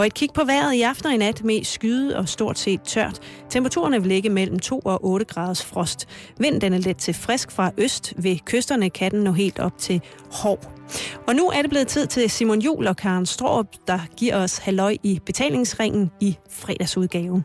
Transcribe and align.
Og 0.00 0.06
et 0.06 0.14
kig 0.14 0.28
på 0.34 0.44
vejret 0.44 0.74
i 0.74 0.82
aften 0.82 1.06
og 1.06 1.14
i 1.14 1.16
nat 1.16 1.44
med 1.44 1.64
skyde 1.64 2.16
og 2.16 2.28
stort 2.28 2.58
set 2.58 2.82
tørt. 2.82 3.18
Temperaturerne 3.50 4.00
vil 4.00 4.08
ligge 4.08 4.30
mellem 4.30 4.58
2 4.58 4.78
og 4.84 5.04
8 5.04 5.24
graders 5.26 5.64
frost. 5.64 6.08
Vinden 6.38 6.60
den 6.60 6.72
er 6.72 6.78
let 6.78 6.96
til 6.96 7.14
frisk 7.14 7.50
fra 7.50 7.70
øst. 7.78 8.12
Ved 8.16 8.36
kysterne 8.44 8.90
kan 8.90 9.10
den 9.10 9.20
nå 9.24 9.32
helt 9.32 9.58
op 9.58 9.78
til 9.78 10.00
hård. 10.32 10.72
Og 11.28 11.34
nu 11.34 11.48
er 11.50 11.62
det 11.62 11.70
blevet 11.70 11.88
tid 11.88 12.06
til 12.06 12.30
Simon 12.30 12.60
Jul 12.60 12.86
og 12.86 12.96
Karen 12.96 13.26
Stråb, 13.26 13.66
der 13.86 13.98
giver 14.16 14.36
os 14.36 14.58
halløj 14.58 14.96
i 15.02 15.20
betalingsringen 15.26 16.10
i 16.20 16.36
fredagsudgaven. 16.50 17.44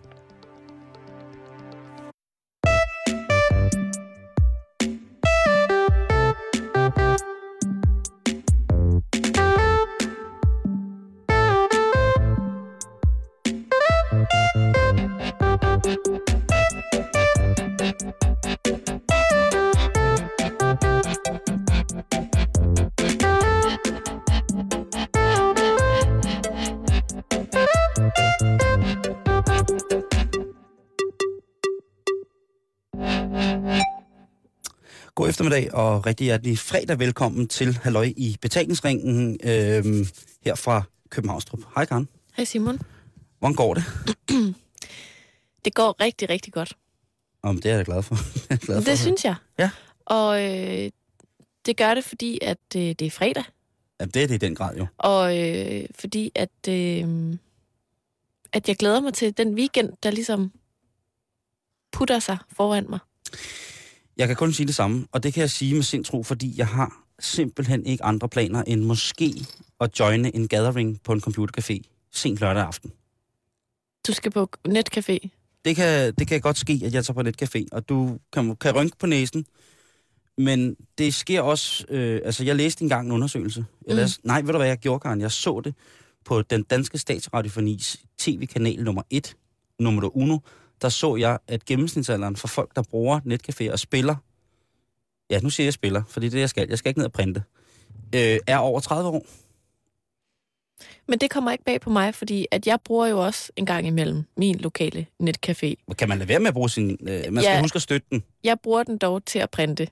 Eftermiddag 35.35 35.73
og 35.73 36.05
rigtig 36.05 36.25
hjertelig 36.25 36.59
fredag 36.59 36.99
velkommen 36.99 37.47
til 37.47 37.77
Halløj 37.83 38.13
i 38.17 38.37
betalingsringen 38.41 39.39
øh, 39.43 40.07
her 40.45 40.55
fra 40.55 40.83
Københavnstrup. 41.09 41.59
Hej 41.75 41.85
Karen. 41.85 42.07
Hej 42.37 42.45
Simon. 42.45 42.79
Hvordan 43.39 43.55
går 43.55 43.73
det? 43.73 43.83
Det 45.65 45.73
går 45.73 45.95
rigtig, 45.99 46.29
rigtig 46.29 46.53
godt. 46.53 46.77
Om 47.41 47.61
det 47.61 47.71
er 47.71 47.75
jeg 47.75 47.85
glad 47.85 48.03
for. 48.03 48.15
jeg 48.49 48.55
er 48.55 48.65
glad 48.65 48.81
for 48.81 48.89
Det 48.89 48.99
synes 48.99 49.25
jeg. 49.25 49.35
Ja. 49.59 49.69
Og 50.05 50.43
øh, 50.43 50.91
det 51.65 51.77
gør 51.77 51.93
det, 51.93 52.03
fordi 52.03 52.39
at 52.41 52.57
øh, 52.75 52.81
det 52.81 53.01
er 53.01 53.11
fredag. 53.11 53.43
Ja, 53.99 54.05
det 54.05 54.23
er 54.23 54.27
det 54.27 54.35
i 54.35 54.37
den 54.37 54.55
grad 54.55 54.77
jo. 54.77 54.87
Og 54.97 55.37
øh, 55.37 55.85
fordi 55.99 56.31
at, 56.35 56.69
øh, 56.69 57.33
at 58.53 58.67
jeg 58.67 58.75
glæder 58.75 59.01
mig 59.01 59.13
til 59.13 59.37
den 59.37 59.55
weekend, 59.55 59.93
der 60.03 60.11
ligesom 60.11 60.51
putter 61.91 62.19
sig 62.19 62.37
foran 62.53 62.85
mig. 62.89 62.99
Jeg 64.17 64.27
kan 64.27 64.35
kun 64.35 64.53
sige 64.53 64.67
det 64.67 64.75
samme, 64.75 65.07
og 65.11 65.23
det 65.23 65.33
kan 65.33 65.41
jeg 65.41 65.49
sige 65.49 65.75
med 65.75 65.83
sindtro, 65.83 66.23
fordi 66.23 66.53
jeg 66.57 66.67
har 66.67 67.03
simpelthen 67.19 67.85
ikke 67.85 68.03
andre 68.03 68.29
planer 68.29 68.63
end 68.67 68.83
måske 68.83 69.33
at 69.81 69.99
joine 69.99 70.35
en 70.35 70.47
gathering 70.47 71.01
på 71.03 71.13
en 71.13 71.21
computercafé 71.27 71.79
sent 72.13 72.39
lørdag 72.39 72.63
aften. 72.63 72.91
Du 74.07 74.13
skal 74.13 74.31
på 74.31 74.49
netcafé. 74.67 75.29
Det 75.65 75.75
kan, 75.75 76.13
det 76.13 76.27
kan 76.27 76.41
godt 76.41 76.57
ske, 76.57 76.81
at 76.85 76.93
jeg 76.93 77.05
tager 77.05 77.23
på 77.23 77.29
netcafé, 77.29 77.65
og 77.71 77.89
du 77.89 78.19
kan, 78.33 78.55
kan 78.55 78.75
rynke 78.75 78.97
på 78.97 79.05
næsen, 79.05 79.45
men 80.37 80.75
det 80.97 81.13
sker 81.13 81.41
også... 81.41 81.85
Øh, 81.89 82.21
altså, 82.25 82.43
jeg 82.43 82.55
læste 82.55 82.83
engang 82.83 83.05
en 83.05 83.11
undersøgelse. 83.11 83.65
Jeg 83.87 83.95
Mm. 83.95 84.27
Nej, 84.27 84.41
ved 84.41 84.51
du 84.51 84.57
hvad 84.57 84.67
jeg 84.67 84.77
gjorde, 84.77 84.99
Karen? 84.99 85.21
Jeg 85.21 85.31
så 85.31 85.61
det 85.63 85.75
på 86.25 86.41
den 86.41 86.63
danske 86.63 86.97
statsradiofonis 86.97 87.97
tv-kanal 88.17 88.83
nummer 88.83 89.01
1, 89.09 89.35
nummer 89.79 90.17
uno. 90.17 90.37
Der 90.81 90.89
så 90.89 91.15
jeg, 91.15 91.37
at 91.47 91.65
gennemsnitsalderen 91.65 92.35
for 92.35 92.47
folk, 92.47 92.75
der 92.75 92.83
bruger 92.89 93.19
netcafé 93.19 93.71
og 93.71 93.79
spiller... 93.79 94.15
Ja, 95.29 95.39
nu 95.39 95.49
siger 95.49 95.65
jeg 95.65 95.73
spiller, 95.73 96.03
for 96.07 96.19
det 96.19 96.27
er 96.27 96.31
det, 96.31 96.39
jeg 96.39 96.49
skal. 96.49 96.69
Jeg 96.69 96.77
skal 96.77 96.89
ikke 96.89 96.99
ned 96.99 97.05
og 97.05 97.11
printe. 97.11 97.43
Øh, 98.15 98.39
er 98.47 98.57
over 98.57 98.79
30 98.79 99.09
år. 99.09 99.25
Men 101.07 101.19
det 101.19 101.29
kommer 101.31 101.51
ikke 101.51 101.63
bag 101.63 101.81
på 101.81 101.89
mig, 101.89 102.15
fordi 102.15 102.47
at 102.51 102.67
jeg 102.67 102.79
bruger 102.81 103.07
jo 103.07 103.25
også 103.25 103.51
en 103.55 103.65
gang 103.65 103.87
imellem 103.87 104.23
min 104.37 104.55
lokale 104.57 105.05
netcafé. 105.23 105.73
Kan 105.97 106.09
man 106.09 106.17
lade 106.17 106.29
være 106.29 106.39
med 106.39 106.47
at 106.47 106.53
bruge 106.53 106.69
sin... 106.69 106.89
Øh, 107.01 107.07
man 107.07 107.43
skal 107.43 107.53
Ja. 107.55 107.61
huske 107.61 107.75
at 107.75 107.81
støtte 107.81 108.07
den. 108.11 108.23
Jeg 108.43 108.59
bruger 108.59 108.83
den 108.83 108.97
dog 108.97 109.25
til 109.25 109.39
at 109.39 109.49
printe. 109.49 109.87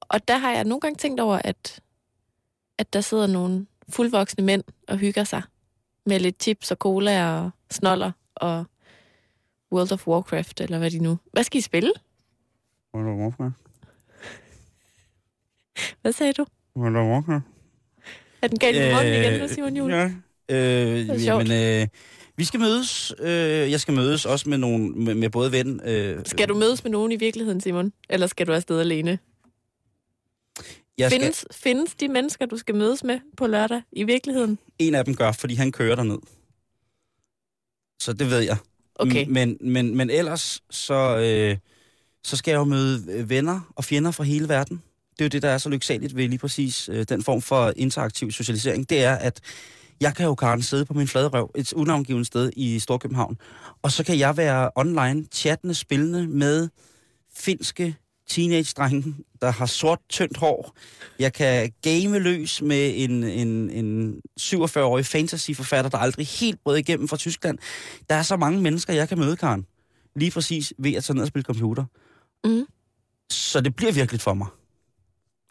Og 0.00 0.28
der 0.28 0.38
har 0.38 0.50
jeg 0.52 0.64
nogle 0.64 0.80
gange 0.80 0.96
tænkt 0.96 1.20
over, 1.20 1.38
at, 1.44 1.80
at 2.78 2.92
der 2.92 3.00
sidder 3.00 3.26
nogle 3.26 3.66
fuldvoksne 3.88 4.44
mænd 4.44 4.62
og 4.88 4.98
hygger 4.98 5.24
sig 5.24 5.42
med 6.06 6.20
lidt 6.20 6.42
chips 6.42 6.70
og 6.70 6.76
cola 6.76 7.38
og 7.38 7.50
snoller 7.70 8.12
og 8.34 8.64
World 9.74 9.92
of 9.92 10.08
Warcraft, 10.08 10.60
eller 10.60 10.78
hvad 10.78 10.90
de 10.90 10.98
nu... 10.98 11.18
Hvad 11.32 11.44
skal 11.44 11.58
I 11.58 11.60
spille? 11.60 11.92
Hvad 16.02 16.12
sagde 16.12 16.32
du? 16.32 16.46
Er 18.42 18.48
den 18.48 18.58
galt 18.58 18.76
i 18.76 18.94
munden 18.94 19.12
igen 19.14 19.40
nu, 19.40 19.48
Simon 19.48 19.76
Juhl? 19.76 19.92
Ja. 19.92 20.04
Øh, 20.48 21.08
er 21.08 21.18
sjovt. 21.18 21.48
men, 21.48 21.80
øh, 21.82 21.88
vi 22.36 22.44
skal 22.44 22.60
mødes. 22.60 23.14
Øh, 23.20 23.26
jeg 23.70 23.80
skal 23.80 23.94
mødes 23.94 24.26
også 24.26 24.48
med, 24.48 24.58
nogen, 24.58 25.04
med, 25.04 25.14
med 25.14 25.30
både 25.30 25.52
ven... 25.52 25.80
Øh, 25.84 26.22
Skal 26.26 26.48
du 26.48 26.54
mødes 26.54 26.84
med 26.84 26.90
nogen 26.90 27.12
i 27.12 27.16
virkeligheden, 27.16 27.60
Simon? 27.60 27.92
Eller 28.08 28.26
skal 28.26 28.46
du 28.46 28.52
afsted 28.52 28.80
alene? 28.80 29.18
jeg 30.98 31.10
skal, 31.10 31.20
Findes, 31.20 31.46
findes 31.50 31.94
de 31.94 32.08
mennesker, 32.08 32.46
du 32.46 32.56
skal 32.56 32.74
mødes 32.74 33.04
med 33.04 33.20
på 33.36 33.46
lørdag 33.46 33.82
i 33.92 34.04
virkeligheden? 34.04 34.58
En 34.78 34.94
af 34.94 35.04
dem 35.04 35.16
gør, 35.16 35.32
fordi 35.32 35.54
han 35.54 35.72
kører 35.72 35.96
derned. 35.96 36.18
Så 38.00 38.12
det 38.12 38.30
ved 38.30 38.40
jeg. 38.40 38.56
Okay. 38.96 39.26
Men, 39.28 39.56
men, 39.60 39.96
men 39.96 40.10
ellers, 40.10 40.62
så, 40.70 41.16
øh, 41.16 41.56
så 42.24 42.36
skal 42.36 42.52
jeg 42.52 42.58
jo 42.58 42.64
møde 42.64 43.28
venner 43.28 43.60
og 43.76 43.84
fjender 43.84 44.10
fra 44.10 44.24
hele 44.24 44.48
verden. 44.48 44.82
Det 45.12 45.20
er 45.20 45.24
jo 45.24 45.28
det, 45.28 45.42
der 45.42 45.48
er 45.48 45.58
så 45.58 45.68
lyksaligt 45.68 46.16
ved 46.16 46.28
lige 46.28 46.38
præcis 46.38 46.88
øh, 46.88 47.06
den 47.08 47.22
form 47.22 47.42
for 47.42 47.72
interaktiv 47.76 48.30
socialisering. 48.30 48.90
Det 48.90 49.04
er, 49.04 49.14
at 49.14 49.40
jeg 50.00 50.14
kan 50.14 50.26
jo, 50.26 50.34
Karen, 50.34 50.62
sidde 50.62 50.84
på 50.84 50.94
min 50.94 51.08
flade 51.08 51.28
røv, 51.28 51.50
et 51.54 51.72
unavngivet 51.72 52.26
sted 52.26 52.50
i 52.56 52.78
Storkøbenhavn, 52.78 53.38
og 53.82 53.92
så 53.92 54.04
kan 54.04 54.18
jeg 54.18 54.36
være 54.36 54.70
online, 54.74 55.26
chattende, 55.32 55.74
spillende 55.74 56.26
med 56.26 56.68
finske 57.36 57.96
teenage-drenge, 58.28 59.14
der 59.40 59.50
har 59.50 59.66
sort, 59.66 59.98
tyndt 60.08 60.36
hår. 60.36 60.76
Jeg 61.18 61.32
kan 61.32 61.72
game 61.82 62.18
løs 62.18 62.62
med 62.62 62.92
en, 62.96 63.24
en, 63.24 63.70
en 63.70 64.20
47-årig 64.40 65.06
fantasy-forfatter, 65.06 65.90
der 65.90 65.98
aldrig 65.98 66.26
helt 66.26 66.64
brød 66.64 66.76
igennem 66.76 67.08
fra 67.08 67.16
Tyskland. 67.16 67.58
Der 68.10 68.14
er 68.14 68.22
så 68.22 68.36
mange 68.36 68.60
mennesker, 68.60 68.92
jeg 68.92 69.08
kan 69.08 69.18
møde, 69.18 69.36
Karen. 69.36 69.66
Lige 70.16 70.30
præcis 70.30 70.72
ved 70.78 70.94
at 70.94 71.04
tage 71.04 71.14
ned 71.14 71.22
og 71.22 71.28
spille 71.28 71.44
computer. 71.44 71.84
Mm. 72.44 72.66
Så 73.30 73.60
det 73.60 73.76
bliver 73.76 73.92
virkelig 73.92 74.20
for 74.20 74.34
mig. 74.34 74.46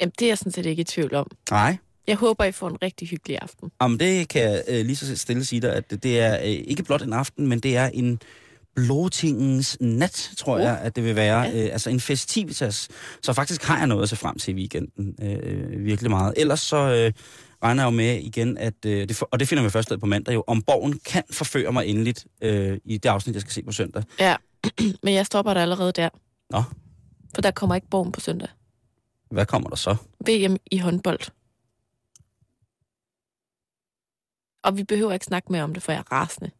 Jamen, 0.02 0.14
det 0.20 0.26
er 0.26 0.30
jeg 0.30 0.38
sådan 0.38 0.52
set 0.52 0.66
ikke 0.66 0.82
i 0.82 0.84
tvivl 0.84 1.16
om. 1.16 1.28
Nej. 1.52 1.78
Jeg 2.08 2.16
håber, 2.16 2.44
I 2.44 2.52
får 2.52 2.70
en 2.70 2.82
rigtig 2.82 3.08
hyggelig 3.08 3.38
aften. 3.42 3.72
Jamen, 3.82 4.00
det 4.00 4.28
kan 4.28 4.42
jeg 4.42 4.64
øh, 4.68 4.86
lige 4.86 4.96
så 4.96 5.18
stille 5.18 5.46
sige 5.46 5.62
dig, 5.62 5.74
at 5.74 6.04
det 6.04 6.20
er 6.20 6.40
øh, 6.40 6.46
ikke 6.46 6.84
blot 6.84 7.02
en 7.02 7.14
aften, 7.14 7.48
men 7.48 7.60
det 7.60 7.78
er 7.78 7.90
en 7.94 8.20
blåtingens 8.76 9.78
nat, 9.82 10.32
tror 10.38 10.56
Uh. 10.56 10.62
jeg, 10.62 10.80
at 10.80 10.96
det 10.96 11.04
vil 11.04 11.16
være. 11.16 11.42
Ja. 11.42 11.66
Øh, 11.66 11.70
altså 11.74 11.90
en 11.90 12.00
festivitas. 12.00 12.90
Så 13.24 13.34
faktisk 13.34 13.64
har 13.64 13.78
jeg 13.78 13.88
noget 13.88 14.04
at 14.04 14.10
se 14.10 14.16
frem 14.16 14.38
til 14.40 14.52
i 14.54 14.58
weekenden. 14.58 15.16
Øh, 15.22 15.86
virkelig 15.86 16.10
meget. 16.12 16.34
Ellers 16.38 16.60
så 16.60 16.78
øh, 16.78 17.14
regner 17.64 17.84
jeg 17.84 17.92
jo 17.92 17.96
med 17.96 18.20
igen, 18.20 18.58
at, 18.58 18.86
øh, 18.86 19.08
det 19.08 19.16
for, 19.16 19.30
og 19.32 19.40
det 19.40 19.48
finder 19.48 19.64
vi 19.64 19.70
først 19.70 19.92
ud 19.92 19.98
på 19.98 20.06
mandag 20.06 20.34
jo, 20.34 20.44
om 20.48 20.62
borgen 20.62 21.00
kan 21.06 21.24
forføre 21.32 21.72
mig 21.72 21.86
endeligt 21.88 22.26
øh, 22.42 22.78
i 22.86 22.98
det 22.98 23.10
afsnit, 23.10 23.34
jeg 23.34 23.42
skal 23.42 23.54
se 23.54 23.64
på 23.64 23.72
søndag. 23.72 24.04
Ja, 24.20 24.36
men 25.04 25.14
jeg 25.14 25.26
stopper 25.26 25.54
dig 25.54 25.62
allerede 25.62 25.92
der. 25.92 26.10
Nå. 26.50 26.64
For 27.36 27.42
der 27.42 27.52
kommer 27.52 27.76
ikke 27.76 27.88
borgen 27.90 28.12
på 28.12 28.20
søndag. 28.20 28.48
Hvad 29.32 29.46
kommer 29.46 29.70
der 29.70 29.76
så? 29.76 29.96
VM 30.28 30.58
i 30.72 30.78
håndbold. 30.78 31.20
Og 34.64 34.78
vi 34.78 34.84
behøver 34.84 35.14
ikke 35.14 35.26
snakke 35.26 35.52
mere 35.52 35.64
om 35.64 35.74
det, 35.74 35.84
for 35.84 35.92
jeg 35.92 36.00
er 36.00 36.12
rasende. 36.12 36.52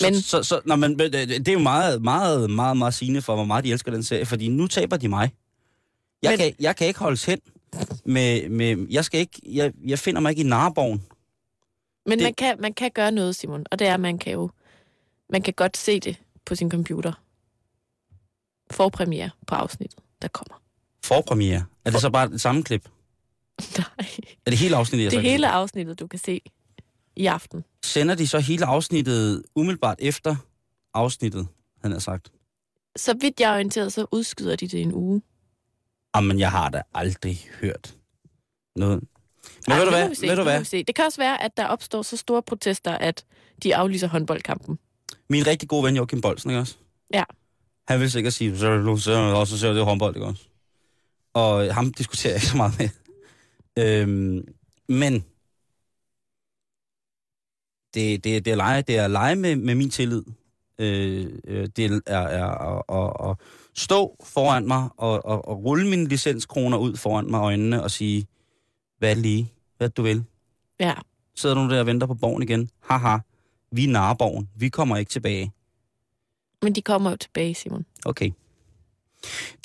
Så, 0.00 0.06
Men- 0.06 0.20
så, 0.20 0.42
så, 0.42 0.60
nå, 0.64 0.76
men, 0.76 1.00
øh, 1.00 1.10
det 1.12 1.48
er 1.48 1.52
jo 1.52 1.58
meget, 1.58 2.02
meget, 2.02 2.50
meget, 2.50 2.76
meget 2.76 2.94
sigende 2.94 3.22
for, 3.22 3.34
hvor 3.34 3.44
meget 3.44 3.64
de 3.64 3.72
elsker 3.72 3.92
den 3.92 4.02
serie, 4.02 4.26
fordi 4.26 4.48
nu 4.48 4.66
taber 4.66 4.96
de 4.96 5.08
mig. 5.08 5.30
Jeg, 6.22 6.30
Men- 6.30 6.38
kan, 6.38 6.54
jeg 6.60 6.76
kan 6.76 6.86
ikke 6.86 7.00
holdes 7.00 7.24
hen 7.24 7.40
med, 8.04 8.48
med 8.48 8.86
jeg 8.90 9.04
skal 9.04 9.20
ikke, 9.20 9.40
jeg, 9.46 9.72
jeg 9.86 9.98
finder 9.98 10.20
mig 10.20 10.30
ikke 10.30 10.40
i 10.40 10.46
narborgen. 10.46 11.02
Men 12.06 12.18
Det- 12.18 12.24
man, 12.26 12.34
kan, 12.34 12.60
man 12.60 12.72
kan 12.74 12.90
gøre 12.94 13.12
noget, 13.12 13.36
Simon. 13.36 13.64
Og 13.70 13.78
det 13.78 13.86
er, 13.86 13.94
at 13.94 14.00
man 14.00 14.18
kan 14.18 14.32
jo... 14.32 14.50
Man 15.30 15.42
kan 15.42 15.54
godt 15.54 15.76
se 15.76 16.00
det 16.00 16.16
på 16.44 16.54
sin 16.54 16.70
computer. 16.70 17.12
Forpremiere 18.70 19.30
på 19.46 19.54
afsnittet, 19.54 19.98
der 20.22 20.28
kommer. 20.28 20.62
Forpremiere. 21.04 21.64
Er 21.84 21.90
det 21.90 22.00
så 22.00 22.10
bare 22.10 22.34
et 22.34 22.40
sammenklip? 22.40 22.88
Nej. 23.78 24.08
Er 24.46 24.50
det 24.50 24.58
hele 24.58 24.76
afsnittet, 24.76 25.04
jeg 25.04 25.12
så 25.12 25.16
Det 25.18 25.30
hele 25.30 25.48
afsnittet, 25.48 26.00
du 26.00 26.06
kan 26.06 26.18
se 26.18 26.40
i 27.16 27.26
aften. 27.26 27.64
Sender 27.84 28.14
de 28.14 28.26
så 28.28 28.38
hele 28.38 28.66
afsnittet 28.66 29.42
umiddelbart 29.56 29.96
efter 30.00 30.36
afsnittet, 30.94 31.48
han 31.82 31.92
har 31.92 31.98
sagt? 31.98 32.32
Så 32.96 33.14
vidt 33.20 33.40
jeg 33.40 33.50
er 33.50 33.54
orienteret, 33.54 33.92
så 33.92 34.06
udskyder 34.12 34.56
de 34.56 34.68
det 34.68 34.80
en 34.82 34.94
uge. 34.94 35.22
Jamen, 36.16 36.38
jeg 36.38 36.50
har 36.50 36.68
da 36.70 36.82
aldrig 36.94 37.48
hørt 37.60 37.94
noget. 38.76 39.02
Men 39.66 39.72
Ej, 39.72 39.78
ved 39.78 39.84
du 39.84 39.90
hvad? 39.90 40.14
se, 40.14 40.28
Ved 40.28 40.36
du 40.36 40.42
hvad? 40.42 40.64
se. 40.64 40.84
Det 40.84 40.94
kan 40.94 41.04
også 41.04 41.20
være, 41.20 41.42
at 41.42 41.56
der 41.56 41.66
opstår 41.66 42.02
så 42.02 42.16
store 42.16 42.42
protester, 42.42 42.92
at 42.92 43.24
de 43.62 43.76
aflyser 43.76 44.08
håndboldkampen. 44.08 44.78
Min 45.30 45.46
rigtig 45.46 45.68
gode 45.68 45.84
ven 45.84 45.96
Joachim 45.96 46.20
Bolsen, 46.20 46.50
ikke 46.50 46.60
også? 46.60 46.74
Ja. 47.14 47.24
Han 47.88 48.00
vil 48.00 48.10
sikkert 48.10 48.32
sige, 48.32 48.58
så 48.58 48.76
nu, 48.78 48.96
så 48.96 49.12
er 49.12 49.26
det 49.26 49.34
også 49.34 49.58
så 49.58 49.68
er 49.68 49.72
det 49.72 49.84
håndbold, 49.84 50.16
ikke 50.16 50.26
også? 50.26 50.42
Og 51.34 51.74
ham 51.74 51.92
diskuterer 51.92 52.32
jeg 52.32 52.36
ikke 52.36 52.46
så 52.46 52.56
meget 52.56 52.74
med. 52.78 52.88
Øhm, 53.78 54.48
men 54.88 55.24
det, 57.96 58.24
det, 58.24 58.44
det 58.44 58.50
er 58.50 58.56
lege, 58.56 58.82
det 58.82 58.98
er 58.98 59.08
lege 59.08 59.36
med, 59.36 59.56
med 59.56 59.74
min 59.74 59.90
tillid. 59.90 60.22
Øh, 60.78 61.26
øh, 61.44 61.68
det 61.76 62.02
er, 62.06 62.20
at, 62.46 62.82
at, 62.96 63.30
at 63.30 63.36
stå 63.74 64.16
foran 64.24 64.66
mig 64.66 64.88
og, 64.96 65.24
og, 65.24 65.48
og 65.48 65.64
rulle 65.64 65.88
mine 65.88 66.08
licenskroner 66.08 66.78
ud 66.78 66.96
foran 66.96 67.30
mig 67.30 67.38
øjnene 67.38 67.82
og 67.82 67.90
sige, 67.90 68.26
hvad 68.98 69.16
lige? 69.16 69.52
Hvad 69.76 69.88
du 69.88 70.02
vil? 70.02 70.24
Ja. 70.80 70.94
Sidder 71.36 71.54
du 71.54 71.70
der 71.70 71.80
og 71.80 71.86
venter 71.86 72.06
på 72.06 72.14
borgen 72.14 72.42
igen? 72.42 72.70
Haha, 72.82 73.18
vi 73.72 73.84
er 73.84 73.88
narborgen. 73.88 74.48
Vi 74.56 74.68
kommer 74.68 74.96
ikke 74.96 75.10
tilbage. 75.10 75.52
Men 76.62 76.72
de 76.72 76.82
kommer 76.82 77.10
jo 77.10 77.16
tilbage, 77.16 77.54
Simon. 77.54 77.86
Okay. 78.04 78.30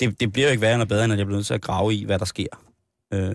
Det, 0.00 0.20
det 0.20 0.32
bliver 0.32 0.48
jo 0.48 0.50
ikke 0.50 0.60
værre 0.60 0.72
eller 0.72 0.86
bedre, 0.86 1.04
end 1.04 1.12
at 1.12 1.18
jeg 1.18 1.26
bliver 1.26 1.36
nødt 1.36 1.46
til 1.46 1.54
at 1.54 1.62
grave 1.62 1.94
i, 1.94 2.04
hvad 2.04 2.18
der 2.18 2.24
sker 2.24 2.46
øh, 3.12 3.34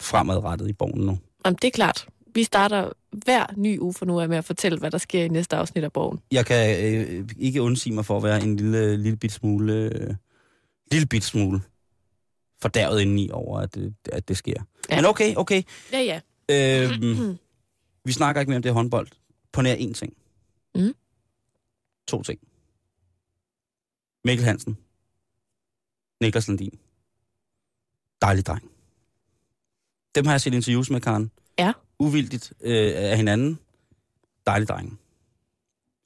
fremadrettet 0.00 0.68
i 0.68 0.72
borgen 0.72 1.06
nu. 1.06 1.18
Jamen, 1.44 1.58
det 1.62 1.68
er 1.68 1.70
klart. 1.70 2.06
Vi 2.34 2.44
starter 2.44 2.92
hver 3.24 3.46
ny 3.56 3.78
uge 3.78 3.94
for 3.94 4.04
nu 4.06 4.20
af 4.20 4.28
med 4.28 4.36
at 4.36 4.44
fortælle, 4.44 4.78
hvad 4.78 4.90
der 4.90 4.98
sker 4.98 5.24
i 5.24 5.28
næste 5.28 5.56
afsnit 5.56 5.84
af 5.84 5.92
bogen. 5.92 6.20
Jeg 6.30 6.46
kan 6.46 6.84
øh, 6.94 7.28
ikke 7.38 7.62
undsige 7.62 7.94
mig 7.94 8.06
for 8.06 8.16
at 8.16 8.22
være 8.22 8.42
en 8.42 8.56
lille, 8.56 8.96
lille 8.96 9.16
bit 9.16 9.32
smule, 9.32 9.74
øh, 9.74 10.14
lille 10.92 11.06
bit 11.06 11.24
smule 11.24 11.60
fordærvet 12.62 13.00
indeni 13.00 13.30
over, 13.30 13.60
at, 13.60 13.74
det- 13.74 13.94
at 14.12 14.28
det 14.28 14.36
sker. 14.36 14.62
Ja. 14.90 14.96
Men 14.96 15.04
okay, 15.04 15.34
okay. 15.36 15.62
Ja, 15.92 16.00
ja. 16.00 16.20
Øhm, 16.50 17.38
vi 18.04 18.12
snakker 18.12 18.40
ikke 18.40 18.50
mere 18.50 18.56
om 18.56 18.62
det 18.62 18.72
håndbold. 18.72 19.08
På 19.52 19.62
nær 19.62 19.74
én 19.76 19.92
ting. 19.92 20.12
Mm. 20.74 20.94
To 22.08 22.22
ting. 22.22 22.40
Mikkel 24.24 24.44
Hansen. 24.46 24.78
Niklas 26.20 26.48
Landin. 26.48 26.78
Dejlig 28.22 28.46
dreng. 28.46 28.70
Dem 30.14 30.26
har 30.26 30.32
jeg 30.32 30.40
set 30.40 30.54
interviews 30.54 30.90
med, 30.90 31.00
Karen. 31.00 31.30
Ja. 31.58 31.72
Uvildigt 32.02 32.52
øh, 32.60 32.92
af 32.96 33.16
hinanden. 33.16 33.58
Dejlig 34.46 34.68
dreng. 34.68 34.98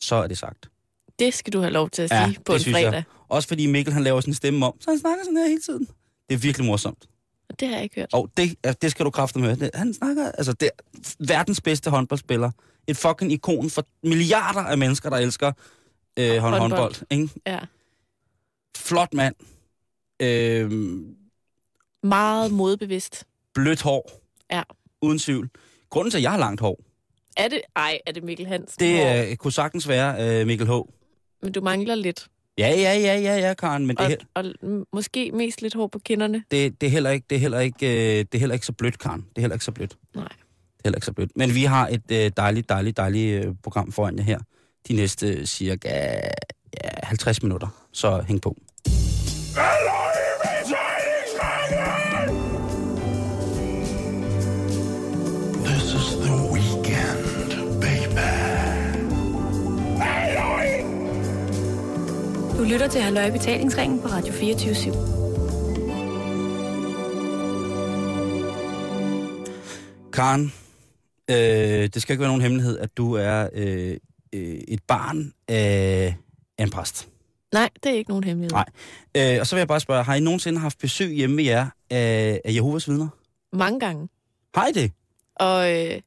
Så 0.02 0.14
er 0.14 0.26
det 0.26 0.38
sagt. 0.38 0.70
Det 1.18 1.34
skal 1.34 1.52
du 1.52 1.60
have 1.60 1.72
lov 1.72 1.90
til 1.90 2.02
at 2.02 2.10
Ja, 2.10 2.26
sige 2.26 2.40
på 2.44 2.52
det 2.52 2.58
en 2.58 2.62
synes 2.62 2.76
jeg. 2.78 2.84
fredag. 2.86 3.02
Også 3.28 3.48
fordi 3.48 3.66
Mikkel 3.66 3.94
han 3.94 4.02
laver 4.04 4.20
sin 4.20 4.34
stemme 4.34 4.66
om, 4.66 4.74
så 4.80 4.90
han 4.90 4.98
snakker 4.98 5.24
sådan 5.24 5.36
her 5.36 5.48
hele 5.48 5.60
tiden. 5.60 5.88
Det 6.28 6.34
er 6.34 6.38
virkelig 6.38 6.66
morsomt. 6.66 7.06
Og 7.48 7.60
det 7.60 7.68
har 7.68 7.74
jeg 7.74 7.82
ikke 7.82 7.96
hørt. 7.96 8.08
Og 8.14 8.30
det, 8.36 8.54
ja, 8.64 8.72
det 8.82 8.90
skal 8.90 9.04
du 9.06 9.10
kræfte 9.10 9.38
med. 9.38 9.56
Det, 9.56 9.70
han 9.74 9.94
snakker, 9.94 10.32
altså 10.32 10.52
det 10.52 10.70
er 10.78 11.00
verdens 11.18 11.60
bedste 11.60 11.90
håndboldspiller. 11.90 12.50
Et 12.86 12.96
fucking 12.96 13.32
ikon 13.32 13.70
for 13.70 13.86
milliarder 14.02 14.60
af 14.60 14.78
mennesker, 14.78 15.10
der 15.10 15.16
elsker 15.16 15.52
øh, 16.18 16.36
hånd, 16.38 16.54
Håndbold. 16.54 16.60
håndbold. 16.60 16.94
Ikke? 17.10 17.28
Ja. 17.46 17.58
Flot 18.76 19.14
mand. 19.14 19.34
Øh, 20.22 20.70
Meget 22.02 22.52
modbevidst. 22.52 23.24
blødt 23.54 23.82
hår. 23.82 24.10
Ja. 24.50 24.62
Uden 25.02 25.18
tvivl. 25.18 25.50
Grunden 25.90 26.10
til, 26.10 26.18
at 26.18 26.22
jeg 26.22 26.30
har 26.30 26.38
langt 26.38 26.60
hår, 26.60 26.80
Er 27.36 27.48
det, 27.48 27.60
ej, 27.76 27.98
er 28.06 28.12
det 28.12 28.22
Mikkel 28.24 28.46
Hansen? 28.46 28.76
det 28.80 28.96
Hvor- 29.04 29.30
øh, 29.30 29.36
kunne 29.36 29.52
sagtens 29.52 29.88
være 29.88 30.40
øh, 30.40 30.46
Mikkel 30.46 30.66
H. 30.66 30.70
Men 31.42 31.52
du 31.52 31.60
mangler 31.60 31.94
lidt. 31.94 32.26
Ja, 32.58 32.68
ja, 32.68 32.98
ja, 32.98 33.18
ja, 33.20 33.36
ja, 33.48 33.54
Karen, 33.54 33.86
men 33.86 33.96
det, 33.96 34.04
Og, 34.06 34.12
er, 34.12 34.16
og 34.34 34.44
m- 34.80 34.84
måske 34.92 35.30
mest 35.34 35.62
lidt 35.62 35.74
hår 35.74 35.86
på 35.86 35.98
kinderne. 35.98 36.44
det, 36.50 36.80
det, 36.80 36.86
er 36.86 36.90
heller 36.90 37.10
ikke, 37.10 37.26
det, 37.30 37.36
er 37.36 37.40
heller 37.40 37.60
ikke, 37.60 37.86
øh, 37.86 38.18
det 38.18 38.34
er 38.34 38.38
heller 38.38 38.54
ikke 38.54 38.66
så 38.66 38.72
blødt, 38.72 38.98
Karen. 38.98 39.20
Det 39.20 39.36
er 39.36 39.40
heller 39.40 39.54
ikke 39.54 39.64
så 39.64 39.72
blødt. 39.72 39.96
Nej. 40.14 40.24
Det 40.24 40.34
er 40.34 40.80
heller 40.84 40.96
ikke 40.96 41.06
så 41.06 41.12
blødt. 41.12 41.30
Men 41.36 41.54
vi 41.54 41.64
har 41.64 41.88
et 41.88 42.02
øh, 42.12 42.30
dejligt, 42.36 42.68
dejligt, 42.68 42.96
dejligt 42.96 43.44
øh, 43.44 43.54
program 43.62 43.92
foran 43.92 44.18
jer 44.18 44.24
her. 44.24 44.38
De 44.88 44.94
næste 44.94 45.28
øh, 45.28 45.44
cirka 45.44 45.88
ja, 46.84 46.88
50 47.02 47.42
minutter. 47.42 47.68
Så 47.92 48.24
hæng 48.28 48.42
på. 48.42 48.56
Lytter 62.70 62.88
til 62.88 63.00
Halløj 63.00 63.30
Betalingsringen 63.30 64.00
på 64.00 64.08
Radio 64.08 64.32
24 64.32 64.74
/7. 64.74 64.92
Karen, 70.12 70.52
øh, 71.30 71.88
det 71.94 72.02
skal 72.02 72.12
ikke 72.12 72.20
være 72.20 72.28
nogen 72.28 72.42
hemmelighed, 72.42 72.78
at 72.78 72.96
du 72.96 73.12
er 73.12 73.48
øh, 73.52 73.96
øh, 74.32 74.60
et 74.68 74.82
barn 74.82 75.32
af, 75.48 76.16
af 76.58 76.64
en 76.64 76.70
præst. 76.70 77.08
Nej, 77.52 77.70
det 77.82 77.92
er 77.92 77.96
ikke 77.96 78.10
nogen 78.10 78.24
hemmelighed. 78.24 78.52
Nej. 78.52 78.66
Øh, 79.16 79.40
og 79.40 79.46
så 79.46 79.56
vil 79.56 79.60
jeg 79.60 79.68
bare 79.68 79.80
spørge, 79.80 80.04
har 80.04 80.14
I 80.14 80.20
nogensinde 80.20 80.58
haft 80.58 80.78
besøg 80.78 81.12
hjemme 81.12 81.36
ved 81.36 81.44
jer 81.44 81.66
af, 81.90 82.40
af 82.44 82.54
Jehovas 82.54 82.88
vidner? 82.88 83.08
Mange 83.52 83.80
gange. 83.80 84.08
Har 84.54 84.66
I 84.66 84.72
det? 84.72 84.92
Og 85.36 85.74
øh, 85.74 86.00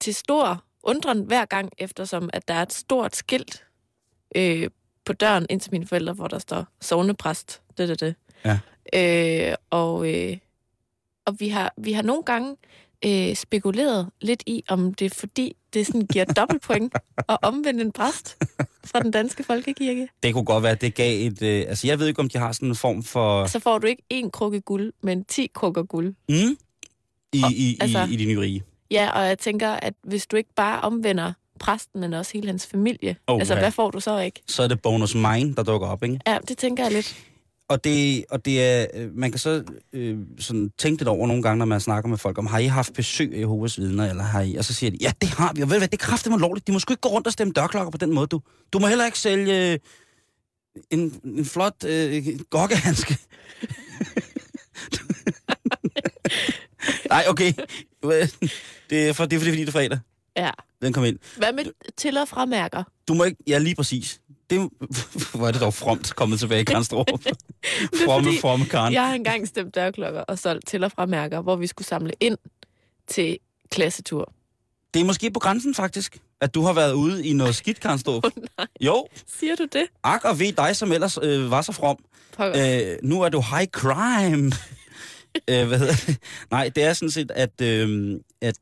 til 0.00 0.14
stor 0.14 0.64
undren 0.82 1.22
hver 1.22 1.44
gang, 1.44 1.72
eftersom 1.78 2.30
at 2.32 2.48
der 2.48 2.54
er 2.54 2.62
et 2.62 2.72
stort 2.72 3.16
skilt 3.16 3.64
øh, 4.36 4.70
på 5.08 5.12
døren 5.12 5.46
ind 5.50 5.60
til 5.60 5.72
mine 5.72 5.86
forældre, 5.86 6.12
hvor 6.12 6.28
der 6.28 6.38
står 6.38 6.66
sovnepræst. 6.80 7.60
Det, 7.78 7.88
det, 7.88 8.00
det. 8.00 8.14
Ja. 8.44 8.58
Øh, 9.50 9.54
og 9.70 10.14
øh, 10.14 10.36
og 11.26 11.40
vi, 11.40 11.48
har, 11.48 11.74
vi 11.76 11.92
har 11.92 12.02
nogle 12.02 12.22
gange 12.22 12.56
øh, 13.04 13.34
spekuleret 13.36 14.10
lidt 14.20 14.42
i, 14.46 14.64
om 14.68 14.94
det 14.94 15.04
er 15.04 15.14
fordi, 15.14 15.56
det 15.74 15.86
sådan 15.86 16.06
giver 16.06 16.24
dobbeltpoint 16.38 16.94
at 17.28 17.38
omvende 17.42 17.80
en 17.80 17.92
præst 17.92 18.36
fra 18.84 19.00
den 19.00 19.10
danske 19.10 19.44
folkekirke. 19.44 20.08
Det 20.22 20.34
kunne 20.34 20.44
godt 20.44 20.62
være, 20.62 20.72
at 20.72 20.80
det 20.80 20.94
gav 20.94 21.26
et... 21.26 21.42
Øh, 21.42 21.64
altså, 21.68 21.86
jeg 21.86 21.98
ved 21.98 22.06
ikke, 22.06 22.20
om 22.20 22.28
de 22.28 22.38
har 22.38 22.52
sådan 22.52 22.68
en 22.68 22.74
form 22.74 23.02
for... 23.02 23.46
Så 23.46 23.60
får 23.60 23.78
du 23.78 23.86
ikke 23.86 24.02
én 24.14 24.30
krukke 24.30 24.60
guld, 24.60 24.92
men 25.02 25.24
ti 25.24 25.50
krukker 25.54 25.82
guld. 25.82 26.14
Mm, 26.28 26.56
i, 27.32 27.42
Og, 27.44 27.52
i, 27.52 27.78
altså- 27.80 28.06
i, 28.10 28.12
i 28.12 28.16
de 28.16 28.24
nye 28.24 28.40
rige. 28.40 28.62
Ja, 28.90 29.10
og 29.14 29.26
jeg 29.26 29.38
tænker, 29.38 29.70
at 29.70 29.94
hvis 30.02 30.26
du 30.26 30.36
ikke 30.36 30.54
bare 30.56 30.80
omvender 30.80 31.32
præsten, 31.58 32.00
men 32.00 32.14
også 32.14 32.32
hele 32.34 32.46
hans 32.46 32.66
familie, 32.66 33.16
Oh, 33.26 33.38
altså 33.38 33.54
hvad 33.54 33.70
får 33.70 33.90
du 33.90 34.00
så 34.00 34.18
ikke? 34.18 34.42
Så 34.46 34.62
er 34.62 34.68
det 34.68 34.82
bonus 34.82 35.14
mine, 35.14 35.54
der 35.54 35.62
dukker 35.62 35.88
op, 35.88 36.02
ikke? 36.02 36.20
Ja, 36.26 36.38
det 36.48 36.58
tænker 36.58 36.84
jeg 36.84 36.92
lidt. 36.92 37.16
Og 37.68 37.84
det, 37.84 38.24
og 38.30 38.44
det 38.44 38.64
er, 38.64 38.86
øh, 38.94 39.16
man 39.16 39.30
kan 39.30 39.38
så 39.38 39.64
øh, 39.92 40.18
sådan 40.38 40.70
tænke 40.78 41.00
lidt 41.00 41.08
over 41.08 41.26
nogle 41.26 41.42
gange, 41.42 41.58
når 41.58 41.64
man 41.64 41.80
snakker 41.80 42.10
med 42.10 42.18
folk 42.18 42.38
om, 42.38 42.46
har 42.46 42.58
I 42.58 42.66
haft 42.66 42.94
besøg 42.94 43.34
af 43.34 43.40
Jehovas 43.40 43.78
vidner, 43.78 44.10
eller 44.10 44.22
har 44.22 44.40
I? 44.40 44.54
Og 44.56 44.64
så 44.64 44.74
siger 44.74 44.90
de, 44.90 44.98
ja, 45.00 45.12
det 45.20 45.28
har 45.28 45.52
vi, 45.52 45.62
og 45.62 45.68
ved 45.70 45.76
du 45.76 45.80
hvad, 45.80 45.88
det 45.88 46.02
er 46.02 46.06
kraftigt 46.06 46.40
lovligt. 46.40 46.66
De 46.66 46.72
må 46.72 46.78
sgu 46.78 46.92
ikke 46.92 47.00
gå 47.00 47.08
rundt 47.08 47.26
og 47.26 47.32
stemme 47.32 47.52
dørklokker 47.52 47.90
på 47.90 47.98
den 47.98 48.12
måde, 48.12 48.26
du. 48.26 48.40
Du 48.72 48.78
må 48.78 48.86
heller 48.86 49.06
ikke 49.06 49.18
sælge 49.18 49.72
øh, 49.72 49.78
en, 50.90 51.20
en 51.24 51.44
flot 51.44 51.84
øh, 51.84 52.26
gokkehandske. 52.50 53.18
Nej, 57.10 57.24
okay. 57.28 57.52
Det 58.90 59.08
er, 59.08 59.12
for, 59.12 59.24
det 59.24 59.36
er 59.36 59.40
fordi, 59.40 59.50
det 59.50 59.68
er 59.68 59.72
fredag. 59.72 59.98
Ja. 60.38 60.50
Den 60.82 60.92
kom 60.92 61.04
ind. 61.04 61.18
Hvad 61.36 61.52
med 61.52 61.64
til- 61.96 62.16
og 62.18 62.28
framærker? 62.28 62.82
Du 63.08 63.14
må 63.14 63.24
ikke... 63.24 63.42
Ja, 63.46 63.58
lige 63.58 63.74
præcis. 63.74 64.20
Det, 64.50 64.58
hvor 65.34 65.48
er 65.48 65.52
det 65.52 65.60
dog 65.60 65.74
fromt 65.74 66.14
kommet 66.16 66.38
tilbage 66.40 66.60
i 66.60 66.64
Kranstrup. 66.64 67.06
fromme, 68.04 68.30
fromme 68.40 68.66
Karen. 68.66 68.92
Jeg 68.94 69.06
har 69.06 69.14
engang 69.14 69.48
stemt 69.48 69.74
dørklokker 69.74 70.20
og 70.20 70.38
solgt 70.38 70.66
til- 70.66 70.84
og 70.84 70.92
framærker, 70.92 71.40
hvor 71.40 71.56
vi 71.56 71.66
skulle 71.66 71.88
samle 71.88 72.12
ind 72.20 72.36
til 73.08 73.38
klassetur. 73.70 74.32
Det 74.94 75.00
er 75.00 75.04
måske 75.04 75.30
på 75.30 75.40
grænsen 75.40 75.74
faktisk, 75.74 76.18
at 76.40 76.54
du 76.54 76.62
har 76.62 76.72
været 76.72 76.92
ude 76.92 77.26
i 77.26 77.32
noget 77.32 77.54
skidt, 77.54 77.80
Karen. 77.80 78.00
Åh, 78.06 78.20
nej. 78.58 78.66
Jo, 78.80 79.06
Siger 79.38 79.56
du 79.56 79.64
det? 79.72 79.84
ak 80.04 80.24
og 80.24 80.38
ved 80.38 80.52
dig, 80.52 80.76
som 80.76 80.92
ellers 80.92 81.18
øh, 81.22 81.50
var 81.50 81.62
så 81.62 81.72
from. 81.72 81.96
Pokker. 82.36 82.90
Øh, 82.92 82.96
nu 83.02 83.22
er 83.22 83.28
du 83.28 83.40
high 83.40 83.66
crime. 83.66 84.52
øh, 85.50 85.66
hvad 85.68 85.78
hedder 85.78 85.94
det? 86.06 86.18
Nej, 86.50 86.68
det 86.68 86.84
er 86.84 86.92
sådan 86.92 87.10
set, 87.10 87.30
at, 87.30 87.60
øh, 87.60 88.20
at, 88.40 88.54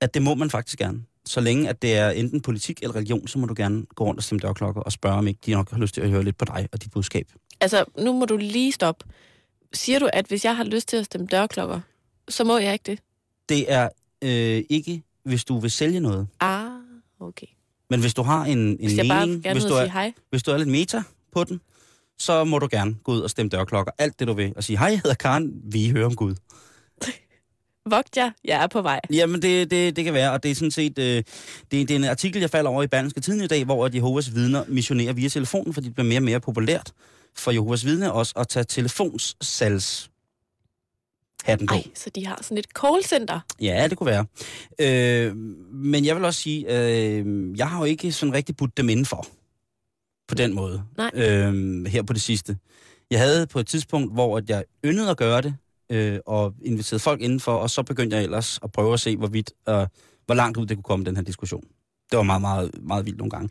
at 0.00 0.14
det 0.14 0.22
må 0.22 0.34
man 0.34 0.50
faktisk 0.50 0.78
gerne. 0.78 1.02
Så 1.24 1.40
længe 1.40 1.68
at 1.68 1.82
det 1.82 1.96
er 1.96 2.10
enten 2.10 2.40
politik 2.40 2.82
eller 2.82 2.96
religion, 2.96 3.28
så 3.28 3.38
må 3.38 3.46
du 3.46 3.54
gerne 3.56 3.86
gå 3.94 4.04
rundt 4.04 4.18
og 4.18 4.24
stemme 4.24 4.40
dørklokker 4.40 4.80
og 4.80 4.92
spørge, 4.92 5.16
om 5.16 5.26
ikke 5.26 5.40
de 5.46 5.50
nok 5.52 5.70
har 5.70 5.78
lyst 5.78 5.94
til 5.94 6.00
at 6.00 6.10
høre 6.10 6.24
lidt 6.24 6.38
på 6.38 6.44
dig 6.44 6.68
og 6.72 6.82
dit 6.82 6.90
budskab. 6.90 7.28
Altså, 7.60 7.84
nu 7.98 8.12
må 8.12 8.24
du 8.24 8.36
lige 8.36 8.72
stoppe. 8.72 9.04
Siger 9.72 9.98
du, 9.98 10.08
at 10.12 10.26
hvis 10.26 10.44
jeg 10.44 10.56
har 10.56 10.64
lyst 10.64 10.88
til 10.88 10.96
at 10.96 11.04
stemme 11.04 11.26
dørklokker, 11.26 11.80
så 12.28 12.44
må 12.44 12.58
jeg 12.58 12.72
ikke 12.72 12.82
det? 12.90 12.98
Det 13.48 13.72
er 13.72 13.88
øh, 14.22 14.62
ikke, 14.68 15.02
hvis 15.24 15.44
du 15.44 15.58
vil 15.58 15.70
sælge 15.70 16.00
noget. 16.00 16.28
Ah, 16.40 16.70
okay. 17.20 17.46
Men 17.90 18.00
hvis 18.00 18.14
du 18.14 18.22
har 18.22 18.44
en, 18.44 18.58
en 18.58 18.76
Hvis 18.80 19.08
bare 19.08 19.26
mening, 19.26 19.42
gerne 19.42 19.60
hvis 19.60 19.64
du, 19.64 19.74
er, 19.74 19.86
hej. 19.86 20.12
hvis 20.30 20.42
du 20.42 20.50
er 20.50 20.56
lidt 20.56 20.68
meta 20.68 21.02
på 21.32 21.44
den, 21.44 21.60
så 22.18 22.44
må 22.44 22.58
du 22.58 22.68
gerne 22.70 22.96
gå 23.04 23.12
ud 23.12 23.20
og 23.20 23.30
stemme 23.30 23.50
dørklokker. 23.50 23.92
Alt 23.98 24.18
det, 24.18 24.28
du 24.28 24.32
vil. 24.32 24.52
Og 24.56 24.64
sige, 24.64 24.78
hej, 24.78 24.88
jeg 24.88 25.00
hedder 25.04 25.14
Karen, 25.14 25.60
vi 25.64 25.90
hører 25.90 26.06
om 26.06 26.16
Gud. 26.16 26.34
Vogt 27.90 28.16
jer, 28.16 28.30
jeg 28.44 28.62
er 28.62 28.66
på 28.66 28.82
vej. 28.82 29.00
Jamen, 29.12 29.42
det, 29.42 29.70
det, 29.70 29.96
det 29.96 30.04
kan 30.04 30.14
være, 30.14 30.32
og 30.32 30.42
det 30.42 30.50
er 30.50 30.54
sådan 30.54 30.70
set... 30.70 30.98
Øh, 30.98 31.04
det, 31.04 31.24
det 31.70 31.90
er 31.90 31.96
en 31.96 32.04
artikel, 32.04 32.40
jeg 32.40 32.50
falder 32.50 32.70
over 32.70 32.82
i 32.82 32.86
Berlingske 32.86 33.20
Tiden 33.20 33.40
i 33.40 33.46
dag, 33.46 33.64
hvor 33.64 33.86
at 33.86 33.94
Jehovas 33.94 34.34
vidner 34.34 34.64
missionerer 34.68 35.12
via 35.12 35.28
telefonen, 35.28 35.74
fordi 35.74 35.86
det 35.86 35.94
bliver 35.94 36.08
mere 36.08 36.18
og 36.18 36.22
mere 36.22 36.40
populært 36.40 36.92
for 37.38 37.50
Jehovas 37.50 37.84
vidner 37.84 38.10
også 38.10 38.32
at 38.36 38.48
tage 38.48 38.64
telefonssalgs 38.64 40.10
hatten 41.44 41.66
på. 41.66 41.74
Ej, 41.74 41.82
så 41.94 42.10
de 42.10 42.26
har 42.26 42.38
sådan 42.42 42.58
et 42.58 42.66
callcenter. 42.80 43.40
Ja, 43.60 43.86
det 43.90 43.98
kunne 43.98 44.06
være. 44.06 44.26
Øh, 44.78 45.36
men 45.72 46.04
jeg 46.04 46.16
vil 46.16 46.24
også 46.24 46.40
sige, 46.40 46.78
øh, 46.78 47.58
jeg 47.58 47.70
har 47.70 47.78
jo 47.78 47.84
ikke 47.84 48.12
sådan 48.12 48.34
rigtig 48.34 48.56
budt 48.56 48.76
dem 48.76 48.88
indenfor. 48.88 49.26
På 50.28 50.34
den 50.34 50.54
måde. 50.54 50.82
Nej. 50.96 51.10
Øh, 51.14 51.86
her 51.86 52.02
på 52.02 52.12
det 52.12 52.22
sidste. 52.22 52.56
Jeg 53.10 53.20
havde 53.20 53.46
på 53.46 53.60
et 53.60 53.66
tidspunkt, 53.66 54.12
hvor 54.12 54.36
at 54.36 54.50
jeg 54.50 54.64
yndede 54.84 55.10
at 55.10 55.16
gøre 55.16 55.42
det, 55.42 55.56
øh, 55.90 56.18
og 56.26 56.54
inviterede 56.62 57.00
folk 57.00 57.20
indenfor, 57.20 57.52
og 57.52 57.70
så 57.70 57.82
begyndte 57.82 58.16
jeg 58.16 58.24
ellers 58.24 58.58
at 58.62 58.72
prøve 58.72 58.92
at 58.92 59.00
se, 59.00 59.16
hvorvidt, 59.16 59.52
øh, 59.68 59.86
hvor 60.26 60.34
langt 60.34 60.56
ud 60.58 60.66
det 60.66 60.76
kunne 60.76 60.82
komme, 60.82 61.04
den 61.04 61.16
her 61.16 61.22
diskussion. 61.22 61.62
Det 62.10 62.16
var 62.16 62.22
meget, 62.22 62.40
meget, 62.40 62.70
meget 62.82 63.06
vildt 63.06 63.18
nogle 63.18 63.30
gange. 63.30 63.48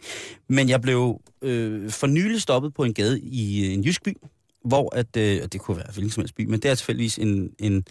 Men 0.47 0.69
jeg 0.69 0.81
blev 0.81 1.21
øh, 1.41 1.89
for 1.89 2.07
nylig 2.07 2.41
stoppet 2.41 2.73
på 2.73 2.83
en 2.83 2.93
gade 2.93 3.19
i 3.19 3.65
øh, 3.65 3.73
en 3.73 3.83
jysk 3.83 4.03
by, 4.03 4.17
hvor 4.65 4.95
at, 4.95 5.17
øh, 5.17 5.39
og 5.43 5.53
det 5.53 5.61
kunne 5.61 5.77
være 5.77 5.91
hvilken 5.93 6.11
som 6.11 6.21
helst 6.21 6.35
by, 6.35 6.45
men 6.45 6.59
det 6.59 6.71
er 6.71 6.75
tilfældigvis 6.75 7.17
en, 7.17 7.51
en 7.59 7.85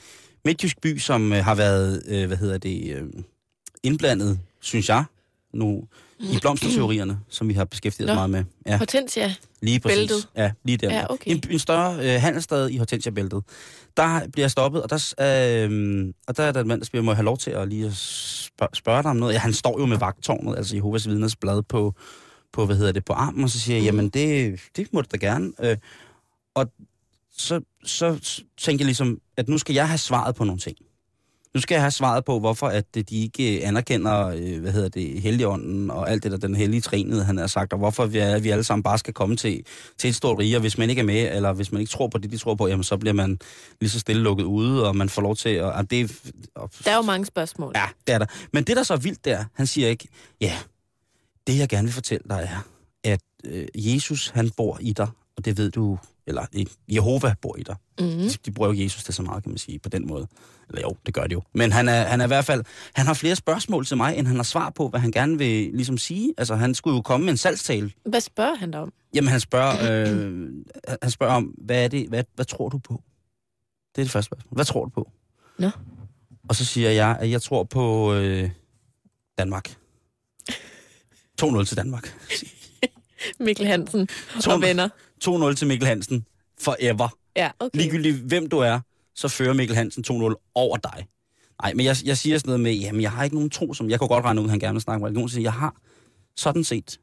midtjysk 0.45 0.81
by, 0.81 0.99
som 0.99 1.33
øh, 1.33 1.45
har 1.45 1.55
været, 1.55 2.03
øh, 2.09 2.27
hvad 2.27 2.37
hedder 2.37 2.59
det, 2.59 2.97
øh, 2.97 3.05
indblandet, 3.83 4.41
synes 4.61 4.89
jeg, 4.89 5.05
nu 5.59 5.85
i 6.21 6.39
blomsterteorierne, 6.41 7.19
som 7.29 7.49
vi 7.49 7.55
har 7.55 7.65
beskæftiget 7.65 8.11
os 8.11 8.15
meget 8.15 8.31
med. 8.31 8.45
Ja, 8.67 8.77
Hortensia. 8.79 9.35
lige 9.63 9.81
præcis. 9.81 9.99
Bæltet. 9.99 10.29
Ja, 10.37 10.53
lige 10.65 10.77
der. 10.77 10.95
Ja, 10.95 11.13
okay. 11.13 11.31
En, 11.31 11.43
en 11.51 11.59
større 11.59 11.95
øh, 12.15 12.21
handelsstad 12.21 12.69
i 12.71 12.77
Hortensia-bæltet. 12.77 13.43
Der 13.97 14.21
bliver 14.33 14.45
jeg 14.45 14.51
stoppet, 14.51 14.83
og 14.83 14.91
der, 14.91 15.15
øh, 15.21 16.13
og 16.27 16.37
der 16.37 16.43
er 16.43 16.53
der 16.53 16.61
en 16.61 16.69
mand, 16.69 16.81
der 16.81 16.85
spørger, 16.87 17.05
må 17.05 17.11
jeg 17.11 17.17
have 17.17 17.25
lov 17.25 17.39
til 17.39 17.51
at 17.51 17.69
lige 17.69 17.93
spørge, 17.95 18.69
spørge 18.75 19.03
dig 19.03 19.11
om 19.11 19.17
noget? 19.17 19.35
Ja, 19.35 19.39
han 19.39 19.53
står 19.53 19.81
jo 19.81 19.87
med 19.87 19.99
vagtårnet, 19.99 20.57
altså 20.57 20.77
Jehovas 20.77 21.09
vidners 21.09 21.37
blad 21.37 21.63
på, 21.63 21.95
på, 22.53 22.67
hvad 22.67 22.77
hedder 22.77 22.93
det, 22.93 23.05
på 23.05 23.13
armen, 23.13 23.45
og 23.45 23.51
så 23.51 23.61
siger 23.61 23.77
jeg, 23.77 23.83
Mhm. 23.83 23.87
jamen 23.87 24.09
det, 24.09 24.61
det 24.77 24.93
må 24.93 25.01
du 25.01 25.07
da 25.13 25.17
gerne. 25.17 25.53
Øh, 25.61 25.77
og 26.55 26.67
så, 27.39 27.61
så 27.85 28.39
tænker 28.59 28.83
jeg 28.85 28.87
ligesom, 28.87 29.19
at 29.37 29.49
nu 29.49 29.59
skal 29.59 29.75
jeg 29.75 29.89
have 29.89 29.99
svaret 29.99 30.35
på 30.35 30.45
nogle 30.45 30.61
ting. 30.61 30.77
Nu 31.57 31.61
skal 31.61 31.75
jeg 31.75 31.83
have 31.83 31.91
svaret 31.91 32.25
på, 32.25 32.39
hvorfor 32.39 32.67
at 32.67 32.95
de 32.95 33.23
ikke 33.23 33.61
anerkender, 33.65 34.27
øh, 34.27 34.61
hvad 34.61 34.73
hedder 34.73 34.89
det, 34.89 35.23
Helligånden 35.23 35.91
og 35.91 36.11
alt 36.11 36.23
det 36.23 36.33
der, 36.33 36.39
den 36.39 36.55
hellige 36.55 36.81
trinede, 36.81 37.25
han 37.25 37.37
har 37.37 37.47
sagt, 37.47 37.73
og 37.73 37.79
hvorfor 37.79 38.07
vi, 38.07 38.19
er, 38.19 38.39
vi 38.39 38.51
alle 38.51 38.65
sammen 38.65 38.83
bare 38.83 38.99
skal 38.99 39.15
komme 39.15 39.37
til, 39.37 39.65
til 39.99 40.11
et 40.11 40.15
stort 40.15 40.39
rige, 40.39 40.57
og 40.57 40.61
hvis 40.61 40.79
man 40.79 40.91
ikke 40.91 41.01
er 41.01 41.05
med, 41.05 41.37
eller 41.37 41.53
hvis 41.53 41.73
man 41.73 41.81
ikke 41.81 41.91
tror 41.91 42.09
på 42.09 42.19
det, 42.19 42.31
de 42.31 42.39
tror 42.39 42.55
på, 42.55 42.69
jamen 42.69 42.85
så 42.85 42.97
bliver 42.97 43.13
man 43.13 43.39
lige 43.81 43.91
så 43.91 44.01
stille 44.01 44.23
lukket 44.23 44.45
ude, 44.45 44.89
og 44.89 44.97
man 44.97 45.09
får 45.09 45.23
lov 45.23 45.37
til 45.37 45.49
at... 45.49 45.79
at 45.79 45.91
det, 45.91 46.21
og, 46.55 46.71
Der 46.85 46.91
er 46.91 46.97
jo 46.97 47.03
mange 47.03 47.27
spørgsmål. 47.27 47.73
Ja, 47.75 47.87
det 48.07 48.15
er 48.15 48.19
der. 48.19 48.27
Men 48.53 48.65
det, 48.65 48.77
der 48.77 48.83
så 48.83 48.95
er 48.95 48.99
vildt 48.99 49.25
der, 49.25 49.45
han 49.55 49.67
siger 49.67 49.89
ikke, 49.89 50.09
ja, 50.41 50.53
det 51.47 51.59
jeg 51.59 51.69
gerne 51.69 51.85
vil 51.85 51.95
fortælle 51.95 52.25
dig 52.29 52.49
er, 52.53 52.61
at 53.13 53.21
øh, 53.45 53.67
Jesus, 53.75 54.29
han 54.29 54.51
bor 54.51 54.79
i 54.81 54.93
dig, 54.93 55.09
og 55.37 55.45
det 55.45 55.59
ved 55.59 55.71
du, 55.71 55.99
eller 56.27 56.47
Jehova 56.89 57.35
bor 57.43 57.57
i 57.57 57.63
dig. 57.63 57.77
Mm. 58.01 58.29
De, 58.45 58.51
bruger 58.51 58.73
jo 58.73 58.83
Jesus 58.83 59.05
til 59.05 59.15
så 59.15 59.23
meget, 59.23 59.43
kan 59.43 59.51
man 59.51 59.59
sige, 59.59 59.79
på 59.79 59.89
den 59.89 60.07
måde. 60.07 60.27
Eller 60.69 60.83
jo, 60.83 60.97
det 61.07 61.15
gør 61.15 61.27
de 61.27 61.33
jo. 61.33 61.43
Men 61.55 61.73
han 61.73 61.89
er, 61.89 62.05
han 62.05 62.21
er 62.21 62.25
i 62.25 62.27
hvert 62.27 62.45
fald, 62.45 62.65
han 62.93 63.07
har 63.07 63.15
flere 63.15 63.37
spørgsmål 63.37 63.87
til 63.87 63.97
mig, 63.97 64.17
end 64.17 64.27
han 64.27 64.37
har 64.37 64.43
svar 64.43 64.71
på, 64.71 64.89
hvad 64.89 65.01
han 65.01 65.11
gerne 65.11 65.39
vil 65.39 65.71
ligesom 65.75 65.99
sige. 65.99 66.35
Altså, 66.39 66.55
han 66.55 66.75
skulle 66.75 66.97
jo 66.97 67.03
komme 67.03 67.25
med 67.25 67.33
en 67.33 67.37
salgstale. 67.37 67.93
Hvad 68.05 68.21
spørger 68.21 68.55
han 68.55 68.71
dig 68.71 68.81
om? 68.81 68.93
Jamen, 69.15 69.29
han 69.29 69.41
spørger, 69.41 69.73
øh, 69.91 70.49
han 71.03 71.11
spørger 71.11 71.35
om, 71.35 71.45
hvad 71.45 71.85
er 71.85 71.89
det, 71.89 72.09
hvad, 72.09 72.25
hvad 72.35 72.45
tror 72.45 72.69
du 72.69 72.79
på? 72.79 73.03
Det 73.95 74.03
er 74.03 74.05
det 74.05 74.11
første 74.11 74.27
spørgsmål. 74.27 74.55
Hvad 74.55 74.65
tror 74.65 74.85
du 74.85 74.91
på? 74.91 75.11
Nå. 75.59 75.71
Og 76.49 76.55
så 76.55 76.65
siger 76.65 76.91
jeg, 76.91 77.17
at 77.21 77.31
jeg 77.31 77.43
tror 77.43 77.65
på 77.65 78.15
øh, 78.15 78.51
Danmark. 79.39 79.77
2-0 81.43 81.65
til 81.65 81.77
Danmark. 81.77 82.15
Mikkel 83.41 83.67
Hansen 83.67 84.09
og 84.47 84.61
venner. 84.61 84.89
2-0 85.25 85.55
til 85.55 85.67
Mikkel 85.67 85.89
Hansen. 85.89 86.27
Forever. 86.61 87.09
Ja, 87.37 87.51
okay. 87.61 87.79
Ligegyldigt 87.79 88.17
hvem 88.17 88.49
du 88.49 88.59
er, 88.59 88.81
så 89.15 89.29
fører 89.29 89.55
Mikkel 89.55 89.77
Hansen 89.77 90.05
2-0 90.11 90.51
over 90.55 90.77
dig. 90.77 91.07
Nej, 91.63 91.75
men 91.75 91.87
jeg, 91.87 91.97
jeg 92.05 92.17
siger 92.17 92.39
sådan 92.39 92.49
noget 92.49 92.61
med, 92.61 92.73
jamen 92.73 93.01
jeg 93.01 93.11
har 93.11 93.25
ikke 93.25 93.37
nogen 93.37 93.51
tro, 93.51 93.75
som 93.75 93.91
jeg 93.91 93.99
kunne 93.99 94.09
godt 94.09 94.25
regne 94.25 94.41
ud, 94.41 94.49
han 94.49 94.59
gerne 94.59 94.75
vil 94.75 94.83
snakke 94.83 94.97
om 94.97 95.03
religion. 95.03 95.29
Så 95.29 95.41
jeg 95.41 95.53
har 95.53 95.77
sådan 96.37 96.65
set 96.65 96.99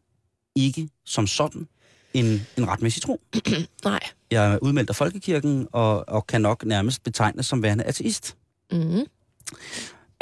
ikke 0.56 0.90
som 1.06 1.28
sådan 1.28 1.68
en, 2.14 2.48
en 2.58 2.68
retmæssig 2.68 3.02
tro. 3.02 3.22
Nej. 3.86 4.00
Jeg 4.32 4.54
er 4.54 4.58
udmeldt 4.62 4.90
af 4.90 4.96
Folkekirken, 4.96 5.68
og, 5.72 6.10
og 6.10 6.28
kan 6.28 6.42
nok 6.42 6.66
nærmest 6.66 7.04
betegnes 7.04 7.46
som 7.46 7.64
værende 7.64 7.84
ateist. 7.84 8.38
Mm. 8.72 9.00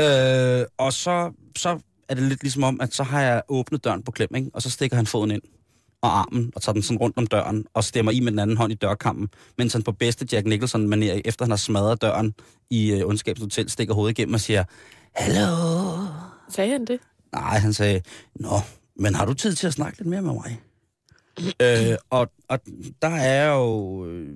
Øh, 0.02 0.66
og 0.78 0.94
så, 0.94 1.32
så 1.58 1.80
er 2.10 2.16
det 2.16 2.24
lidt 2.24 2.44
ligesom 2.44 2.64
om, 2.64 2.82
at 2.82 2.94
så 2.94 3.04
har 3.04 3.22
jeg 3.22 3.42
åbnet 3.48 3.84
døren 3.84 4.04
på 4.04 4.12
klem, 4.12 4.36
ikke? 4.36 4.52
og 4.54 4.62
så 4.62 4.70
stikker 4.70 4.98
han 4.98 5.08
foden 5.08 5.32
ind 5.32 5.42
og 6.02 6.20
armen, 6.20 6.52
og 6.56 6.62
tager 6.62 6.74
den 6.74 6.82
sådan 6.82 6.98
rundt 6.98 7.18
om 7.18 7.28
døren, 7.28 7.66
og 7.74 7.84
stemmer 7.84 8.12
i 8.12 8.20
med 8.20 8.32
den 8.32 8.40
anden 8.40 8.58
hånd 8.58 8.72
i 8.72 8.76
dørkampen, 8.76 9.30
mens 9.58 9.74
han 9.74 9.84
på 9.84 9.92
bedste 9.92 10.28
Jack 10.32 10.48
nicholson 10.48 10.88
manier 10.88 11.22
efter 11.26 11.46
han 11.46 11.50
har 11.52 11.58
smadret 11.58 12.02
døren 12.02 12.34
i 12.70 12.94
uh, 12.94 13.10
Ondskabens 13.10 13.42
Hotel, 13.42 13.70
stikker 13.70 13.94
hovedet 13.94 14.18
igennem 14.20 14.34
og 14.34 14.40
siger, 14.40 14.64
Hallo? 15.16 16.06
Sagde 16.50 16.72
han 16.72 16.86
det? 16.86 17.00
Nej, 17.34 17.58
han 17.60 17.74
sagde, 17.74 18.02
Nå, 18.36 18.60
men 18.96 19.16
har 19.16 19.26
du 19.26 19.34
tid 19.34 19.54
til 19.54 19.68
at 19.68 19.74
snakke 19.74 19.98
lidt 19.98 20.10
mere 20.10 20.22
med 20.22 20.34
mig? 20.34 20.60
øh, 21.62 21.98
og, 22.10 22.32
og 22.50 22.60
der 23.02 23.08
er 23.10 23.54
jo... 23.54 24.06
øh, 24.06 24.30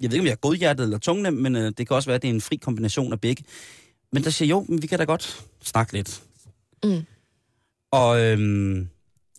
Jeg 0.00 0.10
ved 0.10 0.14
ikke, 0.16 0.22
om 0.22 0.26
jeg 0.26 0.32
er 0.32 0.36
godhjertet 0.36 0.84
eller 0.84 0.98
tungnem, 0.98 1.34
men 1.34 1.56
øh, 1.56 1.72
det 1.78 1.88
kan 1.88 1.96
også 1.96 2.08
være, 2.08 2.14
at 2.14 2.22
det 2.22 2.30
er 2.30 2.34
en 2.34 2.40
fri 2.40 2.56
kombination 2.56 3.12
af 3.12 3.20
begge. 3.20 3.44
Men 4.12 4.24
der 4.24 4.30
siger, 4.30 4.48
jo, 4.48 4.66
men 4.68 4.82
vi 4.82 4.86
kan 4.86 4.98
da 4.98 5.04
godt 5.04 5.44
snakke 5.62 5.92
lidt. 5.92 6.22
Mm. 6.84 7.02
Og 7.92 8.20
øhm, 8.20 8.88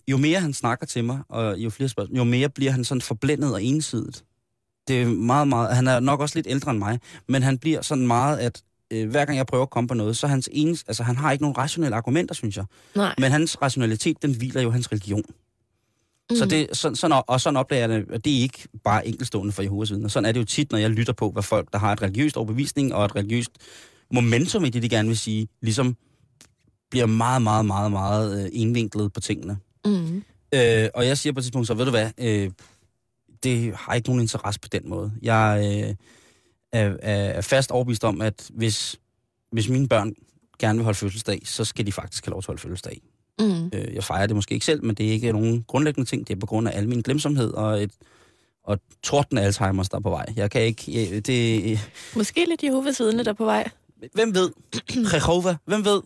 jo 0.10 0.18
mere 0.18 0.39
han 0.39 0.54
snakker 0.54 0.86
til 0.86 1.04
mig, 1.04 1.20
og 1.30 1.58
jo 1.58 1.70
flere 1.70 1.89
spørgsmål, 1.89 2.18
jo 2.18 2.24
mere 2.24 2.50
bliver 2.50 2.72
han 2.72 2.84
sådan 2.84 3.01
forblændet 3.01 3.54
og 3.54 3.63
ensidigt. 3.63 4.25
Det 4.88 5.01
er 5.01 5.06
meget, 5.06 5.48
meget... 5.48 5.75
Han 5.75 5.88
er 5.88 6.00
nok 6.00 6.20
også 6.20 6.38
lidt 6.38 6.48
ældre 6.50 6.72
end 6.72 6.80
mig, 6.80 7.00
men 7.28 7.44
han 7.44 7.58
bliver 7.58 7.82
sådan 7.82 8.08
meget, 8.08 8.38
at 8.38 8.63
øh, 8.92 9.10
hver 9.10 9.25
gang 9.25 9.38
jeg 9.38 9.46
prøver 9.46 9.63
at 9.63 9.70
komme 9.70 9.88
på 9.88 9.94
noget, 9.94 10.18
så 10.18 10.28
hans 10.28 10.50
eneste... 10.51 10.89
Altså, 10.89 11.04
han 11.04 11.16
har 11.16 11.32
ikke 11.32 11.44
nogen 11.44 11.58
rationelle 11.58 11.96
argumenter, 11.96 12.36
synes 12.36 12.58
jeg. 12.58 12.66
Nej. 12.96 13.16
Men 13.18 13.32
hans 13.32 13.62
rationalitet, 13.62 14.22
den 14.22 14.36
hviler 14.36 14.62
jo 14.62 14.72
hans 14.72 14.92
religion. 14.92 15.24
Mm. 16.30 16.36
Så 16.36 16.46
det, 16.46 16.78
sådan, 16.78 16.96
sådan, 16.96 17.22
og 17.28 17.42
sådan 17.42 17.58
opdager 17.58 17.80
jeg 17.80 17.89
det, 17.89 18.12
og 18.12 18.25
det 18.25 18.38
er 18.38 18.42
ikke 18.42 18.68
bare 18.84 19.08
enkelstående 19.08 19.54
for 19.54 19.62
Jehovas 19.62 19.92
vidner. 19.92 20.08
Sådan 20.08 20.25
er 20.25 20.32
det 20.32 20.39
jo 20.39 20.46
tit, 20.46 20.72
når 20.72 20.78
jeg 20.78 20.89
lytter 20.89 21.13
på, 21.13 21.32
hvad 21.32 21.44
folk, 21.44 21.74
der 21.74 21.80
har 21.80 21.94
et 21.94 22.01
religiøst 22.01 22.38
overbevisning 22.38 22.94
og 22.94 23.06
et 23.06 23.16
religiøst 23.16 23.51
momentum 24.13 24.66
i 24.66 24.70
det, 24.70 24.84
de 24.84 24.89
gerne 24.89 25.08
vil 25.08 25.18
sige, 25.18 25.48
ligesom 25.62 25.96
bliver 26.92 27.06
meget, 27.06 27.42
meget, 27.42 27.66
meget, 27.66 27.92
meget 27.92 28.44
øh, 28.44 28.50
indvinklet 28.54 29.13
på 29.13 29.20
tingene. 29.20 29.58
Mm. 29.86 30.24
Øh, 30.53 30.89
og 30.93 31.07
jeg 31.07 31.17
siger 31.17 31.33
på 31.33 31.39
et 31.39 31.43
tidspunkt, 31.43 31.67
så 31.67 31.74
ved 31.74 31.86
du 31.86 31.91
hvad, 31.91 32.12
øh, 32.17 32.51
det 33.43 33.74
har 33.75 33.93
ikke 33.93 34.09
nogen 34.09 34.21
interesse 34.21 34.59
på 34.59 34.67
den 34.71 34.89
måde. 34.89 35.12
Jeg 35.21 35.59
øh, 35.63 35.95
er, 36.71 36.98
er, 37.01 37.41
fast 37.41 37.71
overbevist 37.71 38.03
om, 38.03 38.21
at 38.21 38.50
hvis, 38.53 39.00
hvis 39.51 39.69
mine 39.69 39.88
børn 39.88 40.13
gerne 40.59 40.77
vil 40.77 40.83
holde 40.83 40.98
fødselsdag, 40.98 41.41
så 41.45 41.65
skal 41.65 41.86
de 41.86 41.91
faktisk 41.91 42.25
have 42.25 42.31
lov 42.31 42.41
til 42.41 42.45
at 42.45 42.48
holde 42.48 42.62
fødselsdag. 42.62 43.01
Mm. 43.39 43.71
Øh, 43.74 43.93
jeg 43.95 44.03
fejrer 44.03 44.27
det 44.27 44.36
måske 44.36 44.53
ikke 44.53 44.65
selv, 44.65 44.83
men 44.83 44.95
det 44.95 45.07
er 45.07 45.12
ikke 45.12 45.31
nogen 45.31 45.63
grundlæggende 45.67 46.09
ting. 46.09 46.27
Det 46.27 46.36
er 46.36 46.39
på 46.39 46.45
grund 46.45 46.67
af 46.67 46.77
al 46.77 46.89
min 46.89 47.01
glemsomhed 47.01 47.51
og 47.51 47.83
et 47.83 47.91
og 48.63 48.79
torden 49.03 49.38
af 49.38 49.50
Alzheimer's, 49.50 49.88
der 49.91 49.98
er 49.98 50.00
på 50.00 50.09
vej. 50.09 50.25
Jeg 50.36 50.51
kan 50.51 50.62
ikke... 50.62 50.83
Jeg, 50.88 51.27
det, 51.27 51.79
Måske 52.15 52.45
lidt 52.45 52.63
Jehovas 52.63 53.00
vidne 53.00 53.24
der 53.24 53.29
er 53.29 53.33
på 53.36 53.45
vej. 53.45 53.69
hvem 54.13 54.36
ved? 54.36 54.51
Jehova, 55.13 55.55
hvem 55.65 55.86
ved? 55.86 56.01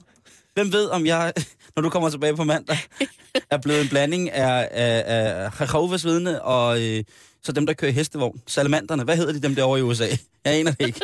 Hvem 0.54 0.74
ved, 0.74 0.90
om 0.90 1.06
jeg, 1.06 1.34
når 1.76 1.82
du 1.84 1.90
kommer 1.90 2.10
tilbage 2.10 2.36
på 2.36 2.44
mandag, 2.44 2.78
er 3.50 3.58
blevet 3.58 3.82
en 3.82 3.90
blanding 3.90 4.32
af, 4.32 4.68
af, 4.72 5.04
af 5.46 5.62
Jehovas 5.62 6.06
vidne 6.06 6.42
og 6.42 6.82
øh, 6.82 7.04
så 7.44 7.52
dem, 7.52 7.66
der 7.66 7.74
kører 7.74 7.92
hestevogn. 7.92 8.42
Salamanderne, 8.48 9.04
hvad 9.04 9.18
hedder 9.18 9.34
de 9.34 9.42
dem 9.42 9.56
derovre 9.56 9.80
i 9.80 9.82
USA? 9.82 10.08
Jeg 10.46 10.54
aner 10.54 10.72
det 10.72 10.86
ikke. 10.88 11.02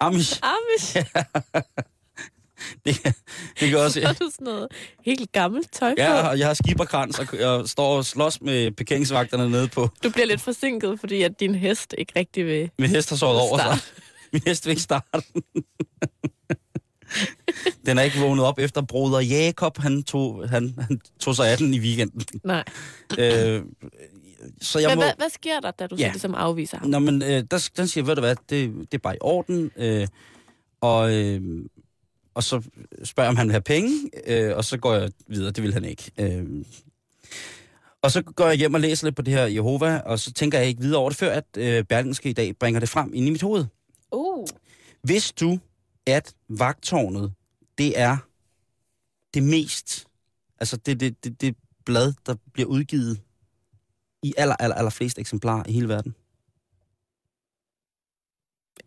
Amish. 0.00 0.40
Amish, 0.42 0.96
Det, 2.84 3.14
det 3.60 3.68
kan 3.70 3.78
også... 3.78 4.00
så 4.00 4.06
har 4.06 4.12
du 4.14 4.30
sådan 4.32 4.44
noget 4.44 4.68
helt 5.04 5.32
gammelt 5.32 5.72
tøj 5.72 5.90
på. 5.90 6.02
Ja, 6.02 6.28
og 6.28 6.38
jeg 6.38 6.46
har 6.46 6.54
skiberkrans 6.54 7.18
og, 7.18 7.26
og 7.40 7.68
står 7.68 7.96
og 7.96 8.04
slås 8.04 8.40
med 8.40 8.70
parkeringsvagterne 8.70 9.50
nede 9.50 9.68
på. 9.68 9.88
Du 10.04 10.10
bliver 10.10 10.26
lidt 10.26 10.40
forsinket, 10.40 11.00
fordi 11.00 11.22
at 11.22 11.40
din 11.40 11.54
hest 11.54 11.94
ikke 11.98 12.12
rigtig 12.16 12.46
vil... 12.46 12.70
Min 12.78 12.90
hest 12.90 13.10
har 13.10 13.16
sovet 13.16 13.40
over 13.40 13.58
sig. 13.58 13.78
Min 14.32 14.42
hest 14.46 14.66
vil 14.66 14.70
ikke 14.70 14.82
starte. 14.82 15.22
den 17.86 17.98
er 17.98 18.02
ikke 18.02 18.18
vågnet 18.18 18.44
op 18.44 18.58
efter 18.58 18.82
broder 18.82 19.20
Jakob. 19.20 19.78
Han 19.78 20.02
tog, 20.02 20.48
han, 20.48 20.74
han 20.78 21.00
tog 21.20 21.36
sig 21.36 21.50
af 21.50 21.58
den 21.58 21.74
i 21.74 21.78
weekenden. 21.80 22.40
Nej. 22.44 22.64
øh, 23.18 23.62
så 24.60 24.78
jeg 24.78 24.88
Men 24.88 24.96
må... 24.96 25.02
hvad, 25.02 25.12
hvad 25.16 25.30
sker 25.30 25.60
der, 25.60 25.70
da 25.70 25.86
du 25.86 25.96
Ja. 25.98 26.06
så 26.06 26.12
ligesom 26.12 26.34
afviser 26.34 26.78
ham? 26.78 26.88
Nå, 26.88 26.98
men 26.98 27.22
øh, 27.22 27.44
der, 27.50 27.70
den 27.76 27.88
siger, 27.88 28.04
ved 28.04 28.14
du 28.14 28.20
hvad, 28.20 28.36
det, 28.50 28.74
det 28.74 28.94
er 28.94 28.98
bare 28.98 29.14
i 29.14 29.18
orden. 29.20 29.70
Øh, 29.76 30.06
og, 30.80 31.14
øh, 31.14 31.40
og 32.34 32.42
så 32.42 32.62
spørger 33.04 33.26
jeg, 33.26 33.30
om 33.30 33.36
han 33.36 33.46
vil 33.46 33.52
have 33.52 33.60
penge, 33.62 34.10
øh, 34.26 34.56
og 34.56 34.64
så 34.64 34.76
går 34.78 34.94
jeg 34.94 35.10
videre. 35.26 35.50
Det 35.50 35.62
vil 35.62 35.72
han 35.72 35.84
ikke. 35.84 36.10
Øh, 36.18 36.44
og 38.02 38.10
så 38.10 38.22
går 38.22 38.46
jeg 38.46 38.56
hjem 38.56 38.74
og 38.74 38.80
læser 38.80 39.06
lidt 39.06 39.16
på 39.16 39.22
det 39.22 39.34
her 39.34 39.46
Jehova, 39.46 39.98
og 39.98 40.18
så 40.18 40.32
tænker 40.32 40.58
jeg 40.58 40.68
ikke 40.68 40.80
videre 40.80 41.00
over 41.00 41.10
det, 41.10 41.18
før 41.18 41.30
at 41.32 41.44
øh, 41.58 41.84
Berlingske 41.84 42.30
i 42.30 42.32
dag 42.32 42.56
bringer 42.56 42.80
det 42.80 42.88
frem 42.88 43.10
ind 43.14 43.26
i 43.26 43.30
mit 43.30 43.42
hoved. 43.42 43.64
Uh. 44.12 44.46
Hvis 45.02 45.32
du, 45.32 45.58
at 46.12 46.34
vagtårnet, 46.48 47.32
det 47.78 47.98
er 47.98 48.16
det 49.34 49.42
mest, 49.42 50.06
altså 50.60 50.76
det, 50.76 51.00
det, 51.00 51.24
det, 51.24 51.40
det 51.40 51.56
blad, 51.84 52.12
der 52.26 52.34
bliver 52.52 52.68
udgivet 52.68 53.20
i 54.22 54.34
aller, 54.36 54.56
aller, 54.56 54.76
aller 54.76 54.90
flest 54.90 55.18
eksemplarer 55.18 55.62
i 55.66 55.72
hele 55.72 55.88
verden. 55.88 56.14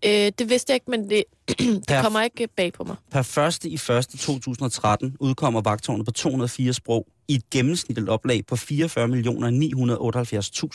Øh, 0.05 0.31
det 0.37 0.49
vidste 0.49 0.71
jeg 0.71 0.75
ikke, 0.75 0.91
men 0.91 1.09
det, 1.09 1.23
det 1.47 1.83
Per- 1.87 2.01
kommer 2.01 2.21
ikke 2.21 2.47
bag 2.47 2.73
på 2.73 2.83
mig. 2.83 2.95
Per 3.11 3.39
1. 3.47 3.65
i 3.65 3.73
1. 3.73 3.81
2013 4.19 5.17
udkommer 5.19 5.61
vagtårnet 5.61 6.05
på 6.05 6.11
204 6.11 6.73
sprog 6.73 7.07
i 7.27 7.35
et 7.35 7.49
gennemsnitligt 7.49 8.09
oplag 8.09 8.45
på 8.45 8.55
44.978.000 8.55 8.71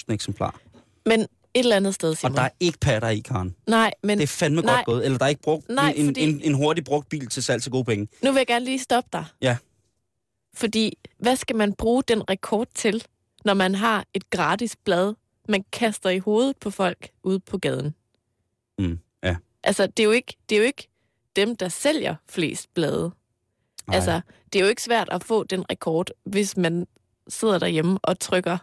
eksemplarer. 0.08 0.58
Men 1.06 1.26
et 1.54 1.58
eller 1.58 1.76
andet 1.76 1.94
sted, 1.94 2.10
Og 2.10 2.16
Simon. 2.16 2.34
der 2.36 2.42
er 2.42 2.48
ikke 2.60 2.78
patter 2.80 3.08
i, 3.08 3.18
Karen. 3.20 3.54
Nej, 3.66 3.90
men 4.02 4.18
Det 4.18 4.22
er 4.22 4.26
fandme 4.26 4.60
nej. 4.62 4.74
godt 4.74 4.86
gået. 4.86 5.04
Eller 5.04 5.18
der 5.18 5.24
er 5.24 5.28
ikke 5.28 5.42
brugt 5.42 5.68
Nej, 5.68 5.92
en, 5.96 6.06
fordi- 6.06 6.20
en, 6.20 6.40
en 6.40 6.54
hurtig 6.54 6.84
brugt 6.84 7.08
bil 7.08 7.26
til 7.26 7.42
salg 7.44 7.62
til 7.62 7.72
gode 7.72 7.84
penge. 7.84 8.08
nu 8.22 8.30
vil 8.32 8.38
jeg 8.40 8.46
gerne 8.46 8.64
lige 8.64 8.78
stoppe 8.78 9.08
dig. 9.12 9.24
Ja. 9.42 9.56
Fordi, 10.54 10.98
hvad 11.18 11.36
skal 11.36 11.56
man 11.56 11.72
bruge 11.72 12.02
den 12.08 12.30
rekord 12.30 12.68
til, 12.74 13.04
når 13.44 13.54
man 13.54 13.74
har 13.74 14.04
et 14.14 14.30
gratis 14.30 14.76
blad, 14.84 15.14
man 15.48 15.64
kaster 15.72 16.10
i 16.10 16.18
hovedet 16.18 16.56
på 16.56 16.70
folk 16.70 17.08
ude 17.22 17.40
på 17.40 17.58
gaden? 17.58 17.94
Mm, 18.78 18.98
ja. 19.22 19.36
Altså, 19.62 19.86
det 19.86 20.00
er 20.00 20.04
jo 20.04 20.10
ikke, 20.10 20.36
det 20.48 20.54
er 20.56 20.58
jo 20.60 20.64
ikke 20.66 20.88
dem, 21.36 21.56
der 21.56 21.68
sælger 21.68 22.14
flest 22.30 22.74
blade. 22.74 23.10
Nej. 23.86 23.96
Altså, 23.96 24.20
det 24.52 24.58
er 24.58 24.62
jo 24.62 24.68
ikke 24.68 24.82
svært 24.82 25.08
at 25.12 25.24
få 25.24 25.44
den 25.44 25.70
rekord, 25.70 26.10
hvis 26.24 26.56
man 26.56 26.86
sidder 27.28 27.58
derhjemme 27.58 27.98
og 28.02 28.20
trykker 28.20 28.58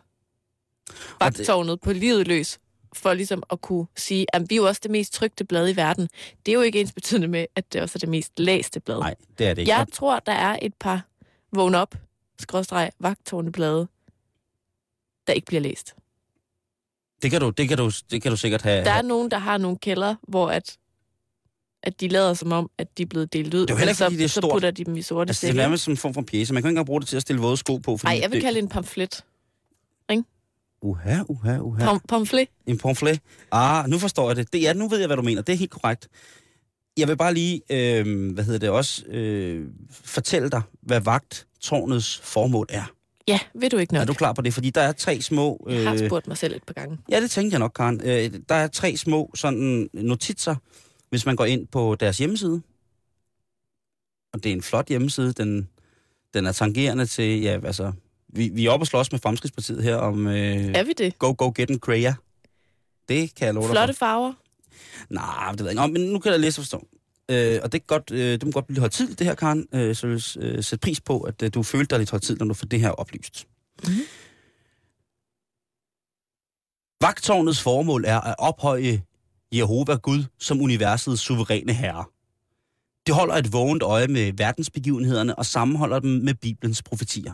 vagtårnet 1.19 1.81
på 1.81 1.93
livet 1.93 2.27
løs, 2.27 2.59
for 2.97 3.13
ligesom 3.13 3.43
at 3.51 3.61
kunne 3.61 3.85
sige, 3.95 4.25
at 4.33 4.49
vi 4.49 4.55
er 4.55 4.57
jo 4.57 4.67
også 4.67 4.79
det 4.83 4.91
mest 4.91 5.13
trygte 5.13 5.43
blad 5.43 5.69
i 5.69 5.75
verden. 5.75 6.09
Det 6.45 6.51
er 6.51 6.53
jo 6.53 6.61
ikke 6.61 6.79
ens 6.79 6.91
betydende 6.91 7.27
med, 7.27 7.45
at 7.55 7.73
det 7.73 7.81
også 7.81 7.97
er 7.97 7.99
det 7.99 8.09
mest 8.09 8.39
læste 8.39 8.79
blad. 8.79 8.99
Nej, 8.99 9.15
det 9.37 9.47
er 9.47 9.53
det 9.53 9.61
ikke. 9.61 9.71
Jeg 9.71 9.85
tror, 9.93 10.19
der 10.19 10.31
er 10.31 10.59
et 10.61 10.73
par 10.73 11.05
vågn 11.51 11.75
op, 11.75 11.95
skråstreg, 12.39 12.91
vagtårneblade, 12.99 13.87
der 15.27 15.33
ikke 15.33 15.45
bliver 15.45 15.61
læst. 15.61 15.95
Det 17.21 17.31
kan, 17.31 17.41
du, 17.41 17.49
det, 17.49 17.67
kan 17.67 17.77
du, 17.77 17.91
det 18.11 18.21
kan 18.21 18.31
du 18.31 18.37
sikkert 18.37 18.61
have. 18.61 18.85
Der 18.85 18.91
er 18.91 19.01
nogen, 19.01 19.31
der 19.31 19.37
har 19.37 19.57
nogle 19.57 19.77
kælder, 19.77 20.15
hvor 20.27 20.49
at, 20.49 20.77
at 21.83 22.01
de 22.01 22.07
lader 22.07 22.33
som 22.33 22.51
om, 22.51 22.69
at 22.77 22.97
de 22.97 23.03
er 23.03 23.07
blevet 23.07 23.33
delt 23.33 23.53
ud. 23.53 23.61
Det 23.61 23.69
er 23.69 23.73
jo 23.73 23.77
heller 23.77 23.91
ikke, 23.91 23.97
så, 23.97 24.05
fordi 24.05 24.17
det 24.17 24.23
er 24.23 24.27
så 24.27 24.41
stort. 24.41 24.51
putter 24.51 24.71
de 24.71 24.83
dem 24.83 24.95
i 24.95 25.01
sorte 25.01 25.29
altså, 25.29 25.47
det 25.47 25.53
er 25.53 25.57
nærmest 25.57 25.83
som 25.83 25.93
en 25.93 25.97
form 25.97 26.13
for 26.13 26.21
pjæse. 26.21 26.53
Man 26.53 26.63
kan 26.63 26.69
ikke 26.69 26.73
engang 26.73 26.85
bruge 26.85 27.01
det 27.01 27.07
til 27.07 27.15
at 27.15 27.21
stille 27.21 27.41
våde 27.41 27.57
sko 27.57 27.77
på. 27.77 27.99
Nej, 28.03 28.19
jeg 28.21 28.31
vil 28.31 28.35
det, 28.35 28.43
kalde 28.43 28.55
det 28.55 28.63
en 28.63 28.69
pamflet. 28.69 29.23
Uha, 30.85 31.23
uha, 31.29 31.57
uha. 31.59 31.85
Pam, 31.85 31.99
pamflet? 32.09 32.47
En 32.67 32.77
pamflet. 32.77 33.19
Ah, 33.51 33.89
nu 33.89 33.99
forstår 33.99 34.29
jeg 34.29 34.35
det. 34.35 34.53
det. 34.53 34.61
Ja, 34.61 34.73
nu 34.73 34.87
ved 34.87 34.97
jeg, 34.97 35.07
hvad 35.07 35.17
du 35.17 35.23
mener. 35.23 35.41
Det 35.41 35.53
er 35.53 35.57
helt 35.57 35.71
korrekt. 35.71 36.07
Jeg 36.97 37.07
vil 37.07 37.17
bare 37.17 37.33
lige, 37.33 37.61
øh, 37.69 38.33
hvad 38.33 38.43
hedder 38.43 38.59
det 38.59 38.69
også, 38.69 39.05
øh, 39.05 39.67
fortælle 39.91 40.49
dig, 40.49 40.61
hvad 40.81 41.01
vagttårnets 41.01 42.19
formål 42.23 42.65
er. 42.69 42.91
Ja, 43.27 43.39
ved 43.55 43.69
du 43.69 43.77
ikke 43.77 43.93
nok. 43.93 44.01
Er 44.01 44.05
du 44.05 44.13
klar 44.13 44.33
på 44.33 44.41
det? 44.41 44.53
Fordi 44.53 44.69
der 44.69 44.81
er 44.81 44.91
tre 44.91 45.21
små... 45.21 45.67
Jeg 45.69 45.83
har 45.87 45.93
Øh, 45.93 46.05
spurgt 46.07 46.27
mig 46.27 46.37
selv 46.37 46.55
et 46.55 46.63
par 46.63 46.73
gange. 46.73 46.97
ja, 47.11 47.21
det 47.21 47.31
tænkte 47.31 47.53
jeg 47.53 47.59
nok, 47.59 47.71
Karen. 47.75 48.01
Øh, 48.03 48.31
der 48.49 48.55
er 48.55 48.67
tre 48.67 48.97
små 48.97 49.31
sådan 49.35 49.89
notitser, 49.93 50.55
hvis 51.09 51.25
man 51.25 51.35
går 51.35 51.45
ind 51.45 51.67
på 51.67 51.95
deres 51.99 52.17
hjemmeside. 52.17 52.61
Og 54.33 54.43
det 54.43 54.49
er 54.49 54.53
en 54.55 54.61
flot 54.61 54.87
hjemmeside. 54.87 55.33
Den, 55.33 55.69
den 56.33 56.45
er 56.45 56.51
tangerende 56.51 57.05
til, 57.05 57.41
ja, 57.41 57.59
altså... 57.63 57.91
Vi, 58.33 58.49
vi 58.53 58.65
er 58.65 58.71
oppe 58.71 58.83
og 58.83 58.87
slås 58.87 59.11
med 59.11 59.19
Fremskridspartiet 59.19 59.83
her 59.83 59.95
om 59.95 60.27
øh, 60.27 60.35
Er 60.35 60.83
vi 60.83 60.93
det? 60.93 61.19
Go 61.19 61.33
Go 61.37 61.51
Get 61.55 61.69
en 61.69 61.79
Creya. 61.79 62.13
Det 63.09 63.35
kan 63.35 63.45
jeg 63.45 63.53
love 63.53 63.63
dig 63.63 63.67
for. 63.67 63.73
Flotte 63.73 63.93
farver? 63.93 64.33
Nej, 65.09 65.51
det 65.51 65.59
ved 65.59 65.65
jeg 65.65 65.71
ikke. 65.71 65.81
Nå, 65.81 65.87
men 65.87 66.13
nu 66.13 66.19
kan 66.19 66.31
jeg 66.31 66.39
læse 66.39 66.61
og 66.61 66.63
forstå. 66.63 66.87
Øh, 67.29 67.59
og 67.63 67.71
det, 67.71 67.81
er 67.81 67.85
godt, 67.85 68.11
øh, 68.11 68.31
det 68.31 68.43
må 68.43 68.51
godt 68.51 68.67
blive 68.67 68.81
lidt 68.81 68.93
tid, 68.93 69.15
det 69.15 69.27
her, 69.27 69.35
Karen. 69.35 69.67
Øh, 69.73 69.95
så 69.95 70.07
øh, 70.39 70.63
sætte 70.63 70.83
pris 70.83 71.01
på, 71.01 71.21
at 71.21 71.41
øh, 71.41 71.53
du 71.53 71.63
følte 71.63 71.89
dig 71.89 71.99
lidt 71.99 72.11
højt 72.11 72.21
tid, 72.21 72.37
når 72.37 72.45
du 72.45 72.53
får 72.53 72.65
det 72.65 72.79
her 72.79 72.89
oplyst. 72.89 73.47
Mhm. 73.83 73.93
Vagtårnets 77.01 77.61
formål 77.61 78.05
er 78.05 78.21
at 78.21 78.35
ophøje 78.39 79.01
Jehova 79.51 79.95
Gud 79.95 80.23
som 80.39 80.61
universets 80.61 81.21
suveræne 81.21 81.73
herre. 81.73 82.05
Det 83.07 83.15
holder 83.15 83.35
et 83.35 83.53
vågent 83.53 83.83
øje 83.83 84.07
med 84.07 84.33
verdensbegivenhederne 84.33 85.35
og 85.35 85.45
sammenholder 85.45 85.99
dem 85.99 86.09
med 86.09 86.33
Bibelens 86.33 86.83
profetier. 86.83 87.33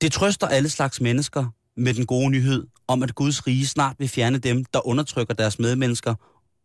Det 0.00 0.12
trøster 0.12 0.46
alle 0.46 0.68
slags 0.68 1.00
mennesker 1.00 1.46
med 1.76 1.94
den 1.94 2.06
gode 2.06 2.30
nyhed 2.30 2.66
om, 2.88 3.02
at 3.02 3.14
Guds 3.14 3.46
rige 3.46 3.66
snart 3.66 3.96
vil 3.98 4.08
fjerne 4.08 4.38
dem, 4.38 4.64
der 4.64 4.86
undertrykker 4.86 5.34
deres 5.34 5.58
medmennesker, 5.58 6.14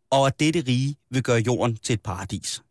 og 0.10 0.28
at 0.28 0.40
dette 0.40 0.64
rige 0.68 0.96
vil 1.10 1.24
gøre 1.24 1.40
jorden 1.40 1.78
til 1.78 1.94
et 1.94 2.02
paradis. 2.02 2.64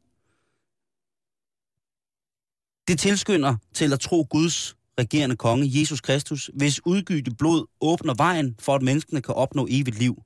Det 2.88 2.98
tilskynder 2.98 3.56
til 3.74 3.92
at 3.92 4.00
tro 4.00 4.26
Guds 4.30 4.76
regerende 4.98 5.36
konge, 5.36 5.80
Jesus 5.80 6.00
Kristus, 6.00 6.50
hvis 6.54 6.86
udgytte 6.86 7.34
blod 7.34 7.66
åbner 7.80 8.14
vejen 8.14 8.56
for, 8.58 8.74
at 8.74 8.82
menneskene 8.82 9.22
kan 9.22 9.34
opnå 9.34 9.66
evigt 9.70 9.98
liv. 9.98 10.22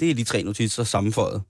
Det 0.00 0.10
er 0.10 0.14
de 0.14 0.24
tre 0.24 0.42
notitser 0.42 0.84
sammenføjet. 0.84 1.42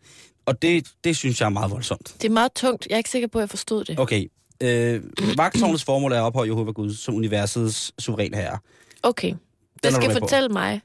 Og 0.46 0.62
det, 0.62 0.92
det 1.04 1.16
synes 1.16 1.40
jeg 1.40 1.46
er 1.46 1.50
meget 1.50 1.70
voldsomt. 1.70 2.16
Det 2.22 2.28
er 2.28 2.32
meget 2.32 2.52
tungt. 2.52 2.86
Jeg 2.86 2.94
er 2.94 2.98
ikke 2.98 3.10
sikker 3.10 3.28
på, 3.28 3.38
at 3.38 3.40
jeg 3.40 3.50
forstod 3.50 3.84
det. 3.84 3.98
Okay. 3.98 4.28
Øh, 4.62 5.02
vagtårnets 5.38 5.84
formål 5.84 6.12
er 6.12 6.16
at 6.16 6.22
ophøje 6.22 6.46
Jehova 6.48 6.70
Gud 6.70 6.94
som 6.94 7.14
universets 7.14 7.92
suveræn 7.98 8.34
herre. 8.34 8.58
Okay. 9.02 9.30
er 9.30 9.36
Det 9.82 9.92
skal 9.94 10.08
med 10.08 10.14
på. 10.14 10.18
fortælle 10.20 10.48
mig 10.48 10.80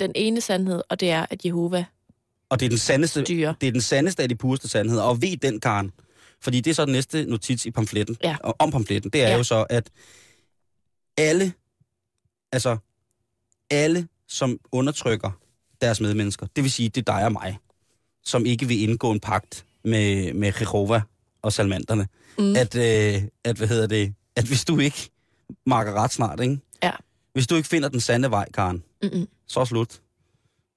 den 0.00 0.12
ene 0.14 0.40
sandhed, 0.40 0.82
og 0.88 1.00
det 1.00 1.10
er, 1.10 1.26
at 1.30 1.44
Jehova 1.46 1.84
Og 2.50 2.60
det 2.60 2.66
er 2.66 2.70
den 2.70 2.78
sandeste, 2.78 3.20
styrer. 3.24 3.54
det 3.60 3.66
er 3.66 3.72
den 3.72 3.80
sandeste 3.80 4.22
af 4.22 4.28
de 4.28 4.34
pureste 4.34 4.68
sandheder. 4.68 5.02
Og 5.02 5.22
ved 5.22 5.36
den, 5.36 5.60
Karen. 5.60 5.92
Fordi 6.40 6.60
det 6.60 6.70
er 6.70 6.74
så 6.74 6.84
den 6.84 6.92
næste 6.92 7.24
notits 7.24 7.66
i 7.66 7.70
pamfletten. 7.70 8.16
Ja. 8.24 8.36
Og 8.40 8.56
om 8.58 8.70
pamfletten. 8.70 9.10
Det 9.10 9.22
er 9.22 9.28
Ja. 9.28 9.36
jo 9.36 9.42
så, 9.42 9.66
at 9.70 9.90
alle, 11.16 11.52
altså 12.52 12.76
alle, 13.70 14.08
som 14.28 14.58
undertrykker 14.72 15.30
deres 15.80 16.00
medmennesker, 16.00 16.46
det 16.56 16.64
vil 16.64 16.70
sige, 16.72 16.88
det 16.88 17.08
er 17.08 17.12
dig 17.12 17.24
og 17.24 17.32
mig, 17.32 17.58
som 18.24 18.46
ikke 18.46 18.66
vil 18.68 18.82
indgå 18.82 19.10
en 19.12 19.20
pagt 19.20 19.64
med, 19.84 20.32
med 20.32 20.52
Jehova 20.60 21.02
og 21.42 21.52
salmanderne, 21.52 22.08
Mm. 22.38 22.56
at, 22.56 22.74
øh, 22.76 23.22
at, 23.44 23.56
hvad 23.56 23.68
hedder 23.68 23.86
det, 23.86 24.14
at 24.36 24.44
hvis 24.44 24.64
du 24.64 24.78
ikke 24.78 25.10
marker 25.66 25.92
ret 25.92 26.12
snart, 26.12 26.40
ikke? 26.40 26.58
Ja. 26.82 26.90
Hvis 27.32 27.46
du 27.46 27.54
ikke 27.54 27.68
finder 27.68 27.88
den 27.88 28.00
sande 28.00 28.30
vej, 28.30 28.50
Karen, 28.54 28.82
Mm-mm. 29.02 29.28
så 29.48 29.60
er 29.60 29.64
slut. 29.64 30.00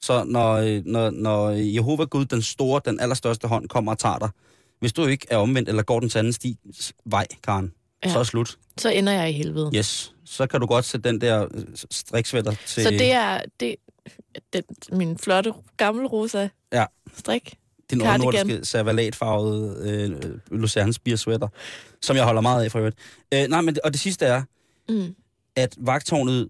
Så 0.01 0.23
når, 0.23 0.53
øh, 0.53 0.81
når, 0.85 1.09
når 1.09 1.49
Jehova 1.49 2.03
Gud, 2.03 2.25
den 2.25 2.41
store, 2.41 2.81
den 2.85 2.99
allerstørste 2.99 3.47
hånd, 3.47 3.69
kommer 3.69 3.91
og 3.91 3.99
tager 3.99 4.17
dig, 4.19 4.29
hvis 4.79 4.93
du 4.93 5.05
ikke 5.05 5.27
er 5.29 5.37
omvendt 5.37 5.69
eller 5.69 5.83
går 5.83 5.99
den 5.99 6.09
sande 6.09 6.33
sti 6.33 6.57
vej, 7.05 7.27
Karen, 7.43 7.73
ja. 8.05 8.11
Så 8.11 8.19
er 8.19 8.23
slut. 8.23 8.57
Så 8.77 8.89
ender 8.89 9.13
jeg 9.13 9.29
i 9.29 9.33
helvede. 9.33 9.71
Yes. 9.75 10.13
Så 10.25 10.47
kan 10.47 10.59
du 10.61 10.67
godt 10.67 10.85
sætte 10.85 11.09
den 11.09 11.21
der 11.21 11.47
øh, 11.53 11.63
striksvætter 11.91 12.51
til... 12.65 12.83
Så 12.83 12.89
det 12.89 13.11
er 13.11 13.41
det, 13.59 13.75
den, 14.53 14.63
min 14.91 15.17
flotte 15.17 15.53
gamle 15.77 16.07
rosa 16.07 16.47
Ja. 16.73 16.85
strik. 17.17 17.57
Din 17.91 17.99
cardigan. 17.99 18.27
undernordiske 18.27 18.65
servalatfarvede 18.65 19.89
øh, 20.51 20.59
Lucerne 20.59 20.93
sweater, 21.17 21.47
som 22.01 22.15
jeg 22.15 22.25
holder 22.25 22.41
meget 22.41 22.63
af 22.63 22.71
for 22.71 22.79
øvrigt. 22.79 22.97
Øh, 23.33 23.47
nej, 23.47 23.61
men 23.61 23.75
det, 23.75 23.81
og 23.83 23.93
det 23.93 23.99
sidste 24.01 24.25
er, 24.25 24.43
Mm. 24.89 25.15
at 25.55 25.75
vagtårnet, 25.77 26.49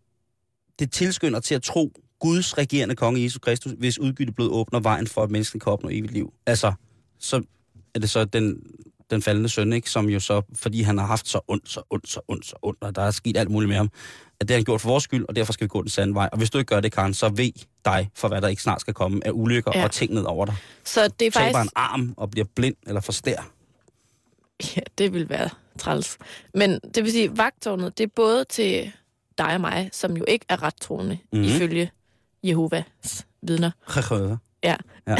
det 0.79 0.91
tilskynder 0.91 1.39
til 1.39 1.55
at 1.55 1.63
tro 1.63 1.91
Guds 2.19 2.57
regerende 2.57 2.95
konge 2.95 3.23
Jesus 3.23 3.39
Kristus, 3.39 3.71
hvis 3.77 3.99
udgytte 3.99 4.33
blod 4.33 4.49
åbner 4.51 4.79
vejen 4.79 5.07
for, 5.07 5.23
at 5.23 5.31
mennesket 5.31 5.61
kan 5.61 5.71
opnå 5.73 5.89
evigt 5.89 6.13
liv. 6.13 6.33
Altså, 6.45 6.73
så 7.19 7.41
er 7.95 7.99
det 7.99 8.09
så 8.09 8.25
den, 8.25 8.59
den 9.09 9.21
faldende 9.21 9.49
søn, 9.49 9.73
ikke, 9.73 9.89
som 9.89 10.09
jo 10.09 10.19
så, 10.19 10.41
fordi 10.53 10.81
han 10.81 10.97
har 10.97 11.05
haft 11.05 11.27
så 11.27 11.39
ondt, 11.47 11.69
så 11.69 11.81
ondt, 11.89 12.09
så 12.09 12.19
ondt, 12.27 12.45
så 12.45 12.55
ondt, 12.61 12.83
og 12.83 12.95
der 12.95 13.01
er 13.01 13.11
sket 13.11 13.37
alt 13.37 13.51
muligt 13.51 13.69
med 13.69 13.77
ham, 13.77 13.89
at 14.39 14.47
det 14.47 14.49
har 14.49 14.57
han 14.57 14.63
gjort 14.65 14.81
for 14.81 14.89
vores 14.89 15.03
skyld, 15.03 15.25
og 15.29 15.35
derfor 15.35 15.53
skal 15.53 15.65
vi 15.65 15.67
gå 15.69 15.81
den 15.81 15.89
sande 15.89 16.13
vej. 16.15 16.29
Og 16.31 16.37
hvis 16.37 16.49
du 16.49 16.57
ikke 16.57 16.67
gør 16.67 16.79
det, 16.79 16.91
Karen, 16.91 17.13
så 17.13 17.29
ved 17.29 17.51
dig 17.85 18.09
for, 18.15 18.27
hvad 18.27 18.41
der 18.41 18.47
ikke 18.47 18.61
snart 18.61 18.81
skal 18.81 18.93
komme 18.93 19.21
af 19.25 19.31
ulykker 19.33 19.71
ja. 19.73 19.79
Ja. 19.79 19.85
og 19.85 19.91
ting 19.91 20.13
ned 20.13 20.23
over 20.23 20.45
dig. 20.45 20.55
Så 20.83 21.07
det 21.07 21.27
er 21.27 21.31
Taber 21.31 21.45
faktisk... 21.53 21.63
en 21.63 21.69
arm 21.75 22.13
og 22.17 22.31
bliver 22.31 22.45
blind 22.55 22.75
eller 22.87 23.01
forstær. 23.01 23.51
Ja, 24.75 24.81
det 24.97 25.13
vil 25.13 25.29
være 25.29 25.49
træls. 25.79 26.17
Men 26.53 26.79
det 26.95 27.03
vil 27.03 27.11
sige, 27.11 27.37
vagtårnet, 27.37 27.97
det 27.97 28.03
er 28.03 28.07
både 28.15 28.45
til 28.49 28.91
dig 29.37 29.53
og 29.53 29.61
mig, 29.61 29.89
som 29.93 30.17
jo 30.17 30.25
ikke 30.27 30.45
er 30.49 30.63
ret 30.63 30.75
troende, 30.81 31.17
Mhm. 31.31 31.41
mm-hmm. 31.41 31.55
ifølge 31.55 31.91
Jehovas 32.43 33.25
vidner. 33.41 33.71
Ja. 34.63 34.75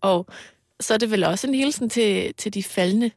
Og 0.00 0.26
så 0.80 0.94
er 0.94 0.98
det 0.98 1.10
vel 1.10 1.24
også 1.24 1.46
en 1.46 1.54
hilsen 1.54 1.88
til, 1.90 2.34
til 2.34 2.54
de 2.54 2.62
faldende, 2.62 3.10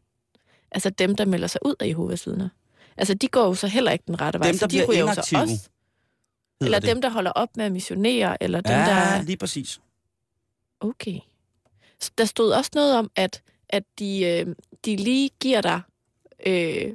altså 0.72 0.90
dem, 0.90 1.16
der 1.16 1.26
melder 1.26 1.48
sig 1.48 1.62
ud 1.66 1.76
af 1.80 1.88
Jehovas 1.88 2.28
vidner. 2.28 2.50
Altså, 2.98 3.14
de 3.14 3.28
går 3.28 3.46
jo 3.46 3.54
så 3.54 3.68
heller 3.68 3.92
ikke 3.92 4.04
den 4.08 4.22
rette 4.22 4.40
vej, 4.40 4.48
Dem, 4.48 4.58
så 4.58 4.68
der 4.68 4.80
de 4.80 4.88
bliver 4.88 5.06
så 5.06 5.12
inaktive, 5.14 5.40
også. 5.42 5.70
Eller 6.62 6.80
dem, 6.80 7.02
der 7.02 7.10
holder 7.10 7.32
op 7.32 7.58
med 7.58 7.66
at 7.66 7.72
missionere, 7.72 8.44
eller 8.44 8.62
dem, 8.62 8.72
ja, 8.72 8.86
der... 8.86 9.22
lige 9.22 9.38
præcis. 9.38 9.80
Okay. 10.80 11.20
Så 12.00 12.12
Der 12.18 12.26
stod 12.26 12.52
også 12.52 12.72
noget 12.76 12.96
om, 12.96 13.12
at, 13.16 13.42
at 13.70 13.84
de, 14.00 14.26
øh, 14.26 14.56
de 14.86 14.96
lige 14.96 15.30
giver 15.40 15.62
dig 15.62 15.82
øh, 16.46 16.94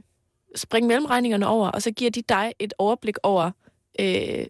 spring 0.56 0.86
mellemregningerne 0.86 1.46
over, 1.46 1.68
og 1.68 1.82
så 1.82 1.90
giver 1.90 2.10
de 2.10 2.22
dig 2.28 2.52
et 2.58 2.74
overblik 2.78 3.16
over 3.22 3.50
øh, 4.00 4.46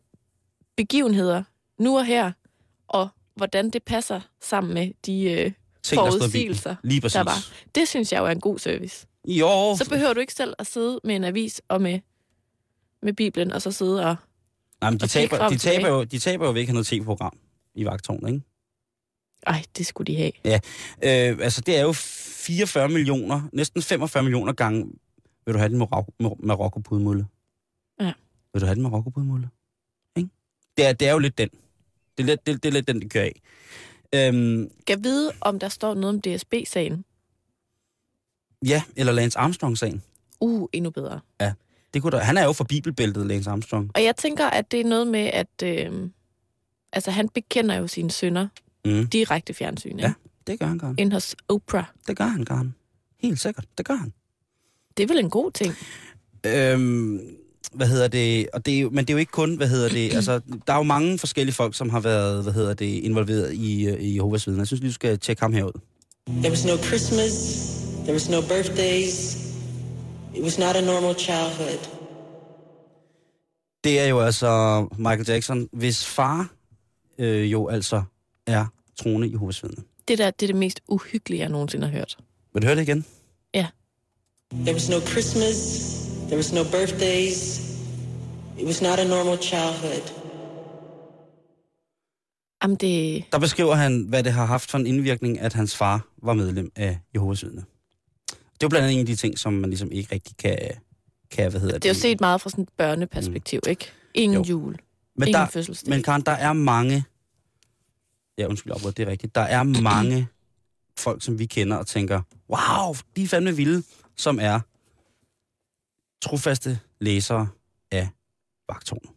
begivenheder 0.77 1.43
nu 1.79 1.99
og 1.99 2.05
her, 2.05 2.33
og 2.89 3.09
hvordan 3.35 3.71
det 3.71 3.83
passer 3.83 4.21
sammen 4.41 4.75
med 4.75 4.91
de 5.07 5.23
øh, 5.31 5.53
forudsigelser, 5.95 6.77
Lige 6.83 7.01
præcis. 7.01 7.15
der 7.15 7.25
var. 7.25 7.37
Det 7.75 7.89
synes 7.89 8.13
jeg 8.13 8.19
jo 8.19 8.27
er 8.27 8.31
en 8.31 8.41
god 8.41 8.59
service. 8.59 9.07
Jo, 9.29 9.77
Så 9.79 9.89
behøver 9.91 10.13
du 10.13 10.21
ikke 10.21 10.33
selv 10.35 10.55
at 10.59 10.67
sidde 10.67 11.01
med 11.05 11.17
en 11.17 11.25
avis 11.25 11.63
og 11.69 11.83
med, 11.83 12.01
med 13.03 13.13
Bibelen, 13.13 13.53
og 13.53 13.63
så 13.63 13.71
sidde 13.73 14.07
og... 14.07 14.17
Nej, 14.81 14.91
men 14.91 15.01
de, 15.01 15.05
og 15.05 15.11
taber, 15.11 15.49
de, 15.49 15.59
taber 15.59 15.89
jo, 15.89 16.05
de 16.05 16.19
taber 16.19 16.47
jo 16.47 16.53
have 16.53 16.73
noget 16.73 16.87
tv-program 16.87 17.39
i 17.75 17.85
vagtårnet, 17.85 18.29
ikke? 18.33 18.43
Ej, 19.47 19.63
det 19.79 19.87
skulle 19.87 20.13
de 20.13 20.17
have. 20.17 20.33
Øh, 21.03 21.39
altså, 21.45 21.61
det 21.61 21.77
er 21.77 21.83
jo 21.83 21.93
44 21.93 22.89
millioner, 22.89 23.49
næsten 23.53 23.83
45 23.83 24.23
millioner 24.23 24.53
gange. 24.53 24.93
Vil 25.47 25.55
du 25.55 25.59
have 25.59 25.69
den 25.69 25.83
Marokko- 25.83 26.15
Mar- 26.23 26.47
Marokko-pudmulle? 26.47 27.27
Ja. 28.01 28.13
Vil 28.53 28.61
du 28.61 28.67
have 28.67 28.75
den 28.75 28.83
Marokko-pudmulle? 28.83 29.49
Ikke? 30.17 30.29
Det 30.77 30.87
er, 30.87 30.93
det 30.93 31.09
er 31.09 31.13
jo 31.13 31.19
lidt 31.19 31.39
den. 31.39 31.49
Det 32.19 32.23
er 32.23 32.27
lidt, 32.27 32.47
det, 32.47 32.63
det 32.63 32.69
er 32.69 32.73
lidt 32.73 32.89
den, 32.89 33.01
det 33.01 33.11
kører 33.11 33.25
af. 33.25 33.41
Øhm, 34.15 34.71
Kan 34.87 35.05
vide, 35.05 35.33
om 35.41 35.59
der 35.59 35.69
står 35.69 35.95
noget 35.95 36.15
om 36.15 36.21
DSB-sagen? 36.37 37.05
Ja, 38.69 38.83
eller 38.97 39.13
Lance 39.13 39.39
Armstrong-sagen. 39.39 40.03
Uh, 40.41 40.69
endnu 40.73 40.91
bedre. 40.91 41.21
Det 41.95 42.03
kunne 42.03 42.11
der, 42.11 42.19
han 42.19 42.37
er 42.39 42.45
jo 42.45 42.53
for 42.53 42.65
bibelbæltet, 42.65 43.27
Lance 43.27 43.51
Armstrong. 43.51 43.91
Og 43.95 44.05
jeg 44.05 44.17
tænker, 44.17 44.47
at 44.51 44.71
det 44.71 44.81
er 44.81 44.85
noget 44.85 45.07
med, 45.07 45.31
at 45.33 45.63
øh, 45.65 45.93
altså, 46.93 47.11
han 47.11 47.29
bekender 47.29 47.75
jo 47.77 47.87
sine 47.87 48.11
sønner 48.11 48.49
Mm. 48.87 49.07
direkte 49.07 49.51
i 49.51 49.55
fjernsyn. 49.55 49.99
Ja. 49.99 50.07
Ja. 50.07 50.13
Det 50.47 50.59
gør 50.61 50.67
han, 50.67 50.81
han. 50.81 50.95
Ind 50.99 51.13
hos 51.13 51.37
Oprah. 51.49 51.85
Det 52.07 52.17
gør 52.17 52.25
han, 52.25 52.47
han. 52.51 52.75
Helt 53.21 53.41
sikkert, 53.41 53.65
det 53.79 53.87
gør 53.87 53.95
han. 53.95 54.13
Det 54.97 55.03
er 55.03 55.07
vel 55.07 55.19
en 55.19 55.31
god 55.31 55.51
ting? 55.51 55.75
Øhm, 56.47 57.21
hvad 57.73 57.87
hedder 57.87 58.09
det? 58.09 58.49
Og 58.53 58.67
det 58.67 58.75
er 58.75 58.81
jo, 58.81 58.91
men 58.91 58.99
det 59.05 59.11
er 59.11 59.15
jo 59.15 59.19
ikke 59.19 59.33
kun, 59.33 59.55
hvad 59.57 59.69
hedder 59.69 59.89
det? 59.89 60.13
Altså, 60.17 60.41
der 60.67 60.73
er 60.73 60.77
jo 60.77 60.83
mange 60.83 61.19
forskellige 61.19 61.55
folk, 61.55 61.75
som 61.77 61.91
har 61.91 62.01
været, 62.01 62.43
hvad 62.43 62.53
hedder 62.53 62.75
det, 62.75 62.85
involveret 62.87 63.53
i, 63.55 63.87
øh, 63.87 64.01
i 64.01 64.15
Jehovas 64.15 64.47
vidner. 64.47 64.61
Jeg 64.61 64.67
synes 64.67 64.81
lige, 64.81 64.91
du 64.91 64.95
skal 64.95 65.19
tjekke 65.19 65.43
ham 65.43 65.53
herud. 65.53 65.73
There 66.29 66.51
was 66.51 66.67
no 66.67 66.77
Christmas. 66.77 67.84
There 68.05 68.13
was 68.13 68.29
no 68.31 68.41
birthdays. 68.41 69.35
It 70.35 70.43
was 70.43 70.59
not 70.59 70.77
a 70.77 70.81
normal 70.81 71.15
childhood. 71.15 71.91
Det 73.85 74.01
er 74.01 74.07
jo 74.07 74.21
altså 74.21 74.87
Michael 74.99 75.29
Jackson, 75.29 75.69
hvis 75.73 76.07
far 76.07 76.53
øh, 77.19 77.53
jo 77.53 77.69
altså 77.69 78.03
er 78.47 78.67
troende 78.97 79.31
Jehovas 79.33 79.63
vidner. 79.63 79.83
Det 80.09 80.19
der 80.19 80.31
det 80.31 80.43
er 80.43 80.53
det 80.53 80.57
mest 80.57 80.81
uhyggelige, 80.89 81.41
jeg 81.41 81.49
nogensinde 81.49 81.87
har 81.87 81.93
hørt. 81.93 82.17
Vil 82.55 82.63
du 82.63 82.67
høre 82.67 82.77
det 82.77 82.83
igen? 82.83 83.05
There 84.63 84.75
was 84.75 84.89
no 84.89 85.01
Christmas. 85.01 85.59
There 86.27 86.37
was 86.37 86.53
no 86.53 86.63
birthdays. 86.65 87.61
It 88.59 88.67
was 88.67 88.83
not 88.83 88.99
a 88.99 89.05
normal 89.05 89.39
childhood. 89.43 90.13
Jamen, 92.63 92.77
det... 92.77 93.25
Der 93.33 93.39
beskriver 93.39 93.75
han, 93.75 94.03
hvad 94.09 94.23
det 94.23 94.33
har 94.33 94.45
haft 94.45 94.71
for 94.71 94.79
en 94.79 94.87
indvirkning, 94.87 95.41
at 95.41 95.53
hans 95.53 95.77
far 95.77 96.09
var 96.23 96.35
medlem 96.35 96.73
af 96.77 96.99
Jehovas 97.15 97.45
vidner. 97.45 97.63
Det 98.55 98.63
er 98.63 98.67
jo 98.67 98.69
blandt 98.69 98.85
andet 98.85 98.95
en 98.95 99.01
af 99.01 99.07
de 99.07 99.17
ting, 99.17 99.39
som 99.39 99.53
man 99.53 99.71
ligesom 99.71 99.93
ikke 99.93 100.15
rigtig 100.15 100.37
kan, 100.37 100.59
kan 101.31 101.51
hvad 101.51 101.61
hedder 101.61 101.79
Det 101.79 101.85
er 101.85 101.95
jo 101.95 102.01
set 102.01 102.21
meget 102.21 102.41
fra 102.41 102.51
sådan 102.51 102.63
et 102.63 102.69
børneperspektiv, 102.77 103.61
mm. 103.65 103.71
ikke? 103.71 103.93
Ingen 104.15 104.45
Jo. 104.45 104.51
jul. 104.51 104.77
men 105.17 105.29
ingen 105.29 105.41
der, 105.41 105.47
fødselsdag. 105.47 105.91
Men 105.91 106.03
Karen, 106.03 106.23
der 106.23 106.33
er 106.33 106.53
mange... 106.53 107.05
Ja, 108.39 108.47
undskyld, 108.47 108.73
afbryde, 108.73 108.93
det 108.93 109.03
er 109.03 109.11
rigtigt. 109.11 109.35
Der 109.35 109.41
er 109.41 109.63
mange 109.93 110.29
folk, 110.99 111.23
som 111.23 111.39
vi 111.39 111.47
kender 111.47 111.77
og 111.77 111.87
tænker, 111.87 112.23
wow, 112.49 112.95
de 113.17 113.23
er 113.23 113.29
fandme 113.29 113.57
vilde, 113.57 113.83
som 114.17 114.39
er 114.41 114.61
trofaste 116.23 116.81
læsere 117.01 117.49
af 117.91 118.09
vagtårnet. 118.69 119.11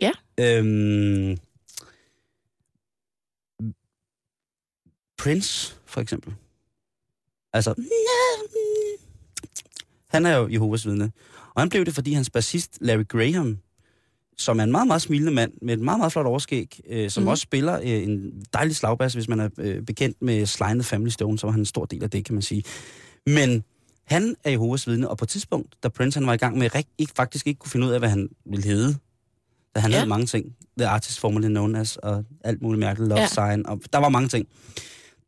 Ja. 0.00 0.12
Øhm, 0.40 1.38
Prince, 5.18 5.76
for 5.86 6.00
eksempel. 6.00 6.34
Altså, 7.52 7.74
han 10.08 10.26
er 10.26 10.36
jo 10.36 10.48
Jehovas 10.48 10.86
vidne. 10.86 11.12
Og 11.54 11.62
han 11.62 11.68
blev 11.68 11.84
det, 11.84 11.94
fordi 11.94 12.12
hans 12.12 12.30
bassist 12.30 12.78
Larry 12.80 13.08
Graham, 13.08 13.58
som 14.38 14.58
er 14.60 14.64
en 14.64 14.72
meget, 14.72 14.86
meget 14.86 15.02
smilende 15.02 15.32
mand 15.32 15.52
med 15.62 15.74
et 15.74 15.80
meget, 15.80 15.98
meget 15.98 16.12
flot 16.12 16.26
overskæg, 16.26 16.80
øh, 16.88 17.10
som 17.10 17.22
mm. 17.22 17.28
også 17.28 17.42
spiller 17.42 17.80
øh, 17.80 18.02
en 18.02 18.44
dejlig 18.52 18.76
slagbass, 18.76 19.14
hvis 19.14 19.28
man 19.28 19.40
er 19.40 19.48
øh, 19.58 19.82
bekendt 19.82 20.22
med 20.22 20.46
the 20.74 20.82
Family 20.82 21.10
Stone, 21.10 21.38
så 21.38 21.46
var 21.46 21.50
han 21.52 21.60
en 21.60 21.66
stor 21.66 21.84
del 21.84 22.02
af 22.02 22.10
det, 22.10 22.24
kan 22.24 22.34
man 22.34 22.42
sige. 22.42 22.64
Men 23.26 23.64
han 24.04 24.36
er 24.44 24.50
Jehovas 24.50 24.86
vidne, 24.86 25.08
og 25.10 25.18
på 25.18 25.24
et 25.24 25.28
tidspunkt, 25.28 25.76
da 25.82 25.88
Prince 25.88 26.18
han 26.18 26.26
var 26.26 26.32
i 26.34 26.36
gang 26.36 26.58
med 26.58 26.74
rigt, 26.74 26.88
ikke, 26.98 27.12
faktisk 27.16 27.46
ikke 27.46 27.58
kunne 27.58 27.70
finde 27.70 27.86
ud 27.86 27.92
af, 27.92 27.98
hvad 27.98 28.08
han 28.08 28.28
ville 28.44 28.64
hedde, 28.64 28.96
da 29.74 29.80
han 29.80 29.90
Ja. 29.90 29.96
havde 29.96 30.08
mange 30.08 30.26
ting, 30.26 30.56
The 30.78 30.86
Artist 30.88 31.20
Formerly 31.20 31.46
Known 31.46 31.76
As, 31.76 31.96
og 31.96 32.24
alt 32.44 32.62
muligt 32.62 32.80
mærkeligt, 32.80 33.08
Love 33.08 33.20
ja. 33.20 33.26
Sign, 33.26 33.66
og 33.66 33.80
der 33.92 33.98
var 33.98 34.08
mange 34.08 34.28
ting. 34.28 34.48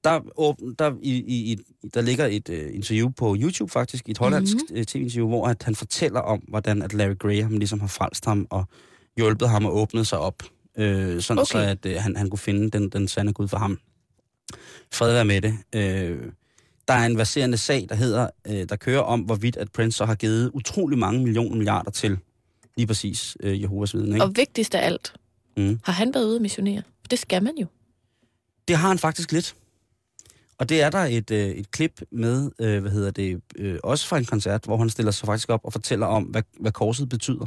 Der, 0.04 0.20
åbn, 0.36 0.74
der, 0.78 0.92
i, 1.02 1.12
i, 1.52 1.58
der 1.94 2.00
ligger 2.00 2.26
et 2.26 2.48
uh, 2.48 2.74
interview 2.74 3.10
på 3.10 3.36
YouTube 3.38 3.72
faktisk, 3.72 4.08
et 4.08 4.18
hollandsk 4.18 4.54
Mhm. 4.54 4.66
mm-hmm. 4.70 4.84
tv-interview, 4.84 5.28
hvor 5.28 5.46
at 5.48 5.62
han 5.62 5.74
fortæller 5.74 6.20
om, 6.20 6.38
hvordan 6.48 6.82
at 6.82 6.92
Larry 6.94 7.18
Graham 7.18 7.52
ligesom 7.58 7.80
har 7.80 7.86
frelst 7.86 8.24
ham 8.24 8.46
og 8.50 8.64
hjulpet 9.16 9.48
ham 9.48 9.64
og 9.64 9.76
åbnet 9.76 10.06
sig 10.06 10.18
op, 10.18 10.42
øh, 10.78 11.20
sådan 11.22 11.38
Okay. 11.38 11.52
så 11.52 11.58
at 11.58 11.86
øh, 11.86 11.96
han, 12.02 12.16
han 12.16 12.30
kunne 12.30 12.38
finde 12.38 12.70
den, 12.70 12.88
den 12.88 13.08
sande 13.08 13.32
Gud 13.32 13.48
for 13.48 13.56
ham. 13.58 13.78
Fred 14.92 15.12
være 15.12 15.24
med 15.24 15.40
det. 15.40 15.54
Øh, 15.74 16.32
der 16.88 16.94
er 16.94 17.06
en 17.06 17.18
verserende 17.18 17.56
sag, 17.56 17.86
der 17.88 17.94
hedder, 17.94 18.28
øh, 18.46 18.68
der 18.68 18.76
kører 18.76 19.00
om, 19.00 19.20
hvorvidt 19.20 19.56
at 19.56 19.72
Prince 19.72 19.96
så 19.96 20.04
har 20.04 20.14
givet 20.14 20.50
utrolig 20.54 20.98
mange 20.98 21.22
millioner 21.22 21.56
milliarder 21.56 21.90
til 21.90 22.18
lige 22.76 22.86
præcis 22.86 23.36
øh, 23.40 23.62
Jehovas 23.62 23.94
vidne. 23.94 24.08
Ikke? 24.14 24.24
Og 24.24 24.32
vigtigst 24.36 24.74
af 24.74 24.86
alt, 24.86 25.12
Mm. 25.56 25.80
har 25.84 25.92
han 25.92 26.14
været 26.14 26.24
ude 26.24 26.36
at 26.36 26.42
missionere? 26.42 26.82
Det 27.10 27.18
skal 27.18 27.42
man 27.42 27.52
jo. 27.60 27.66
Det 28.68 28.76
har 28.76 28.88
han 28.88 28.98
faktisk 28.98 29.32
lidt. 29.32 29.54
Og 30.64 30.68
det 30.68 30.82
er 30.82 30.90
der 30.90 30.98
et, 30.98 31.30
øh, 31.30 31.48
et 31.48 31.70
klip 31.70 32.00
med, 32.10 32.50
øh, 32.60 32.80
hvad 32.80 32.90
hedder 32.90 33.10
det, 33.10 33.40
øh, 33.56 33.78
også 33.82 34.06
fra 34.06 34.18
en 34.18 34.24
koncert, 34.24 34.64
hvor 34.64 34.76
han 34.76 34.90
stiller 34.90 35.12
sig 35.12 35.26
faktisk 35.26 35.48
op 35.50 35.60
og 35.64 35.72
fortæller 35.72 36.06
om, 36.06 36.22
hvad, 36.22 36.42
hvad 36.60 36.72
korset 36.72 37.08
betyder. 37.08 37.46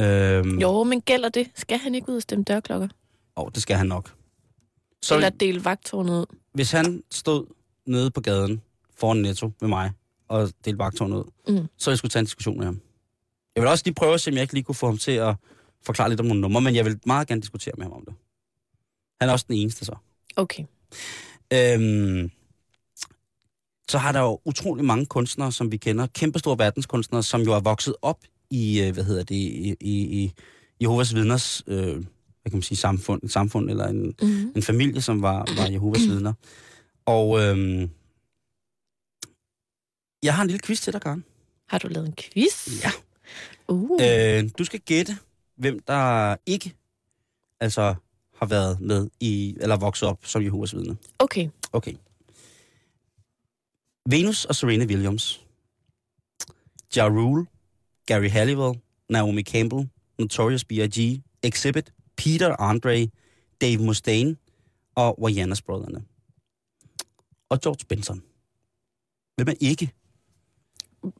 Øhm, 0.00 0.58
Jo, 0.58 0.84
men 0.84 1.00
gælder 1.00 1.28
det? 1.28 1.50
Skal 1.54 1.78
han 1.78 1.94
ikke 1.94 2.08
ud 2.08 2.16
og 2.16 2.22
stemme 2.22 2.44
dørklokker? 2.44 2.88
Og 3.34 3.54
det 3.54 3.62
skal 3.62 3.76
han 3.76 3.86
nok. 3.86 4.08
Så 4.08 4.14
Så... 5.08 5.14
Eller 5.14 5.30
dele 5.30 5.64
vagtårnet 5.64 6.12
ud? 6.20 6.26
hvis 6.54 6.70
han 6.72 7.02
stod 7.10 7.46
nede 7.86 8.10
på 8.10 8.20
gaden 8.20 8.62
foran 8.96 9.16
Netto 9.16 9.50
med 9.60 9.68
mig 9.68 9.90
og 10.28 10.50
delte 10.64 10.78
vagtårnet 10.78 11.16
ud, 11.16 11.24
Mm. 11.48 11.54
så 11.78 11.90
ville 11.90 11.92
jeg 11.92 11.98
skulle 11.98 12.10
tage 12.10 12.20
en 12.20 12.26
diskussion 12.26 12.56
med 12.58 12.64
ham. 12.64 12.80
Jeg 13.56 13.62
vil 13.62 13.70
også 13.70 13.82
lige 13.86 13.94
prøve 13.94 14.14
at 14.14 14.20
se, 14.20 14.30
om 14.30 14.34
jeg 14.34 14.42
ikke 14.42 14.54
lige 14.54 14.64
kunne 14.64 14.74
få 14.74 14.86
ham 14.86 14.98
til 14.98 15.12
at 15.12 15.34
forklare 15.86 16.08
lidt 16.08 16.20
om 16.20 16.26
nogle 16.26 16.40
numre, 16.40 16.60
men 16.60 16.74
jeg 16.74 16.84
vil 16.84 17.00
meget 17.06 17.28
gerne 17.28 17.40
diskutere 17.40 17.74
med 17.78 17.84
ham 17.84 17.92
om 17.92 18.04
det. 18.04 18.14
Han 19.20 19.28
er 19.28 19.32
også 19.32 19.44
den 19.48 19.56
eneste 19.56 19.84
så. 19.84 19.96
Okay. 20.36 20.64
Øhm, 21.52 22.30
så 23.88 23.98
har 23.98 24.12
der 24.12 24.20
jo 24.20 24.40
utrolig 24.44 24.84
mange 24.84 25.06
kunstnere, 25.06 25.52
som 25.52 25.72
vi 25.72 25.76
kender, 25.76 26.06
kæmpestore 26.06 26.58
verdenskunstnere, 26.58 27.22
som 27.22 27.40
jo 27.40 27.52
er 27.52 27.60
vokset 27.60 27.94
op 28.02 28.18
i, 28.50 28.80
øh, 28.82 28.92
hvad 28.92 29.04
hedder 29.04 29.24
det, 29.24 29.34
i, 29.34 29.76
i, 29.80 30.22
i 30.22 30.32
Jehovas 30.80 31.14
vidners, 31.14 31.62
øh, 31.66 31.94
hvad 31.94 32.50
kan 32.50 32.52
man 32.52 32.62
sige, 32.62 32.78
samfund, 32.78 33.22
et 33.22 33.32
samfund 33.32 33.70
eller 33.70 33.86
en, 33.86 34.14
Mm-hmm. 34.22 34.52
en 34.56 34.62
familie, 34.62 35.00
som 35.00 35.22
var, 35.22 35.44
var 35.56 35.66
Jehovas 35.66 36.00
vidner. 36.00 36.32
Og 37.06 37.40
øhm, 37.40 37.90
jeg 40.22 40.34
har 40.34 40.42
en 40.42 40.48
lille 40.48 40.60
quiz 40.64 40.80
til 40.80 40.92
dig, 40.92 41.00
Karen. 41.00 41.24
Har 41.68 41.78
du 41.78 41.88
lavet 41.88 42.06
en 42.06 42.14
quiz? 42.16 42.84
Ja. 42.84 42.90
Uh. 43.68 44.00
Øh, 44.02 44.50
du 44.58 44.64
skal 44.64 44.80
gætte, 44.80 45.16
hvem 45.56 45.78
der 45.78 46.36
ikke 46.46 46.74
altså 47.60 47.94
har 48.42 48.46
været 48.48 48.80
med 48.80 49.08
i, 49.20 49.56
eller 49.60 49.76
vokset 49.76 50.08
op 50.08 50.26
som 50.26 50.42
Jehovas 50.44 50.74
vidne. 50.74 50.96
Okay. 51.18 51.48
Okay. 51.72 51.94
Venus 54.10 54.44
og 54.44 54.54
Serena 54.54 54.84
Williams. 54.84 55.46
Ja 56.96 57.08
Rule, 57.08 57.46
Gary 58.06 58.28
Halliwell, 58.28 58.80
Naomi 59.08 59.42
Campbell, 59.42 59.88
Notorious 60.18 60.64
B.I.G., 60.64 61.22
Exhibit, 61.42 61.92
Peter 62.16 62.56
Andre, 62.60 63.08
Dave 63.60 63.78
Mustaine 63.84 64.36
og 64.94 65.22
Wayanas 65.22 65.62
brødrene. 65.62 66.04
Og 67.48 67.60
George 67.60 67.84
Benson. 67.88 68.22
Hvem 69.36 69.48
er 69.48 69.54
ikke 69.60 69.92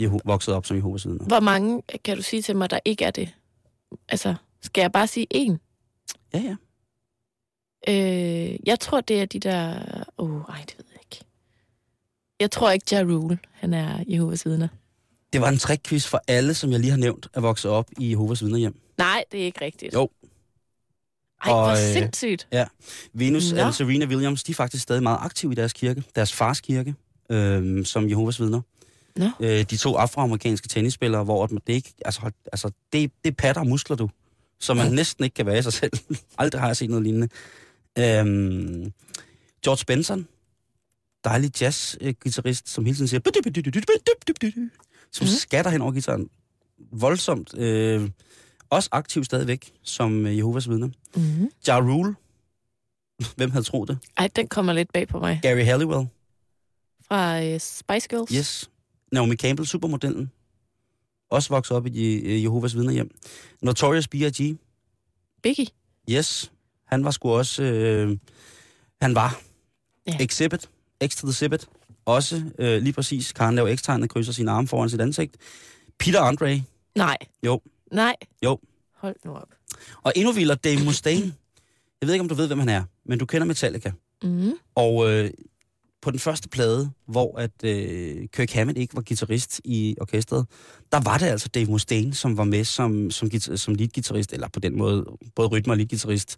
Jeho- 0.03 0.19
vokset 0.25 0.55
op 0.55 0.67
som 0.67 0.77
Jehovas 0.77 1.07
vidner? 1.07 1.25
Hvor 1.25 1.41
mange 1.41 1.83
kan 2.05 2.17
du 2.17 2.23
sige 2.23 2.43
til 2.43 2.57
mig, 2.57 2.71
der 2.71 2.79
ikke 2.85 3.05
er 3.05 3.11
det? 3.11 3.35
Altså, 4.09 4.35
skal 4.61 4.83
jeg 4.83 4.93
bare 4.93 5.07
sige 5.07 5.27
en? 5.31 5.59
Ja, 6.35 6.39
ja. 6.41 6.57
Øh, 7.89 8.57
jeg 8.67 8.81
tror, 8.81 9.01
det 9.01 9.21
er 9.21 9.25
de 9.25 9.41
der... 9.41 9.75
Åh, 10.19 10.31
oh, 10.35 10.43
ej, 10.49 10.65
det 10.67 10.75
ved 10.79 10.85
jeg 10.93 11.01
ikke. 11.13 11.25
Jeg 12.41 12.51
tror 12.51 12.71
ikke, 12.71 12.87
Ja 12.93 13.03
Rule, 13.03 13.39
han 13.53 13.75
er 13.75 14.05
Jehovas 14.09 14.47
vidner. 14.47 14.69
Det 15.33 15.41
var 15.41 15.49
en 15.49 15.59
trickquiz 15.59 16.07
for 16.07 16.23
alle, 16.29 16.55
som 16.55 16.71
jeg 16.73 16.81
lige 16.81 16.91
har 16.91 16.99
nævnt, 16.99 17.29
er 17.35 17.41
vokset 17.41 17.71
op 17.71 17.91
i 17.99 18.11
Jehovas 18.11 18.43
vidner 18.43 18.59
hjem. 18.59 18.81
Nej, 18.99 19.25
det 19.33 19.41
er 19.41 19.45
ikke 19.45 19.65
rigtigt. 19.65 19.95
Jo. 19.95 20.09
Ej, 21.45 21.51
hvor 21.53 21.55
Og, 21.63 21.71
øh, 21.73 21.77
sindssygt. 21.93 22.49
Venus 23.13 23.53
Nå. 23.53 23.63
og 23.63 23.75
Serena 23.75 24.07
Williams, 24.07 24.43
de 24.45 24.53
er 24.53 24.55
faktisk 24.55 24.83
stadig 24.83 25.03
meget 25.03 25.19
aktive 25.21 25.53
i 25.53 25.55
deres 25.55 25.73
kirke, 25.73 26.03
deres 26.17 26.33
fars 26.33 26.61
kirke, 26.61 26.95
øh, 27.31 27.85
som 27.85 28.09
Jehovas 28.11 28.41
vidner. 28.41 28.61
Nå. 29.17 29.31
Øh, 29.41 29.63
de 29.71 29.77
to 29.77 29.97
afroamerikanske 29.97 30.69
tennisspillere, 30.69 31.25
hvor 31.25 31.47
det 31.47 31.61
ikke, 31.69 31.93
altså, 32.05 32.21
hold- 32.21 32.33
altså 32.53 32.71
det, 32.93 33.13
det 33.25 33.31
er 33.31 33.35
patter 33.35 33.65
muskler, 33.65 33.97
du, 33.97 34.11
som 34.61 34.77
man 34.77 34.93
næsten 34.93 35.25
ikke 35.25 35.35
kan 35.35 35.47
være 35.47 35.59
i 35.59 35.63
sig 35.63 35.73
selv. 35.73 35.93
Aldrig 36.39 36.61
har 36.61 36.69
jeg 36.69 36.77
set 36.77 36.91
noget 36.91 37.03
lignende. 37.03 37.29
Øh, 37.99 38.25
George 39.65 39.85
Benson, 39.87 40.29
dejlig 41.25 41.63
jazz-gitarrist, 41.63 42.69
som 42.69 42.85
hele 42.85 42.97
tiden 42.97 43.09
siger, 43.09 43.21
som 45.13 45.27
skatter 45.27 45.71
hen 45.71 45.81
over 45.81 45.93
gitaren. 45.93 46.31
Voldsomt. 46.93 47.59
Øh, 47.59 48.11
også 48.71 48.89
aktiv 48.93 49.25
stadigvæk, 49.25 49.73
som 49.83 50.27
øh, 50.27 50.37
Jehovas 50.39 50.69
vidner. 50.69 50.89
Mm-hmm. 51.15 51.51
Ja 51.69 51.81
Rule. 51.81 52.15
Hvem 53.37 53.51
havde 53.51 53.65
troet 53.65 53.89
det? 53.89 53.99
Ej, 54.17 54.29
den 54.37 54.49
kommer 54.49 54.73
lidt 54.73 54.93
bag 54.93 55.09
på 55.09 55.19
mig. 55.19 55.41
Gary 55.43 55.65
Halliwell. 55.65 56.09
Fra 57.09 57.45
øh, 57.45 57.61
Spice 57.61 58.09
Girls. 58.09 58.31
Yes. 58.31 58.71
Naomi 59.13 59.37
Campbell, 59.37 59.69
supermodellen. 59.69 60.31
Også 61.31 61.49
vokset 61.49 61.77
op 61.77 61.87
i 61.87 62.15
øh, 62.15 62.43
Jehovas 62.43 62.75
vidner 62.75 62.93
hjem. 62.93 63.11
Notorious 63.63 64.09
B.I.G. 64.09 64.59
Biggie. 65.43 65.67
Yes, 66.11 66.52
han 66.93 67.05
var 67.05 67.11
sgu 67.11 67.31
også... 67.31 67.63
Øh, 67.63 68.19
han 69.03 69.15
var 69.15 69.41
Ja. 70.07 70.17
Exhibit, 70.21 70.69
the 71.01 71.29
Exhibit. 71.31 71.67
Også 72.05 72.43
øh, 72.59 72.83
lige 72.83 72.93
præcis, 72.93 73.33
Karen 73.33 73.55
laver 73.55 73.77
X-tegnet, 73.77 74.11
krydser 74.11 74.33
sine 74.33 74.51
arme 74.51 74.69
foran 74.69 74.91
sit 74.91 75.01
ansigt. 75.01 75.37
Peter 75.99 76.21
Andre, 76.21 76.63
Nej. 76.97 77.17
Jo. 77.47 77.61
Nej. 77.93 78.15
Jo. 78.45 78.59
Hold 78.97 79.17
nu 79.25 79.33
op. 79.35 79.49
og 80.03 80.13
endnu 80.17 80.33
vildere 80.33 80.57
Dave 80.57 80.85
Mustaine. 80.85 81.35
Jeg 82.01 82.07
ved 82.07 82.15
ikke, 82.15 82.23
om 82.23 82.29
du 82.29 82.35
ved, 82.35 82.47
hvem 82.47 82.59
han 82.59 82.69
er, 82.69 82.85
men 83.07 83.19
du 83.19 83.27
kender 83.27 83.47
Metallica. 83.47 83.93
Mm. 84.23 84.53
Og 84.75 85.11
øh, 85.11 85.31
på 86.03 86.11
den 86.11 86.19
første 86.19 86.49
plade, 86.49 86.91
hvor 87.07 87.39
at 87.39 87.65
øh, 87.65 88.29
Kirk 88.29 88.51
Hammett 88.51 88.79
ikke 88.79 88.97
var 88.97 89.03
guitarist 89.03 89.61
i 89.65 89.97
orkestret, 90.01 90.47
der 90.93 91.01
var 91.01 91.19
det 91.19 91.27
altså 91.27 91.49
Dave 91.49 91.67
Mustaine, 91.67 92.15
som 92.15 92.37
var 92.37 92.45
med 92.45 92.65
som, 92.65 93.11
som, 93.11 93.31
som 93.57 93.75
leadguitarist, 93.75 94.33
eller 94.33 94.49
på 94.49 94.61
den 94.61 94.79
måde 94.79 95.07
både 95.35 95.49
rytme 95.49 95.73
og 95.73 95.77
leadguitarist, 95.77 96.37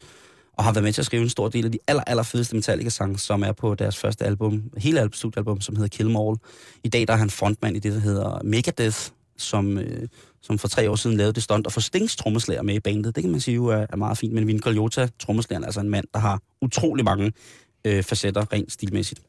og 0.57 0.64
har 0.64 0.73
været 0.73 0.85
med 0.85 0.93
til 0.93 1.03
at 1.03 1.07
skrive 1.07 1.23
en 1.23 1.29
stor 1.29 1.49
del 1.49 1.64
af 1.64 1.73
de 1.73 1.79
aller, 1.87 2.03
aller 2.07 2.23
fedeste 2.23 2.57
Metallica-sange, 2.57 3.19
som 3.19 3.43
er 3.43 3.53
på 3.53 3.75
deres 3.75 3.97
første 3.97 4.25
album, 4.25 4.62
hele 4.77 5.01
album, 5.01 5.12
studiealbum, 5.12 5.61
som 5.61 5.77
hedder 5.77 5.88
Kill 5.88 6.09
'Em 6.09 6.19
All. 6.19 6.37
I 6.85 6.88
dag 6.88 7.07
der 7.07 7.12
er 7.12 7.19
han 7.19 7.31
frontmand 7.31 7.77
i 7.77 7.79
det, 7.79 7.93
der 7.93 7.99
hedder 7.99 8.43
Megadeth, 8.45 8.99
som, 9.37 9.79
øh, 9.79 10.09
som 10.43 10.59
for 10.59 10.69
tre 10.69 10.90
år 10.90 10.97
siden 10.97 11.17
lavede 11.17 11.33
det 11.33 11.43
stunt, 11.43 11.67
og 11.67 11.73
får 11.73 11.81
Stings 11.81 12.17
trommeslager 12.17 12.62
med 12.62 12.75
i 12.75 12.81
bandet. 12.81 13.14
Det 13.14 13.23
kan 13.23 13.31
man 13.31 13.40
sige 13.40 13.55
jo 13.55 13.67
er, 13.67 13.87
er 13.90 13.97
meget 13.97 14.19
fint, 14.19 14.33
men 14.35 14.47
Vin 14.47 14.61
Coljota, 14.61 15.09
trommeslageren, 15.19 15.62
er 15.62 15.67
altså 15.67 15.81
en 15.81 15.90
mand, 15.90 16.05
der 16.14 16.21
har 16.21 16.43
utrolig 16.61 17.05
mange 17.05 17.33
øh, 17.85 18.03
facetter 18.03 18.53
rent 18.53 18.73
stilmæssigt. 18.73 19.21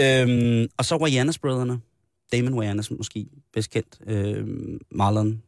Øhm, 0.00 0.68
og 0.76 0.84
så 0.84 0.96
Wayans-brødrene. 0.96 1.80
Damon 2.32 2.54
Wayans, 2.54 2.90
måske 2.90 3.26
bedst 3.52 3.70
kendt. 3.70 4.00
Øh, 4.06 4.46
Marlon. 4.90 5.42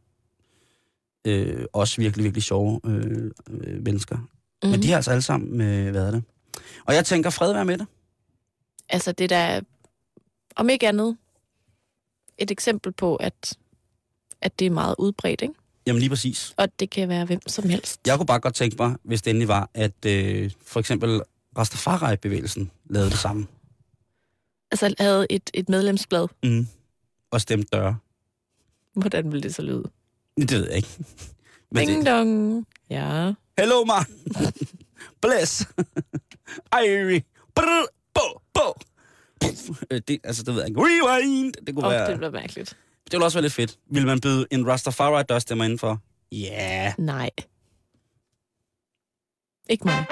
Øh, 1.27 1.65
også 1.73 2.01
virkelig, 2.01 2.23
virkelig 2.23 2.43
sjove 2.43 2.79
øh, 2.85 3.31
øh, 3.49 3.83
mennesker. 3.85 4.17
Mm. 4.63 4.67
Mm. 4.67 4.71
Men 4.71 4.83
de 4.83 4.89
har 4.89 4.95
altså 4.95 5.11
alle 5.11 5.21
sammen, 5.21 5.61
øh, 5.61 5.91
hvad 5.91 6.07
er 6.07 6.11
det? 6.11 6.23
Og 6.85 6.95
jeg 6.95 7.05
tænker, 7.05 7.29
fred 7.29 7.53
være 7.53 7.65
med 7.65 7.77
det. 7.77 7.87
Altså, 8.89 9.11
det 9.11 9.29
der 9.29 9.35
er, 9.35 9.61
om 10.55 10.69
ikke 10.69 10.87
andet, 10.87 11.17
et 12.37 12.51
eksempel 12.51 12.91
på, 12.91 13.15
at, 13.15 13.57
at 14.41 14.59
det 14.59 14.65
er 14.65 14.71
meget 14.71 14.95
udbredt, 14.99 15.41
ikke? 15.41 15.53
Jamen 15.87 15.99
lige 15.99 16.09
præcis. 16.09 16.53
Og 16.57 16.79
det 16.79 16.89
kan 16.89 17.09
være 17.09 17.25
hvem 17.25 17.39
som 17.47 17.69
helst. 17.69 17.99
Jeg 18.07 18.17
kunne 18.17 18.25
bare 18.25 18.39
godt 18.39 18.55
tænke 18.55 18.75
mig, 18.79 18.95
hvis 19.03 19.21
det 19.21 19.29
endelig 19.29 19.47
var, 19.47 19.69
at 19.73 20.05
øh, 20.05 20.51
for 20.65 20.79
eksempel 20.79 21.21
Rastafari-bevægelsen 21.57 22.71
lavede 22.89 23.09
det 23.09 23.19
samme. 23.19 23.47
Altså, 24.71 24.95
havde 24.99 25.27
et, 25.29 25.49
et 25.53 25.69
medlemsblad. 25.69 26.27
Mm. 26.43 26.67
Og 27.31 27.41
stemte 27.41 27.67
døre. 27.73 27.97
Hvordan 28.93 29.31
ville 29.31 29.43
det 29.43 29.55
så 29.55 29.61
lyde? 29.61 29.83
Det 30.37 30.51
ved 30.51 30.67
jeg 30.67 30.75
ikke. 30.75 31.05
Ding 31.75 32.05
det, 32.05 32.05
dong. 32.05 32.65
Ja. 32.89 33.33
Hello, 33.57 33.83
man. 33.85 34.05
Bless. 35.21 35.67
Irie. 36.73 37.23
Brr, 37.55 37.85
bo, 38.13 38.41
bo. 38.53 38.73
Øh, 39.91 40.01
Det, 40.07 40.19
altså, 40.23 40.43
det 40.43 40.53
ved 40.53 40.61
jeg 40.61 40.69
ikke. 40.69 40.81
Rewind. 40.81 41.53
Det 41.67 41.75
kunne 41.75 41.85
Åh, 41.87 41.91
være... 41.91 42.09
det 42.09 42.17
bliver 42.17 42.31
mærkeligt. 42.31 42.69
Det 43.05 43.11
ville 43.11 43.25
også 43.25 43.37
være 43.37 43.41
lidt 43.41 43.53
fedt. 43.53 43.77
Vil 43.91 44.05
man 44.05 44.19
byde 44.21 44.45
en 44.51 44.67
Rastafari 44.67 45.23
dørstemmer 45.23 45.65
indenfor? 45.65 45.99
Ja. 46.31 46.83
Yeah. 46.85 46.93
Nej. 46.97 47.29
Ikke 49.69 49.83
mig. 49.85 50.05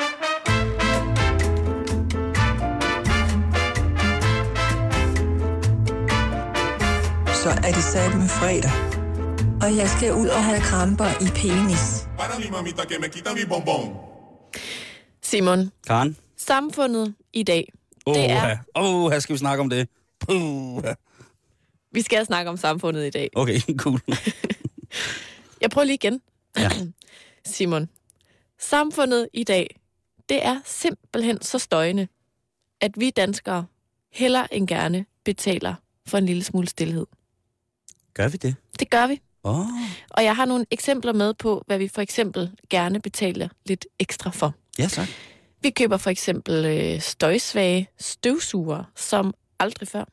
Så 7.43 7.49
er 7.49 7.71
det 7.71 7.83
sat 7.83 8.15
med 8.17 8.27
fredag. 8.27 8.71
Og 9.63 9.77
jeg 9.77 9.89
skal 9.89 10.13
ud 10.13 10.27
og 10.27 10.43
have 10.43 10.61
kramper 10.61 11.05
i 11.05 11.27
penis. 11.35 12.07
Simon, 15.21 15.71
Karen? 15.87 16.17
samfundet 16.37 17.15
i 17.33 17.43
dag. 17.43 17.73
Åh, 18.05 18.15
Det 18.15 18.31
er- 18.31 18.57
oh, 18.75 19.11
her 19.11 19.19
skal 19.19 19.33
vi 19.33 19.37
snakke 19.37 19.61
om 19.61 19.69
det. 19.69 19.89
Puh. 20.19 20.83
Vi 21.91 22.01
skal 22.01 22.25
snakke 22.25 22.49
om 22.51 22.57
samfundet 22.57 23.07
i 23.07 23.09
dag. 23.09 23.29
Okay, 23.35 23.59
cool. 23.83 24.01
Jeg 25.61 25.69
prøver 25.69 25.85
lige 25.85 25.95
igen. 25.95 26.21
Ja. 26.57 26.69
Simon, 27.45 27.89
samfundet 28.59 29.27
i 29.33 29.43
dag, 29.43 29.79
det 30.29 30.45
er 30.45 30.59
simpelthen 30.65 31.41
så 31.41 31.59
støjende, 31.59 32.07
at 32.81 32.91
vi 32.97 33.09
danskere 33.09 33.65
heller 34.11 34.47
end 34.51 34.67
gerne 34.67 35.05
betaler 35.25 35.75
for 36.07 36.17
en 36.17 36.25
lille 36.25 36.43
smule 36.43 36.67
stillhed. 36.67 37.05
Gør 38.13 38.27
vi 38.27 38.37
det? 38.37 38.55
Det 38.79 38.89
gør 38.89 39.07
vi. 39.07 39.21
Oh, 39.43 39.65
Og 40.09 40.23
jeg 40.23 40.35
har 40.35 40.45
nogle 40.45 40.65
eksempler 40.71 41.13
med 41.13 41.33
på, 41.33 41.63
hvad 41.67 41.77
vi 41.77 41.87
for 41.87 42.01
eksempel 42.01 42.51
gerne 42.69 43.01
betaler 43.01 43.49
lidt 43.65 43.85
ekstra 43.99 44.29
for. 44.29 44.53
ja 44.79 44.87
tak. 44.87 45.07
Vi 45.61 45.69
køber 45.69 45.97
for 45.97 46.09
eksempel 46.09 46.65
øh, 46.65 47.01
støjsvage 47.01 47.89
støvsuger, 47.99 48.83
som 48.95 49.33
aldrig 49.59 49.87
før. 49.87 50.05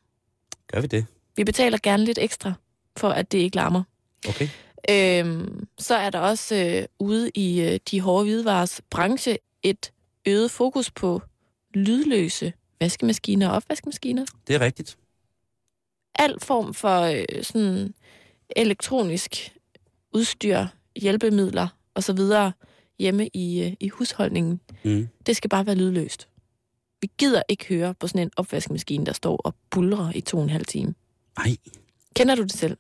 Gør 0.72 0.80
vi 0.80 0.86
det? 0.86 1.06
Vi 1.36 1.44
betaler 1.44 1.78
gerne 1.82 2.04
lidt 2.04 2.18
ekstra, 2.18 2.52
for 2.96 3.08
at 3.08 3.32
det 3.32 3.38
ikke 3.38 3.56
larmer. 3.56 3.82
Okay. 4.28 4.48
Øhm, 4.90 5.66
så 5.78 5.94
er 5.94 6.10
der 6.10 6.18
også 6.18 6.54
øh, 6.54 6.84
ude 6.98 7.30
i 7.34 7.60
øh, 7.60 7.80
de 7.90 8.00
hårde 8.00 8.24
hvidevares 8.24 8.80
branche 8.90 9.38
et 9.62 9.92
øget 10.26 10.50
fokus 10.50 10.90
på 10.90 11.22
lydløse 11.74 12.52
vaskemaskiner 12.80 13.48
og 13.48 13.56
opvaskemaskiner. 13.56 14.26
Det 14.46 14.54
er 14.54 14.60
rigtigt. 14.60 14.98
Al 16.14 16.40
form 16.40 16.74
for 16.74 17.00
øh, 17.00 17.24
sådan 17.42 17.94
elektronisk 18.56 19.52
udstyr, 20.14 20.66
hjælpemidler 20.96 21.68
osv. 21.94 22.18
hjemme 22.98 23.28
i, 23.34 23.62
øh, 23.64 23.72
i 23.80 23.88
husholdningen, 23.88 24.61
Mm. 24.84 25.08
det 25.26 25.37
skal 25.37 25.50
bare 25.50 25.66
være 25.66 25.74
lydløst. 25.76 26.28
Vi 27.00 27.11
gider 27.18 27.42
ikke 27.48 27.66
høre 27.68 27.94
på 27.94 28.06
sådan 28.06 28.22
en 28.22 28.30
opvaskemaskine, 28.37 29.06
der 29.06 29.12
står 29.12 29.37
og 29.37 29.54
bulrer 29.70 30.12
i 30.14 30.20
to 30.20 30.37
og 30.37 30.42
en 30.42 30.50
halv 30.50 30.64
time. 30.66 30.94
Ej, 31.37 31.56
Kender 32.16 32.34
du 32.34 32.42
det 32.42 32.52
selv? 32.52 32.76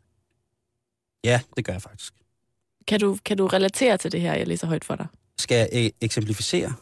ja, 1.24 1.40
det 1.56 1.64
gør 1.64 1.72
jeg 1.72 1.82
faktisk. 1.82 2.14
Kan 2.86 3.00
du, 3.00 3.18
kan 3.24 3.36
du 3.36 3.46
relatere 3.46 3.96
til 3.98 4.12
det 4.12 4.20
her, 4.20 4.34
jeg 4.34 4.46
læser 4.48 4.66
højt 4.66 4.84
for 4.84 4.96
dig? 4.96 5.06
Skal 5.38 5.56
jeg 5.56 5.68
e- 5.90 5.96
eksemplificere? 6.00 6.74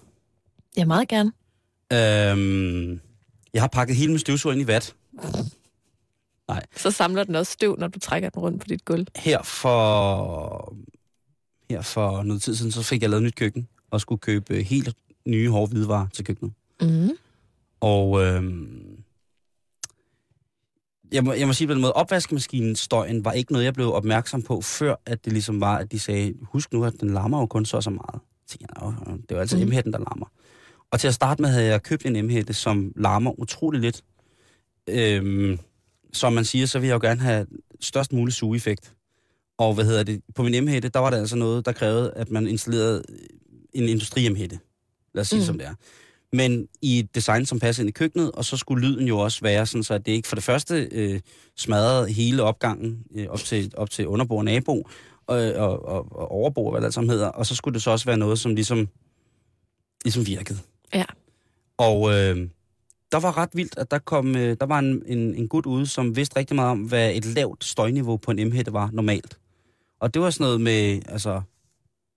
Ja, 0.76 0.84
meget 0.84 1.08
gerne. 1.08 1.32
Øhm, 1.92 3.00
jeg 3.54 3.62
har 3.62 3.68
pakket 3.68 3.96
hele 3.96 4.10
min 4.12 4.18
støvsuger 4.18 4.52
ind 4.52 4.62
i 4.62 4.66
vat. 4.66 4.94
Så 6.76 6.90
samler 6.90 7.24
den 7.24 7.34
også 7.34 7.52
støv, 7.52 7.76
når 7.78 7.88
du 7.88 7.98
trækker 7.98 8.28
den 8.30 8.42
rundt 8.42 8.60
på 8.60 8.66
dit 8.68 8.84
gulv. 8.84 9.06
Her 9.16 9.42
for, 9.42 10.74
her 11.70 11.82
for 11.82 12.22
noget 12.22 12.42
tid 12.42 12.54
siden, 12.54 12.72
så 12.72 12.82
fik 12.82 13.02
jeg 13.02 13.10
lavet 13.10 13.20
et 13.20 13.24
nyt 13.26 13.34
køkken, 13.34 13.68
og 13.90 14.00
skulle 14.00 14.18
købe 14.18 14.62
helt 14.62 14.96
nye 15.26 15.50
hårde 15.50 15.70
hvidevarer 15.72 16.06
til 16.12 16.24
køkkenet. 16.24 16.52
Mm. 16.80 17.10
Og 17.80 18.22
øhm, 18.24 18.96
jeg, 21.12 21.24
må, 21.24 21.32
jeg 21.32 21.46
må 21.46 21.52
sige 21.52 21.66
på 21.68 21.72
den 21.74 21.80
måde, 21.82 21.92
opvaskemaskinen 21.92 22.76
støjen 22.76 23.24
var 23.24 23.32
ikke 23.32 23.52
noget, 23.52 23.64
jeg 23.64 23.74
blev 23.74 23.92
opmærksom 23.92 24.42
på, 24.42 24.60
før 24.60 24.94
at 25.06 25.24
det 25.24 25.32
ligesom 25.32 25.60
var, 25.60 25.76
at 25.78 25.92
de 25.92 25.98
sagde, 25.98 26.34
husk 26.42 26.72
nu, 26.72 26.84
at 26.84 26.92
den 27.00 27.10
larmer 27.14 27.40
jo 27.40 27.46
kun 27.46 27.64
så 27.66 27.76
og 27.76 27.82
så 27.82 27.90
meget. 27.90 28.20
Så 28.46 28.56
jeg, 28.60 28.68
"Nå, 28.82 28.90
det 29.16 29.30
er 29.30 29.34
jo 29.34 29.40
altid 29.40 29.56
Mm. 29.58 29.62
mm. 29.64 29.68
M-hætten, 29.68 29.92
der 29.92 29.98
larmer. 29.98 30.26
Og 30.90 31.00
til 31.00 31.08
at 31.08 31.14
starte 31.14 31.42
med 31.42 31.50
havde 31.50 31.66
jeg 31.66 31.82
købt 31.82 32.06
en 32.06 32.26
M-hætte, 32.26 32.52
som 32.54 32.92
larmer 32.96 33.40
utrolig 33.40 33.80
lidt. 33.80 34.02
Øhm, 34.88 35.58
som 36.12 36.32
man 36.32 36.44
siger, 36.44 36.66
så 36.66 36.78
vil 36.78 36.86
jeg 36.86 36.94
jo 36.94 37.08
gerne 37.08 37.20
have 37.20 37.46
størst 37.80 38.12
mulig 38.12 38.34
sugeeffekt. 38.34 38.92
Og 39.58 39.74
hvad 39.74 39.84
hedder 39.84 40.02
det, 40.02 40.22
på 40.34 40.42
min 40.42 40.64
M-hætte, 40.64 40.88
der 40.88 41.00
var 41.00 41.10
der 41.10 41.18
altså 41.18 41.36
noget, 41.36 41.66
der 41.66 41.72
krævede, 41.72 42.12
at 42.16 42.30
man 42.30 42.48
installerede 42.48 43.02
en 43.72 43.88
industri 43.88 44.34
hætte 44.34 44.58
Lad 45.14 45.20
os 45.20 45.28
sige 45.28 45.38
Mm. 45.38 45.46
som 45.46 45.58
det 45.58 45.66
er. 45.66 45.74
Men 46.32 46.68
i 46.82 46.98
et 46.98 47.14
design, 47.14 47.46
som 47.46 47.60
passer 47.60 47.82
ind 47.82 47.88
i 47.88 47.92
køkkenet, 47.92 48.32
og 48.32 48.44
så 48.44 48.56
skulle 48.56 48.88
lyden 48.88 49.08
jo 49.08 49.18
også 49.18 49.40
være 49.42 49.66
sådan, 49.66 49.82
så 49.82 49.98
det 49.98 50.12
ikke 50.12 50.28
for 50.28 50.36
det 50.36 50.44
første 50.44 50.88
øh, 50.92 51.20
smadrede 51.56 52.12
hele 52.12 52.42
opgangen 52.42 53.04
øh, 53.14 53.26
op, 53.28 53.38
til, 53.38 53.72
op 53.76 53.90
til 53.90 54.06
underbo 54.06 54.36
og 54.36 54.44
nabo, 54.44 54.88
og, 55.26 55.36
og, 55.54 55.84
og, 55.84 56.06
og 56.12 56.30
overbo, 56.30 56.70
hvad 56.70 56.80
det 56.80 56.94
sammen 56.94 57.10
hedder. 57.10 57.28
Og 57.28 57.46
så 57.46 57.54
skulle 57.54 57.74
det 57.74 57.82
så 57.82 57.90
også 57.90 58.06
være 58.06 58.16
noget, 58.18 58.38
som 58.38 58.54
ligesom, 58.54 58.88
ligesom 60.04 60.26
virkede. 60.26 60.58
Ja. 60.94 61.04
Og 61.78 62.14
øh, 62.14 62.48
der 63.16 63.20
var 63.20 63.36
ret 63.36 63.50
vildt, 63.52 63.78
at 63.78 63.90
der 63.90 63.98
kom, 63.98 64.36
øh, 64.36 64.56
der 64.60 64.66
var 64.66 64.78
en, 64.78 65.02
en, 65.06 65.34
en 65.34 65.48
gut 65.48 65.66
ude, 65.66 65.86
som 65.86 66.16
vidste 66.16 66.36
rigtig 66.36 66.56
meget 66.56 66.70
om, 66.70 66.78
hvad 66.78 67.14
et 67.14 67.24
lavt 67.24 67.64
støjniveau 67.64 68.16
på 68.16 68.30
en 68.30 68.48
M-hætte 68.48 68.72
var 68.72 68.90
normalt. 68.92 69.38
Og 70.00 70.14
det 70.14 70.22
var 70.22 70.30
sådan 70.30 70.44
noget 70.44 70.60
med, 70.60 71.02
altså, 71.08 71.42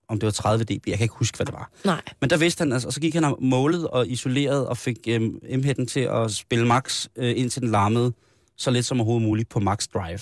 om 0.08 0.18
det 0.18 0.26
var 0.26 0.30
30 0.30 0.64
dB, 0.64 0.86
jeg 0.86 0.96
kan 0.98 1.04
ikke 1.04 1.14
huske, 1.14 1.36
hvad 1.36 1.46
det 1.46 1.54
var. 1.54 1.70
Nej. 1.84 2.02
Men 2.20 2.30
der 2.30 2.36
vidste 2.36 2.60
han, 2.60 2.72
altså, 2.72 2.88
og 2.88 2.92
så 2.92 3.00
gik 3.00 3.14
han 3.14 3.24
og 3.24 3.38
målet 3.40 3.88
og 3.88 4.08
isoleret 4.08 4.66
og 4.66 4.76
fik 4.76 4.98
øhm, 5.08 5.40
M-hætten 5.58 5.86
til 5.86 6.00
at 6.00 6.30
spille 6.30 6.66
max, 6.66 7.06
øh, 7.16 7.32
indtil 7.36 7.62
den 7.62 7.70
larmede 7.70 8.12
så 8.56 8.70
lidt 8.70 8.86
som 8.86 9.00
overhovedet 9.00 9.28
muligt 9.28 9.48
på 9.48 9.60
max 9.60 9.88
drive. 9.88 10.20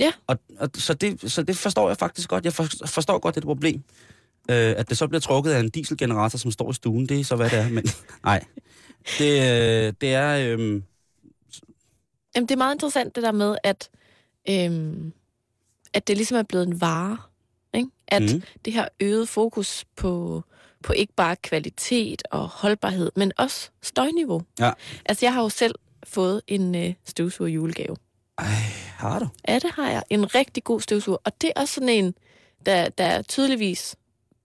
Ja. 0.00 0.12
Og, 0.26 0.38
og 0.58 0.70
så, 0.74 0.94
det, 0.94 1.30
så 1.32 1.42
det 1.42 1.56
forstår 1.56 1.88
jeg 1.88 1.96
faktisk 1.96 2.28
godt. 2.28 2.44
Jeg 2.44 2.52
for, 2.52 2.66
forstår 2.86 3.18
godt 3.18 3.34
det 3.34 3.42
problem. 3.42 3.82
Øh, 4.50 4.74
at 4.76 4.88
det 4.88 4.98
så 4.98 5.08
bliver 5.08 5.20
trukket 5.20 5.50
af 5.50 5.60
en 5.60 5.70
dieselgenerator, 5.70 6.38
som 6.38 6.50
står 6.50 6.70
i 6.70 6.74
stuen, 6.74 7.06
det 7.06 7.20
er 7.20 7.24
så 7.24 7.36
hvad 7.36 7.50
det 7.50 7.58
er. 7.58 7.68
Men 7.68 7.84
nej, 8.24 8.44
det, 9.18 9.32
øh, 9.32 9.92
det 10.00 10.14
er... 10.14 10.36
Øh, 10.36 10.82
Jamen, 12.34 12.48
det 12.48 12.50
er 12.50 12.56
meget 12.56 12.74
interessant 12.74 13.16
det 13.16 13.22
der 13.22 13.32
med, 13.32 13.56
at, 13.62 13.90
øhm, 14.48 15.12
at 15.92 16.08
det 16.08 16.16
ligesom 16.16 16.38
er 16.38 16.42
blevet 16.42 16.66
en 16.66 16.80
vare. 16.80 17.18
Ikke? 17.74 17.88
At 18.08 18.22
mm. 18.22 18.42
det 18.64 18.72
her 18.72 18.88
øget 19.00 19.28
fokus 19.28 19.84
på, 19.96 20.42
på 20.82 20.92
ikke 20.92 21.12
bare 21.16 21.36
kvalitet 21.36 22.22
og 22.30 22.48
holdbarhed, 22.48 23.10
men 23.16 23.32
også 23.36 23.70
støjniveau. 23.82 24.42
Ja. 24.60 24.72
Altså, 25.04 25.26
jeg 25.26 25.34
har 25.34 25.42
jo 25.42 25.48
selv 25.48 25.74
fået 26.04 26.42
en 26.46 26.74
øh, 26.74 26.94
støvsuger 27.04 27.50
julegave. 27.50 27.96
Ej, 28.38 28.46
har 28.96 29.18
du? 29.18 29.28
Ja, 29.48 29.54
det 29.54 29.70
har 29.70 29.90
jeg. 29.90 30.02
En 30.10 30.34
rigtig 30.34 30.64
god 30.64 30.80
støvsuger. 30.80 31.18
Og 31.24 31.40
det 31.40 31.52
er 31.56 31.60
også 31.60 31.74
sådan 31.74 31.88
en, 31.88 32.14
der, 32.66 32.88
der 32.88 33.22
tydeligvis 33.22 33.96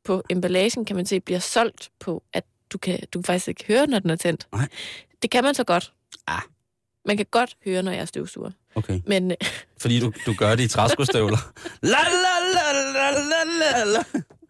på 0.08 0.24
emballagen, 0.30 0.86
kan 0.86 0.96
man 0.96 1.06
se, 1.06 1.20
bliver 1.20 1.40
solgt 1.40 1.90
på, 2.00 2.24
at 2.34 2.44
du 2.74 2.78
kan, 2.78 3.00
du 3.14 3.20
kan 3.20 3.24
faktisk 3.24 3.48
ikke 3.48 3.66
høre, 3.68 3.88
når 3.88 4.00
den 4.00 4.10
er 4.10 4.16
tændt. 4.16 4.48
Nej. 4.52 4.68
Det 5.22 5.32
kan 5.32 5.44
man 5.44 5.56
så 5.56 5.64
godt. 5.64 5.94
Ah. 6.28 6.42
Man 7.06 7.18
kan 7.18 7.26
godt 7.32 7.58
høre, 7.66 7.84
når 7.84 7.92
jeg 7.92 8.02
er 8.02 8.06
støvsuger. 8.06 8.52
Okay. 8.76 9.02
Men... 9.06 9.32
Fordi 9.78 10.00
du, 10.00 10.14
du 10.26 10.34
gør 10.34 10.56
det 10.56 10.64
i 10.64 10.68
træskostøvler. 10.68 11.54
la, 11.82 11.90
la, 11.90 12.36
la, 12.54 12.72
la, 12.94 13.12
la, 13.60 13.84
la. 13.94 14.04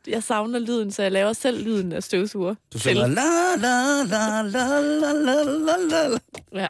Jeg 0.07 0.23
savner 0.23 0.59
lyden, 0.59 0.91
så 0.91 1.03
jeg 1.03 1.11
laver 1.11 1.33
selv 1.33 1.63
lyden 1.63 1.91
af 1.91 2.03
støvsuger. 2.03 2.55
Du 2.73 2.79
synger 2.79 3.07
Ja. 6.53 6.67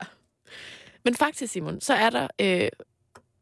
Men 1.06 1.16
faktisk, 1.16 1.54
Simon, 1.54 1.82
så 1.82 1.94
er 1.94 2.10
der, 2.10 2.28
øh, 2.42 2.70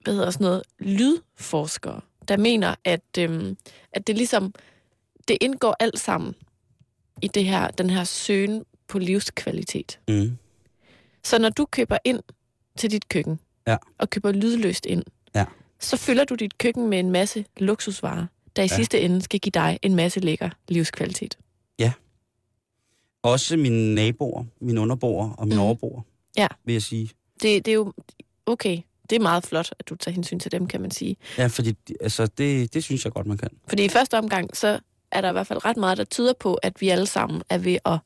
hvad 0.03 0.13
hedder 0.13 0.31
sådan 0.31 0.45
noget, 0.45 0.63
lydforskere, 0.79 2.01
der 2.27 2.38
mener, 2.38 2.75
at, 2.84 3.17
øh, 3.19 3.55
at 3.91 4.08
det 4.08 4.17
ligesom 4.17 4.53
det 5.28 5.38
indgår 5.42 5.76
alt 5.80 6.00
sammen 6.00 6.36
i 7.22 7.28
det 7.28 7.46
her, 7.46 7.68
den 7.68 7.90
her 7.90 8.04
søgen 8.04 8.64
på 8.88 9.00
livskvalitet. 9.00 10.00
Mm. 10.08 10.38
Så 11.24 11.40
når 11.40 11.50
du 11.50 11.66
køber 11.66 11.98
ind 12.04 12.20
til 12.78 12.92
dit 12.92 13.10
køkken, 13.10 13.40
Ja. 13.68 13.78
og 13.98 14.10
køber 14.10 14.32
lydløst 14.32 14.86
ind, 14.86 15.04
Ja. 15.36 15.46
så 15.80 15.98
fylder 15.98 16.24
du 16.26 16.36
dit 16.36 16.58
køkken 16.58 16.88
med 16.90 17.00
en 17.00 17.12
masse 17.12 17.46
luksusvarer, 17.58 18.26
der 18.56 18.62
i 18.62 18.68
Ja. 18.72 18.76
sidste 18.76 19.02
ende 19.02 19.22
skal 19.22 19.40
give 19.40 19.52
dig 19.52 19.80
en 19.82 19.96
masse 19.96 20.20
lækker 20.20 20.50
livskvalitet. 20.68 21.38
Også 23.24 23.58
mine 23.58 23.96
naboer, 23.96 24.44
mine 24.62 24.82
underboer 24.82 25.30
og 25.32 25.48
mine 25.48 25.56
Mhm. 25.56 25.66
overboer, 25.66 26.02
Ja. 26.38 26.48
vil 26.66 26.74
jeg 26.74 26.82
sige. 26.82 27.10
Det, 27.42 27.66
det 27.66 27.68
er 27.68 27.76
jo, 27.76 27.94
okay, 28.46 28.82
det 29.10 29.16
er 29.16 29.20
meget 29.20 29.44
flot, 29.46 29.74
at 29.80 29.90
du 29.90 29.96
tager 29.96 30.14
hensyn 30.16 30.40
til 30.40 30.52
dem, 30.52 30.68
kan 30.68 30.82
man 30.82 30.92
sige. 30.92 31.16
Ja, 31.38 31.48
fordi 31.48 31.76
altså, 32.02 32.26
det, 32.28 32.74
det 32.74 32.84
synes 32.84 33.06
jeg 33.06 33.14
godt, 33.14 33.28
man 33.28 33.38
kan. 33.38 33.50
Fordi 33.68 33.86
i 33.86 33.90
første 33.90 34.18
omgang, 34.18 34.58
så 34.58 34.80
er 35.12 35.22
der 35.22 35.30
i 35.30 35.32
hvert 35.32 35.48
fald 35.48 35.65
ret 35.65 35.78
meget, 35.78 35.98
der 35.98 36.04
tyder 36.04 36.34
på, 36.39 36.54
at 36.54 36.82
vi 36.82 36.89
alle 36.89 37.06
sammen 37.06 37.44
er 37.50 37.58
ved 37.58 37.78
at 37.86 38.00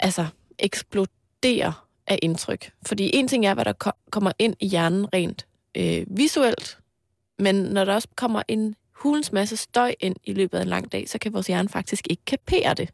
altså, 0.00 0.26
eksplodere 0.58 1.72
af 2.06 2.18
indtryk. 2.22 2.72
Fordi 2.86 3.10
en 3.14 3.28
ting 3.28 3.46
er, 3.46 3.54
hvad 3.54 3.64
der 3.64 3.72
ko- 3.72 3.90
kommer 4.10 4.32
ind 4.38 4.54
i 4.60 4.66
hjernen 4.66 5.14
rent 5.14 5.46
øh, 5.74 6.06
visuelt, 6.10 6.78
men 7.38 7.54
når 7.54 7.84
der 7.84 7.94
også 7.94 8.08
kommer 8.16 8.42
en 8.48 8.74
hulens 8.92 9.32
masse 9.32 9.56
støj 9.56 9.94
ind 10.00 10.16
i 10.24 10.32
løbet 10.32 10.58
af 10.58 10.62
en 10.62 10.68
lang 10.68 10.92
dag, 10.92 11.08
så 11.08 11.18
kan 11.18 11.32
vores 11.32 11.46
hjerne 11.46 11.68
faktisk 11.68 12.06
ikke 12.10 12.24
kapere 12.26 12.74
det. 12.74 12.88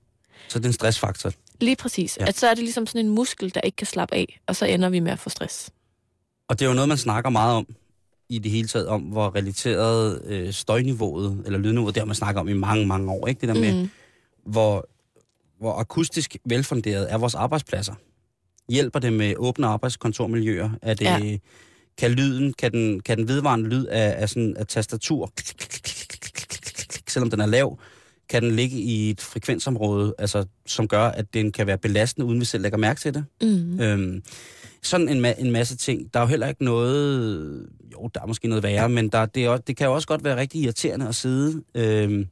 Så 0.48 0.58
det 0.58 0.64
er 0.64 0.68
en 0.68 0.72
stressfaktor. 0.72 1.32
Lige 1.60 1.76
præcis. 1.76 2.18
Ja. 2.18 2.26
At 2.26 2.38
så 2.38 2.46
er 2.46 2.54
det 2.54 2.62
ligesom 2.64 2.86
sådan 2.86 3.06
en 3.06 3.14
muskel, 3.14 3.54
der 3.54 3.60
ikke 3.60 3.76
kan 3.76 3.86
slappe 3.86 4.14
af, 4.14 4.40
og 4.46 4.56
så 4.56 4.64
ender 4.66 4.88
vi 4.88 5.00
med 5.00 5.12
at 5.12 5.18
få 5.18 5.30
stress. 5.30 5.70
Og 6.48 6.58
det 6.58 6.64
er 6.64 6.68
jo 6.68 6.74
noget, 6.74 6.88
man 6.88 6.98
snakker 6.98 7.30
meget 7.30 7.56
om 7.56 7.66
i 8.28 8.38
det 8.38 8.50
hele 8.50 8.68
taget, 8.68 8.86
om 8.88 9.00
hvor 9.02 9.34
relateret 9.36 10.22
øh, 10.26 10.52
støjniveauet, 10.52 11.42
eller 11.46 11.58
lydniveauet, 11.58 11.94
det 11.94 12.00
har 12.00 12.06
man 12.06 12.14
snakket 12.16 12.40
om 12.40 12.48
i 12.48 12.52
mange, 12.52 12.86
mange 12.86 13.10
år. 13.12 13.26
Ikke? 13.26 13.40
Det 13.40 13.48
der 13.48 13.60
med, 13.60 13.74
Mm. 13.82 13.88
hvor, 14.52 14.88
hvor 15.58 15.72
akustisk 15.74 16.36
velfunderet 16.44 17.12
er 17.12 17.18
vores 17.18 17.34
arbejdspladser. 17.34 17.94
Hjælper 18.68 18.98
det 18.98 19.12
med 19.12 19.34
åbne 19.36 19.66
arbejdskontormiljøer? 19.66 20.70
Er 20.82 20.94
det, 20.94 21.04
Ja. 21.04 21.38
Kan 21.98 22.10
lyden, 22.10 22.52
kan 22.52 22.72
den, 22.72 23.00
kan 23.00 23.18
den 23.18 23.28
vedvarende 23.28 23.68
lyd 23.68 23.86
af, 23.86 24.14
af, 24.22 24.28
sådan, 24.28 24.56
af 24.56 24.66
tastatur, 24.66 25.32
selvom 27.08 27.30
den 27.30 27.40
er 27.40 27.46
lav, 27.46 27.78
kan 28.28 28.42
den 28.42 28.50
ligge 28.56 28.76
i 28.76 29.10
et 29.10 29.20
frekvensområde, 29.20 30.14
altså, 30.18 30.44
som 30.66 30.88
gør, 30.88 31.02
at 31.02 31.34
den 31.34 31.52
kan 31.52 31.66
være 31.66 31.78
belastende, 31.78 32.26
uden 32.26 32.40
vi 32.40 32.44
selv 32.44 32.62
lægger 32.62 32.78
mærke 32.78 33.00
til 33.00 33.14
det? 33.14 33.24
Mm. 33.42 33.80
Øhm, 33.80 34.22
sådan 34.86 35.08
en, 35.08 35.24
ma- 35.24 35.40
en 35.40 35.50
masse 35.52 35.76
ting. 35.76 36.14
Der 36.14 36.20
er 36.20 36.24
jo 36.24 36.28
heller 36.28 36.46
ikke 36.48 36.64
noget... 36.64 37.68
Jo, 37.92 38.10
der 38.14 38.20
er 38.22 38.26
måske 38.26 38.48
noget 38.48 38.62
værre, 38.62 38.88
men 38.88 39.08
der, 39.08 39.26
det, 39.26 39.44
er, 39.44 39.48
også- 39.48 39.62
det 39.66 39.76
kan 39.76 39.86
jo 39.86 39.94
også 39.94 40.08
godt 40.08 40.24
være 40.24 40.36
rigtig 40.36 40.60
irriterende 40.62 41.08
at 41.08 41.14
sidde 41.14 41.62
øhm, 41.74 42.26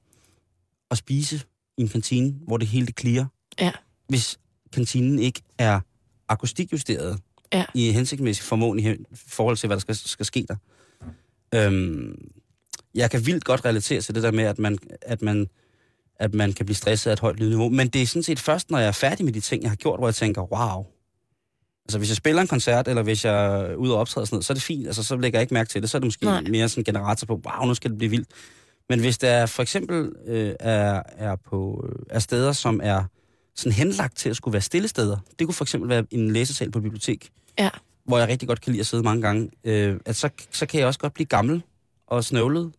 og 0.90 0.96
spise 0.96 1.40
i 1.78 1.82
en 1.82 1.88
kantine, 1.88 2.34
hvor 2.46 2.56
det 2.56 2.68
hele 2.68 2.86
det 2.86 2.94
klirer. 2.94 3.26
Ja. 3.60 3.72
Hvis 4.08 4.38
kantinen 4.72 5.18
ikke 5.18 5.42
er 5.58 5.80
akustikjusteret 6.28 7.18
Ja. 7.52 7.64
i 7.74 7.90
hensigtsmæssig 7.92 8.44
formåen 8.44 8.78
i 8.78 8.96
forhold 9.14 9.56
til, 9.56 9.66
hvad 9.66 9.76
der 9.76 9.80
skal, 9.80 9.94
skal 9.96 10.26
ske 10.26 10.46
der. 10.48 10.56
Øhm, 11.54 12.28
jeg 12.94 13.10
kan 13.10 13.26
vildt 13.26 13.44
godt 13.44 13.64
relatere 13.64 14.00
til 14.00 14.14
det 14.14 14.22
der 14.22 14.30
med, 14.30 14.44
at 14.44 14.58
man, 14.58 14.78
at 15.02 15.22
man 15.22 15.48
at 16.16 16.34
man 16.34 16.52
kan 16.52 16.66
blive 16.66 16.76
stresset 16.76 17.10
af 17.10 17.12
et 17.12 17.20
højt 17.20 17.36
lydniveau. 17.40 17.68
Men 17.68 17.88
det 17.88 18.02
er 18.02 18.06
sådan 18.06 18.22
set 18.22 18.38
først, 18.40 18.70
når 18.70 18.78
jeg 18.78 18.88
er 18.88 18.92
færdig 18.92 19.24
med 19.24 19.32
de 19.32 19.40
ting, 19.40 19.62
jeg 19.62 19.70
har 19.70 19.76
gjort, 19.76 20.00
hvor 20.00 20.08
jeg 20.08 20.14
tænker, 20.14 20.52
wow. 20.52 20.86
Altså 21.86 21.98
hvis 21.98 22.08
jeg 22.10 22.16
spiller 22.16 22.42
en 22.42 22.48
koncert, 22.48 22.88
eller 22.88 23.02
hvis 23.02 23.24
jeg 23.24 23.60
er 23.70 23.74
ude 23.74 23.92
og 23.94 24.00
optræde 24.00 24.22
og 24.22 24.26
sådan 24.28 24.34
noget, 24.36 24.44
så 24.44 24.52
er 24.52 24.54
det 24.54 24.62
fint. 24.62 24.86
Altså 24.86 25.02
så 25.02 25.16
lægger 25.16 25.38
jeg 25.38 25.42
ikke 25.42 25.54
mærke 25.54 25.68
til 25.68 25.82
det. 25.82 25.90
Så 25.90 25.96
er 25.96 26.00
det 26.00 26.06
måske 26.06 26.24
Nej. 26.24 26.40
Mere 26.40 26.68
sådan 26.68 26.80
en 26.80 26.84
generator 26.84 27.26
på, 27.26 27.40
wow, 27.44 27.66
nu 27.66 27.74
skal 27.74 27.90
det 27.90 27.98
blive 27.98 28.10
vildt. 28.10 28.28
Men 28.88 29.00
hvis 29.00 29.18
der 29.18 29.46
for 29.46 29.62
eksempel 29.62 30.12
øh, 30.26 30.54
er, 30.60 31.02
er, 31.06 31.36
på, 31.36 31.84
øh, 31.88 32.06
er 32.10 32.18
steder, 32.18 32.52
som 32.52 32.80
er 32.82 33.04
sådan 33.54 33.72
henlagt 33.72 34.16
til 34.16 34.30
at 34.30 34.36
skulle 34.36 34.52
være 34.52 34.62
stille 34.62 34.88
steder. 34.88 35.16
Det 35.38 35.46
kunne 35.46 35.54
for 35.54 35.64
eksempel 35.64 35.88
være 35.88 36.06
en 36.10 36.30
læsesal 36.30 36.70
på 36.70 36.78
et 36.78 36.82
bibliotek, 36.82 37.30
Ja. 37.58 37.70
hvor 38.04 38.18
jeg 38.18 38.28
rigtig 38.28 38.48
godt 38.48 38.60
kan 38.60 38.72
lide 38.72 38.80
at 38.80 38.86
sidde 38.86 39.02
mange 39.02 39.22
gange. 39.22 39.50
Øh, 39.64 39.96
at 40.06 40.16
så, 40.16 40.28
så 40.50 40.66
kan 40.66 40.80
jeg 40.80 40.86
også 40.86 41.00
godt 41.00 41.14
blive 41.14 41.26
gammel 41.26 41.62
og 42.06 42.24
snøvlet. 42.24 42.72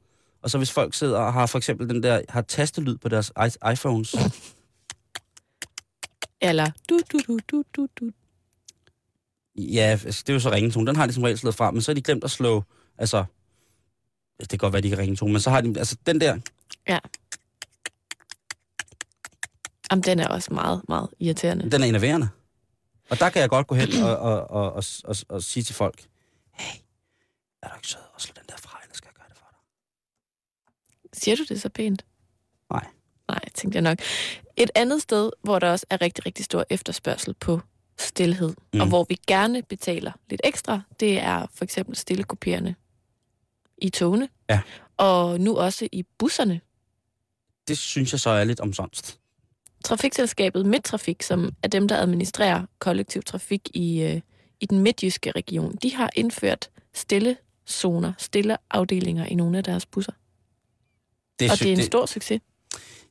Og 0.43 0.49
så 0.49 0.57
hvis 0.57 0.71
folk 0.71 0.93
sidder 0.93 1.19
og 1.19 1.33
har 1.33 1.45
for 1.45 1.57
eksempel 1.57 1.89
den 1.89 2.03
der, 2.03 2.21
har 2.29 2.41
tastelyd 2.41 2.97
på 2.97 3.09
deres 3.09 3.31
iPhones, 3.73 4.15
Eller 6.41 6.71
du, 6.89 6.99
du, 7.11 7.19
du, 7.27 7.39
du, 7.51 7.63
du, 7.75 7.87
du. 7.99 8.11
Ja, 9.55 9.81
altså, 10.05 10.23
det 10.27 10.29
er 10.29 10.33
jo 10.33 10.39
så 10.39 10.51
ringetone. 10.51 10.87
Den 10.87 10.95
har 10.95 11.07
de 11.07 11.13
som 11.13 11.23
regel 11.23 11.37
slået 11.37 11.55
fra, 11.55 11.71
men 11.71 11.81
så 11.81 11.91
har 11.91 11.93
de 11.95 12.01
glemt 12.01 12.23
at 12.23 12.31
slå, 12.31 12.63
altså, 12.97 13.25
det 14.39 14.49
kan 14.49 14.57
godt 14.59 14.73
være, 14.73 14.81
de 14.81 14.91
er 14.91 14.97
ringetone, 14.97 15.31
men 15.31 15.41
så 15.41 15.49
har 15.49 15.61
de, 15.61 15.73
altså 15.79 15.97
den 16.05 16.21
der, 16.21 16.39
Jamen, 19.91 20.03
den 20.03 20.19
er 20.19 20.27
også 20.27 20.53
meget, 20.53 20.81
meget 20.89 21.09
irriterende. 21.19 21.71
den 21.71 21.81
er 21.81 21.85
enerverende. 21.85 22.29
Og 23.09 23.19
der 23.19 23.29
kan 23.29 23.41
jeg 23.41 23.49
godt 23.49 23.67
gå 23.67 23.75
hen 23.75 24.03
og, 24.03 24.17
og, 24.17 24.51
og, 24.51 24.73
og, 24.73 24.83
og, 25.03 25.15
og 25.29 25.43
sige 25.43 25.63
til 25.63 25.75
folk, 25.75 26.05
hey, 26.51 26.79
er 27.63 27.67
du 27.69 27.75
ikke 27.75 27.87
sød 27.87 27.99
og 28.13 28.21
slå 28.21 28.33
den 28.35 28.43
der 28.49 28.55
fra, 28.57 28.79
eller 28.83 28.95
skal 28.95 29.07
jeg 29.07 29.15
gøre 29.15 29.25
det 29.29 29.37
for 29.37 29.45
dig? 29.51 29.59
Siger 31.23 31.35
du 31.35 31.43
det 31.49 31.61
så 31.61 31.69
pænt? 31.69 32.05
Nej. 32.71 32.85
Nej, 33.27 33.39
tænkte 33.53 33.75
jeg 33.75 33.81
nok. 33.83 33.99
Et 34.57 34.71
andet 34.75 35.01
sted, 35.01 35.31
hvor 35.43 35.59
der 35.59 35.71
også 35.71 35.85
er 35.89 36.01
rigtig, 36.01 36.25
rigtig 36.25 36.45
stor 36.45 36.65
efterspørgsel 36.69 37.33
på 37.33 37.61
stillhed, 37.97 38.53
mm. 38.73 38.81
Og 38.81 38.87
hvor 38.87 39.05
vi 39.09 39.19
gerne 39.27 39.61
betaler 39.63 40.11
lidt 40.29 40.41
ekstra, 40.43 40.81
det 40.99 41.19
er 41.19 41.45
for 41.53 41.63
eksempel 41.63 41.95
stillekopierende 41.95 42.75
i 43.77 43.89
togene, 43.89 44.29
Ja. 44.49 44.61
og 44.97 45.39
nu 45.41 45.57
også 45.57 45.87
i 45.91 46.03
busserne. 46.17 46.61
Det 47.67 47.77
synes 47.77 48.11
jeg 48.11 48.19
så 48.19 48.29
er 48.29 48.43
lidt 48.43 48.59
omsonst. 48.59 49.19
Trafikselskabet 49.83 50.65
Midtrafik, 50.65 51.23
som 51.23 51.51
er 51.63 51.67
dem, 51.67 51.87
der 51.87 51.97
administrerer 51.97 52.65
kollektiv 52.79 53.21
trafik 53.23 53.69
i, 53.73 54.01
øh, 54.03 54.21
i 54.59 54.65
den 54.65 54.79
midtjyske 54.79 55.31
region, 55.31 55.75
de 55.75 55.93
har 55.95 56.09
indført 56.15 56.69
stille 56.93 57.37
zoner, 57.69 58.13
stille 58.17 58.57
afdelinger 58.71 59.25
i 59.25 59.35
nogle 59.35 59.57
af 59.57 59.63
deres 59.63 59.85
busser. 59.85 60.11
Det, 61.39 61.51
og 61.51 61.59
det 61.59 61.67
er 61.67 61.75
en 61.75 61.83
stor 61.83 62.05
succes. 62.05 62.41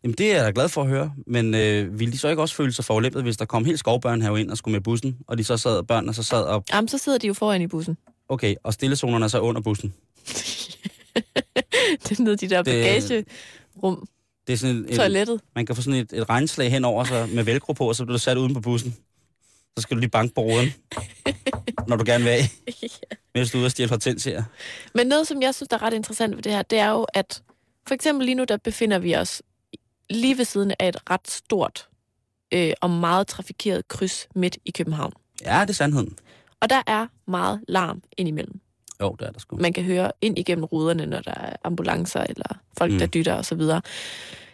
Jamen, 0.05 0.15
det 0.19 0.31
er 0.33 0.37
jeg 0.37 0.45
da 0.45 0.51
glad 0.55 0.69
for 0.69 0.83
at 0.83 0.89
høre, 0.89 1.13
men 1.27 1.55
øh, 1.55 1.99
ville 1.99 2.13
de 2.13 2.19
så 2.19 2.29
ikke 2.29 2.43
også 2.43 2.55
føle 2.55 2.73
sig 2.73 2.85
forulæmpet, 2.85 3.23
hvis 3.23 3.37
der 3.37 3.45
kom 3.45 3.65
helt 3.65 3.79
skovbørn 3.79 4.23
her 4.23 4.37
ind 4.37 4.51
og 4.51 4.57
skulle 4.59 4.73
med 4.73 4.81
bussen, 4.81 5.19
og 5.27 5.39
de 5.39 5.45
så 5.45 5.57
sad, 5.57 5.83
børnene 5.83 6.15
så 6.15 6.23
sad 6.23 6.43
og, 6.43 6.65
Jamen, 6.73 6.89
så 6.89 6.99
sidder 6.99 7.19
de 7.19 7.27
jo 7.27 7.35
foran 7.35 7.63
i 7.63 7.67
bussen. 7.67 7.97
okay, 8.29 8.55
og 8.65 8.73
stillezonerne 8.73 9.25
er 9.25 9.29
så 9.29 9.41
under 9.41 9.61
bussen. 9.61 9.95
det 12.05 12.19
er 12.19 12.23
nede 12.23 12.37
de 12.37 12.49
der 12.49 12.63
Det- 12.63 12.85
bagagerum, 12.85 14.09
Det 14.47 14.53
er 14.53 14.57
sådan 14.57 14.87
et, 14.89 14.97
toilettet. 14.97 15.41
Man 15.55 15.67
kan 15.67 15.77
få 15.77 15.83
sådan 15.83 16.01
et, 16.01 16.13
et 16.13 16.29
regnslag 16.29 16.71
hen 16.71 16.85
over 16.85 17.05
sig 17.05 17.29
med 17.29 17.45
velcro 17.45 17.73
på, 17.73 17.89
og 17.89 17.97
så 17.97 18.05
bliver 18.05 18.17
du 18.19 18.23
sat 18.23 18.37
uden 18.37 18.55
på 18.55 18.61
bussen. 18.61 18.97
Så 19.79 19.83
skal 19.83 19.95
du 19.97 20.01
lige 20.01 20.11
banke 20.11 20.35
på 20.35 20.41
ruden, 20.41 20.69
når 21.89 21.97
du 21.97 22.05
gerne 22.07 22.25
vil 22.25 22.31
af, 22.31 22.51
mens 23.35 23.51
du 23.51 23.59
er 23.59 23.61
ude 23.61 23.67
og 23.67 23.71
stjæle 23.71 23.89
hortensier. 23.91 24.45
Men 24.95 25.07
noget, 25.07 25.27
som 25.27 25.43
jeg 25.43 25.55
synes, 25.55 25.69
der 25.69 25.77
er 25.77 25.83
ret 25.83 25.95
interessant 25.95 26.37
ved 26.37 26.43
det 26.43 26.53
her, 26.53 26.63
det 26.63 26.79
er 26.79 26.91
jo, 26.91 27.07
at 27.15 27.43
for 27.87 27.95
eksempel 27.95 28.25
lige 28.25 28.35
nu, 28.35 28.45
der 28.45 28.57
befinder 28.57 28.99
vi 28.99 29.17
os 29.17 29.43
lige 30.11 30.39
ved 30.39 30.45
siden 30.45 30.73
af 30.79 30.89
et 30.89 31.11
ret 31.11 31.31
stort 31.31 31.89
øh, 32.53 32.73
og 32.81 32.91
meget 32.91 33.27
trafikeret 33.27 33.89
kryds 33.89 34.29
midt 34.35 34.59
i 34.65 34.71
København. 34.71 35.13
Ja, 35.45 35.61
det 35.61 35.71
er 35.71 35.75
sandheden. 35.75 36.19
Og 36.61 36.71
der 36.71 36.83
er 36.87 37.07
meget 37.27 37.61
larm 37.69 38.03
indimellem. 38.17 38.61
Jo, 39.01 39.17
det 39.19 39.27
er 39.27 39.33
der 39.33 39.41
sgu. 39.41 39.57
Man 39.57 39.73
kan 39.73 39.85
høre 39.85 40.13
ind 40.21 40.39
igennem 40.39 40.65
ruderne, 40.65 41.07
når 41.07 41.21
der 41.21 41.35
er 41.35 41.57
ambulancer 41.65 42.21
eller 42.29 42.59
folk, 42.79 42.93
mm. 42.93 42.99
der 42.99 43.07
dytter 43.07 43.35
osv. 43.35 43.61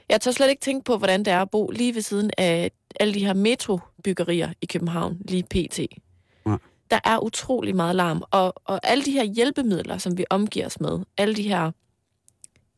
Jeg 0.08 0.20
tør 0.20 0.30
slet 0.30 0.50
ikke 0.50 0.60
tænke 0.60 0.84
på, 0.84 0.96
hvordan 0.96 1.20
det 1.20 1.32
er 1.32 1.42
at 1.42 1.50
bo 1.50 1.70
lige 1.70 1.94
ved 1.94 2.02
siden 2.02 2.30
af 2.38 2.70
alle 3.00 3.14
de 3.14 3.26
her 3.26 3.34
metrobyggerier 3.34 4.52
i 4.62 4.66
København, 4.66 5.18
lige 5.28 5.42
pt. 5.42 5.80
Nej. 6.44 6.58
Der 6.90 7.00
er 7.04 7.18
utrolig 7.18 7.76
meget 7.76 7.96
larm, 7.96 8.22
og, 8.30 8.54
og 8.64 8.80
alle 8.82 9.04
de 9.04 9.12
her 9.12 9.24
hjælpemidler, 9.24 9.98
som 9.98 10.18
vi 10.18 10.24
omgiver 10.30 10.66
os 10.66 10.80
med, 10.80 10.98
alle 11.16 11.34
de 11.34 11.42
her 11.42 11.70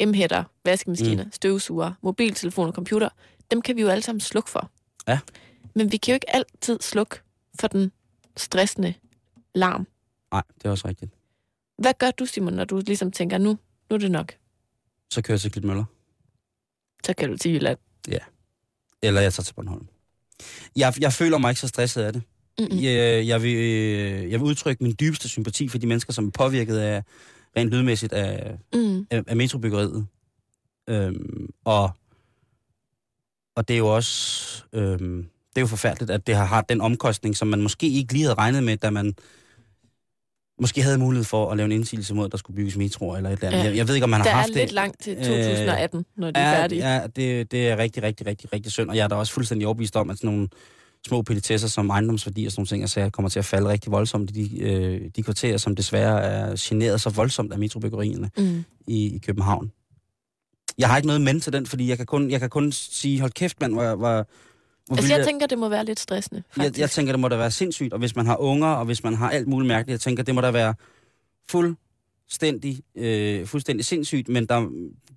M-hætter, 0.00 0.44
vaskemaskiner, 0.64 1.24
mm. 1.24 1.32
støvsuger, 1.32 1.92
mobiltelefoner, 2.02 2.72
computer, 2.72 3.08
dem 3.50 3.62
kan 3.62 3.76
vi 3.76 3.80
jo 3.80 3.88
alle 3.88 4.02
sammen 4.02 4.20
slukke 4.20 4.50
for. 4.50 4.70
Ja. 5.08 5.18
Men 5.74 5.92
vi 5.92 5.96
kan 5.96 6.12
jo 6.12 6.14
ikke 6.14 6.34
altid 6.34 6.78
slukke 6.80 7.16
for 7.60 7.68
den 7.68 7.92
stressende 8.36 8.94
larm. 9.54 9.86
Nej, 10.32 10.42
det 10.54 10.64
er 10.64 10.70
også 10.70 10.88
rigtigt. 10.88 11.12
Hvad 11.78 11.92
gør 11.98 12.10
du, 12.10 12.26
Simon, 12.26 12.52
når 12.52 12.64
du 12.64 12.82
ligesom 12.86 13.12
tænker, 13.12 13.38
nu, 13.38 13.58
nu 13.90 13.94
er 13.94 13.98
det 13.98 14.10
nok? 14.10 14.34
Så 15.10 15.22
kører 15.22 15.34
jeg 15.34 15.40
til 15.40 15.52
Klitmøller. 15.52 15.84
Så 17.06 17.14
kan 17.14 17.28
du 17.28 17.36
til 17.36 17.52
Jylland. 17.52 17.78
Eller 19.02 19.20
jeg 19.20 19.32
tager 19.32 19.44
til 19.44 19.54
Bornholm. 19.54 19.86
Jeg, 20.76 20.94
jeg 21.00 21.12
føler 21.12 21.38
mig 21.38 21.50
ikke 21.50 21.60
så 21.60 21.68
stresset 21.68 22.02
af 22.02 22.12
det. 22.12 22.22
Jeg, 22.58 23.26
jeg, 23.26 23.42
vil, 23.42 23.56
øh, 23.56 24.30
jeg 24.30 24.40
vil 24.40 24.42
udtrykke 24.42 24.84
min 24.84 24.96
dybeste 25.00 25.28
sympati 25.28 25.68
for 25.68 25.78
de 25.78 25.86
mennesker, 25.86 26.12
som 26.12 26.26
er 26.26 26.30
påvirket 26.30 26.78
af 26.78 27.04
rent 27.56 27.70
lydmæssigt 27.70 28.12
af, 28.12 28.58
Mm. 28.74 29.06
af, 29.10 29.22
af 29.26 29.36
metrobyggeriet. 29.36 30.06
Øhm, 30.88 31.48
og, 31.64 31.90
og 33.56 33.68
det 33.68 33.74
er 33.74 33.78
jo 33.78 33.94
også 33.94 34.64
øhm, 34.72 35.26
det 35.54 35.56
er 35.56 35.60
jo 35.60 35.66
forfærdeligt, 35.66 36.10
at 36.10 36.26
det 36.26 36.34
har 36.36 36.44
haft 36.44 36.68
den 36.68 36.80
omkostning, 36.80 37.36
som 37.36 37.48
man 37.48 37.62
måske 37.62 37.88
ikke 37.88 38.12
lige 38.12 38.22
havde 38.24 38.34
regnet 38.34 38.64
med, 38.64 38.76
da 38.76 38.90
man 38.90 39.14
måske 40.60 40.82
havde 40.82 40.98
mulighed 40.98 41.24
for 41.24 41.50
at 41.50 41.56
lave 41.56 41.64
en 41.64 41.72
indsigelse 41.72 42.14
mod, 42.14 42.24
at 42.24 42.32
der 42.32 42.38
skulle 42.38 42.56
bygges 42.56 42.76
metro 42.76 43.16
eller 43.16 43.30
et 43.30 43.32
eller 43.36 43.48
andet. 43.48 43.58
Ja. 43.58 43.64
Jeg, 43.68 43.76
jeg 43.76 43.88
ved 43.88 43.94
ikke, 43.94 44.04
om 44.04 44.10
man 44.10 44.20
har 44.20 44.24
Der 44.24 44.30
er 44.32 44.36
haft 44.36 44.48
lidt 44.50 44.62
det. 44.68 44.72
langt 44.72 45.02
til 45.02 45.16
2018, 45.16 45.98
øh, 45.98 46.04
når 46.16 46.30
de 46.30 46.40
er 46.40 46.54
færdige. 46.56 46.92
Ja, 46.94 47.06
det, 47.06 47.50
det 47.50 47.68
er 47.68 47.76
rigtig, 47.76 48.02
rigtig, 48.02 48.26
rigtig, 48.26 48.52
rigtig 48.52 48.72
synd. 48.72 48.90
Og 48.90 48.96
jeg 48.96 49.04
er 49.04 49.08
da 49.08 49.14
også 49.14 49.32
fuldstændig 49.32 49.66
overbevist 49.66 49.96
om, 49.96 50.10
at 50.10 50.18
sådan 50.18 50.30
nogle 50.30 50.48
små 51.06 51.22
petitesser 51.22 51.68
som 51.68 51.90
ejendomsværdi 51.90 52.46
og 52.46 52.52
sådan 52.52 52.60
nogle 52.60 52.68
ting, 52.68 52.82
altså, 52.82 53.10
kommer 53.10 53.28
til 53.28 53.38
at 53.38 53.44
falde 53.44 53.68
rigtig 53.68 53.92
voldsomt 53.92 54.30
i 54.30 54.32
de, 54.44 54.60
øh, 54.60 55.10
de 55.16 55.22
kvarterer, 55.22 55.56
som 55.56 55.76
desværre 55.76 56.20
er 56.22 56.54
generet 56.58 57.00
så 57.00 57.10
voldsomt 57.10 57.52
af 57.52 57.58
metrobyggerierne 57.58 58.30
Mm. 58.38 58.64
i, 58.86 59.14
i 59.14 59.18
København. 59.18 59.72
Jeg 60.78 60.88
har 60.88 60.96
ikke 60.96 61.06
noget 61.06 61.20
men 61.20 61.40
til 61.40 61.52
den, 61.52 61.66
fordi 61.66 61.88
jeg 61.88 61.96
kan 61.96 62.06
kun, 62.06 62.30
jeg 62.30 62.40
kan 62.40 62.50
kun 62.50 62.72
sige, 62.72 63.20
hold 63.20 63.32
kæft 63.32 63.60
mand, 63.60 63.72
hvor, 63.72 63.82
hvor, 63.94 64.26
hvor 64.86 64.96
Altså, 64.96 65.14
jeg 65.16 65.26
tænker, 65.26 65.46
det 65.46 65.58
må 65.58 65.68
være 65.68 65.84
lidt 65.84 66.00
stressende, 66.00 66.42
faktisk. 66.50 66.74
jeg, 66.76 66.80
jeg 66.80 66.90
tænker, 66.90 67.12
det 67.12 67.20
må 67.20 67.28
da 67.28 67.36
være 67.36 67.50
sindssygt, 67.50 67.92
og 67.92 67.98
hvis 67.98 68.16
man 68.16 68.26
har 68.26 68.36
unger, 68.36 68.68
og 68.68 68.84
hvis 68.84 69.04
man 69.04 69.14
har 69.14 69.30
alt 69.30 69.48
muligt 69.48 69.68
mærkeligt, 69.68 69.92
jeg 69.92 70.00
tænker, 70.00 70.22
det 70.22 70.34
må 70.34 70.40
da 70.40 70.50
være 70.50 70.74
fuldstændig, 71.50 72.80
øh, 72.96 73.46
fuldstændig 73.46 73.84
sindssygt, 73.86 74.28
men 74.28 74.46
der, 74.46 74.68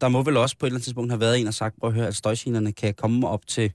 der 0.02 0.08
må 0.08 0.24
vel 0.24 0.38
også 0.38 0.58
på 0.58 0.66
et 0.66 0.68
eller 0.68 0.76
andet 0.76 0.84
tidspunkt 0.84 1.12
have 1.12 1.20
været 1.20 1.40
en 1.40 1.48
og 1.48 1.54
sagt, 1.54 1.76
prøv 1.80 1.90
at 1.90 1.94
høre, 1.96 2.08
at 2.08 2.16
støjgenerne 2.16 2.72
kan 2.72 2.94
komme 2.94 3.28
op 3.28 3.48
til, 3.48 3.72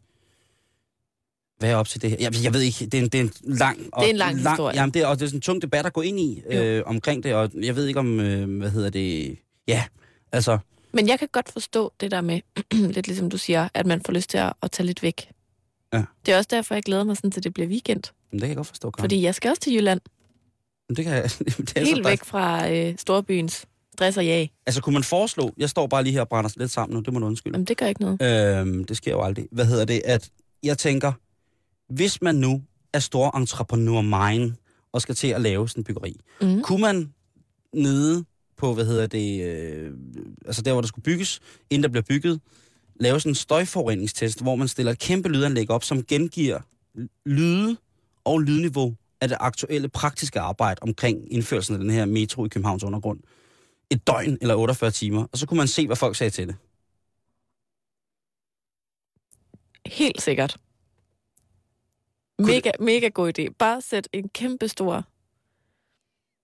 hvad 1.61 1.71
er 1.71 1.77
op 1.77 1.89
til 1.89 2.03
det 2.03 2.11
her? 2.11 2.17
Jeg, 2.21 2.45
jeg 2.45 2.55
ved 2.55 2.61
ikke, 2.61 2.87
det 2.87 2.95
er 2.95 3.03
en, 3.03 3.09
det 3.09 3.21
er 3.21 3.25
en 3.25 3.33
lang... 3.45 3.89
Og 3.93 4.01
Det 4.03 4.07
er 4.07 4.11
en 4.11 4.17
lang 4.17 4.37
historie. 4.37 4.77
Jamen, 4.77 4.95
det 4.95 5.03
er, 5.03 5.07
og 5.07 5.19
det 5.19 5.23
er 5.25 5.29
sådan 5.29 5.37
en 5.37 5.41
tung 5.41 5.63
debat 5.63 5.87
at 5.87 5.93
gå 5.93 6.01
ind 6.01 6.21
i 6.21 6.43
øh, 6.47 6.83
omkring 6.87 7.23
det, 7.23 7.35
og 7.35 7.51
jeg 7.55 7.77
ved 7.77 7.87
ikke 7.87 8.01
om, 8.01 8.21
øh, 8.21 8.59
hvad 8.59 8.71
hedder 8.71 8.91
det... 8.91 9.37
Ja, 9.69 9.85
altså, 10.33 10.59
Men 10.93 11.09
jeg 11.09 11.19
kan 11.19 11.29
godt 11.33 11.53
forstå 11.53 11.93
det 12.01 12.11
der 12.11 12.21
med, 12.21 12.41
lidt 12.95 13.07
ligesom 13.07 13.31
du 13.31 13.39
siger, 13.39 13.69
at 13.75 13.87
man 13.87 14.03
får 14.07 14.13
lyst 14.13 14.31
til 14.31 14.39
at, 14.39 14.53
at 14.63 14.71
tage 14.71 14.87
lidt 14.87 15.03
væk. 15.03 15.29
Ja. 15.93 16.03
Det 16.27 16.35
er 16.35 16.37
også 16.37 16.49
derfor, 16.51 16.75
jeg 16.75 16.83
glæder 16.83 17.05
mig 17.05 17.17
sådan 17.17 17.31
til, 17.31 17.45
det 17.45 17.55
bliver 17.55 17.69
weekend. 17.69 18.03
men 18.31 18.33
det 18.33 18.41
kan 18.41 18.49
jeg 18.49 18.57
godt 18.57 18.67
forstå, 18.67 18.91
Karen. 18.91 19.03
Fordi 19.03 19.23
jeg 19.23 19.35
skal 19.35 19.51
også 19.51 19.63
til 19.63 19.75
Jylland. 19.75 20.01
Men 20.89 20.97
det 20.97 21.05
kan 21.05 21.15
jeg, 21.15 21.23
det 21.39 21.73
er 21.77 21.85
Helt 21.85 21.97
så 21.97 22.03
væk 22.11 22.25
fra 22.25 22.71
øh, 22.71 22.95
storbyens 22.99 23.67
stress 23.93 24.17
og 24.19 24.27
jag. 24.27 24.51
Altså, 24.67 24.83
kunne 24.83 24.93
man 24.93 25.05
foreslå... 25.05 25.55
Jeg 25.59 25.71
står 25.71 25.87
bare 25.87 26.03
lige 26.05 26.13
her 26.13 26.21
og 26.21 26.29
brænder 26.29 26.51
lidt 26.57 26.71
sammen 26.71 26.95
nu, 26.97 27.01
det 27.01 27.13
må 27.13 27.19
du 27.19 27.27
undskylde. 27.27 27.55
Jamen, 27.55 27.65
det 27.65 27.77
gør 27.77 27.87
ikke 27.87 28.01
noget. 28.01 28.59
Øhm, 28.61 28.85
det 28.85 28.97
sker 28.97 29.11
jo 29.11 29.23
aldrig. 29.23 29.47
Hvad 29.53 29.67
hedder 29.67 29.85
det? 29.85 30.03
At 30.05 30.31
jeg 30.63 30.79
tænker, 30.79 31.13
hvis 31.91 32.23
man 32.23 32.35
nu 32.35 32.63
er 32.93 32.99
stor 32.99 33.37
entrepreneur 33.37 34.01
mine 34.03 34.57
og 34.93 35.03
skal 35.03 35.15
til 35.15 35.29
at 35.29 35.41
lave 35.41 35.69
sådan 35.69 35.81
en 35.81 35.85
byggeri, 35.85 36.17
Mm. 36.43 36.63
kunne 36.63 36.81
man 36.81 37.13
nede 37.75 38.25
på, 38.57 38.75
hvad 38.75 38.87
hedder 38.87 39.07
det, 39.07 39.43
øh, 39.45 39.93
altså 40.47 40.63
der, 40.63 40.73
hvor 40.73 40.81
der 40.81 40.89
skulle 40.89 41.03
bygges, 41.03 41.41
inden 41.71 41.83
der 41.83 41.89
bliver 41.89 42.03
bygget, 42.09 42.41
lave 43.01 43.21
sådan 43.21 43.31
en 43.31 43.35
støjforureningstest, 43.35 44.43
hvor 44.43 44.57
man 44.57 44.69
stiller 44.69 44.93
et 44.93 44.99
kæmpe 44.99 45.29
lydanlæg 45.29 45.71
op, 45.71 45.85
som 45.85 46.05
gengiver 46.05 46.61
lyde 47.27 47.77
og 48.25 48.41
lydniveau 48.41 48.95
af 49.21 49.29
det 49.29 49.37
aktuelle 49.41 49.89
praktiske 49.89 50.41
arbejde 50.41 50.79
omkring 50.83 51.33
indførelsen 51.33 51.75
af 51.75 51.81
den 51.81 51.91
her 51.91 52.05
metro 52.05 52.45
i 52.45 52.49
Københavns 52.49 52.85
undergrund. 52.85 53.21
Et 53.91 54.07
døgn 54.07 54.39
eller 54.41 54.55
48 54.55 54.91
timer, 54.91 55.25
og 55.33 55.39
så 55.39 55.47
kunne 55.47 55.59
man 55.59 55.69
se, 55.69 55.87
hvad 55.87 55.97
folk 55.97 56.17
sagde 56.17 56.31
til 56.31 56.47
det. 56.49 56.57
Helt 59.87 60.23
sikkert. 60.23 60.57
Mega, 62.47 62.71
mega 62.81 63.09
god 63.09 63.39
idé. 63.39 63.53
Bare 63.59 63.81
sæt 63.83 64.09
en 64.13 64.29
kæmpe 64.29 64.69
stor... 64.69 65.05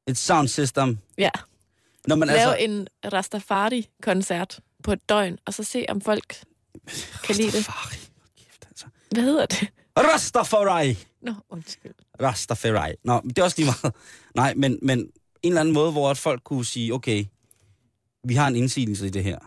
Et 0.09 0.18
sound 0.18 0.49
system. 0.49 0.99
Ja. 1.18 1.30
Når 2.07 2.16
man 2.16 2.28
Lave 2.28 2.38
altså... 2.38 2.57
en 2.64 2.88
Rastafari-koncert 3.12 4.61
på 4.82 4.92
et 4.92 5.09
døgn, 5.09 5.38
og 5.47 5.55
så 5.55 5.64
se, 5.64 5.86
om 5.88 6.01
folk 6.01 6.44
kan 7.24 7.34
lide 7.34 7.47
det. 7.47 7.55
Rastafari. 7.55 7.97
Kæft, 8.36 8.66
altså. 8.68 8.86
Hvad 9.11 9.22
hedder 9.22 9.47
det? 9.47 9.68
Rastafari. 9.99 10.99
Nå, 11.22 11.34
undskyld. 11.49 11.94
Rastafari. 12.22 12.94
Nå, 13.05 13.20
men 13.20 13.28
det 13.30 13.38
er 13.38 13.42
også 13.42 13.57
lige 13.59 13.66
meget. 13.82 13.94
Nej, 14.34 14.55
men, 14.55 14.78
men 14.82 14.99
en 14.99 15.11
eller 15.42 15.61
anden 15.61 15.74
måde, 15.74 15.92
hvor 15.92 16.14
folk 16.14 16.42
kunne 16.44 16.64
sige, 16.64 16.94
okay, 16.94 17.24
vi 18.24 18.34
har 18.34 18.49
en 18.49 18.57
indsigelse 18.57 19.07
i 19.07 19.11
det 19.11 19.24
her. 19.24 19.38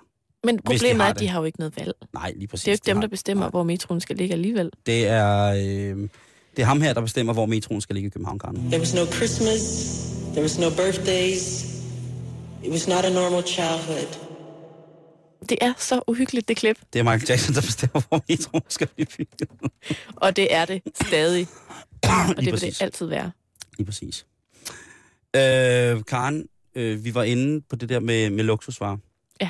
Men 0.43 0.61
problemet 0.61 1.01
er, 1.01 1.05
at 1.05 1.15
det. 1.15 1.19
de 1.19 1.27
har 1.27 1.39
jo 1.39 1.45
ikke 1.45 1.59
noget 1.59 1.77
valg. 1.77 1.93
Nej, 2.13 2.33
lige 2.35 2.47
præcis. 2.47 2.63
Det 2.63 2.67
er 2.67 2.71
jo 2.71 2.75
ikke 2.75 2.85
de 2.85 2.91
dem, 2.91 3.01
der 3.01 3.07
bestemmer, 3.07 3.43
Nej. 3.43 3.49
hvor 3.49 3.63
metroen 3.63 4.01
skal 4.01 4.15
ligge 4.15 4.33
alligevel. 4.33 4.71
Det 4.85 5.07
er, 5.07 5.53
øh, 5.57 6.09
det 6.59 6.63
er 6.63 6.67
ham 6.67 6.81
her, 6.81 6.93
der 6.93 7.01
bestemmer, 7.01 7.33
hvor 7.33 7.45
metroen 7.45 7.81
skal 7.81 7.95
ligge 7.95 8.07
i 8.07 8.09
København, 8.09 8.39
Karen. 8.39 8.55
There 8.55 8.79
was 8.79 8.93
no 8.93 9.05
Christmas. 9.05 9.61
There 10.31 10.41
was 10.41 10.59
no 10.59 10.69
birthdays. 10.69 11.63
It 12.63 12.71
was 12.71 12.87
not 12.87 13.05
a 13.05 13.09
normal 13.09 13.43
childhood. 13.47 14.19
Det 15.49 15.57
er 15.61 15.73
så 15.77 16.01
uhyggeligt, 16.07 16.47
det 16.47 16.57
klip. 16.57 16.79
Det 16.93 16.99
er 16.99 17.03
Michael 17.03 17.25
Jackson, 17.29 17.55
der 17.55 17.61
bestemmer, 17.61 18.01
hvor 18.09 18.23
metroen 18.29 18.63
skal 18.69 18.87
blive 18.87 19.05
bygget. 19.17 19.49
Og 20.15 20.35
det 20.35 20.53
er 20.55 20.65
det 20.65 20.81
stadig. 20.95 21.47
Og 22.37 22.43
det 22.43 22.45
vil 22.45 22.61
det 22.61 22.81
altid 22.81 23.05
være. 23.05 23.31
Lige 23.77 23.85
præcis. 23.85 24.25
Øh, 25.35 26.03
Karen, 26.03 26.45
øh, 26.75 27.03
vi 27.05 27.15
var 27.15 27.23
inde 27.23 27.61
på 27.69 27.75
det 27.75 27.89
der 27.89 27.99
med, 27.99 28.29
med 28.29 28.43
luksusvarer. 28.43 28.97
Ja. 29.41 29.49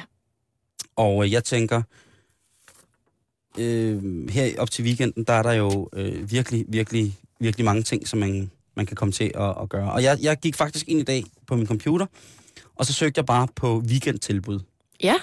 Og 0.95 1.23
øh, 1.25 1.31
jeg 1.31 1.43
tænker, 1.43 1.81
øh, 3.57 4.29
her 4.29 4.51
op 4.57 4.71
til 4.71 4.85
weekenden, 4.85 5.23
der 5.23 5.33
er 5.33 5.43
der 5.43 5.51
jo 5.51 5.89
øh, 5.93 6.31
virkelig, 6.31 6.65
virkelig, 6.67 7.17
virkelig 7.39 7.65
mange 7.65 7.83
ting, 7.83 8.07
som 8.07 8.19
man, 8.19 8.51
man 8.75 8.85
kan 8.85 8.95
komme 8.95 9.11
til 9.11 9.31
at, 9.35 9.55
at 9.61 9.69
gøre. 9.69 9.91
Og 9.91 10.03
jeg, 10.03 10.17
jeg 10.21 10.37
gik 10.37 10.55
faktisk 10.55 10.87
ind 10.87 10.99
i 10.99 11.03
dag 11.03 11.23
på 11.47 11.55
min 11.55 11.67
computer, 11.67 12.05
og 12.75 12.85
så 12.85 12.93
søgte 12.93 13.19
jeg 13.19 13.25
bare 13.25 13.47
på 13.55 13.83
weekendtilbud. 13.85 14.59
Ja, 15.03 15.15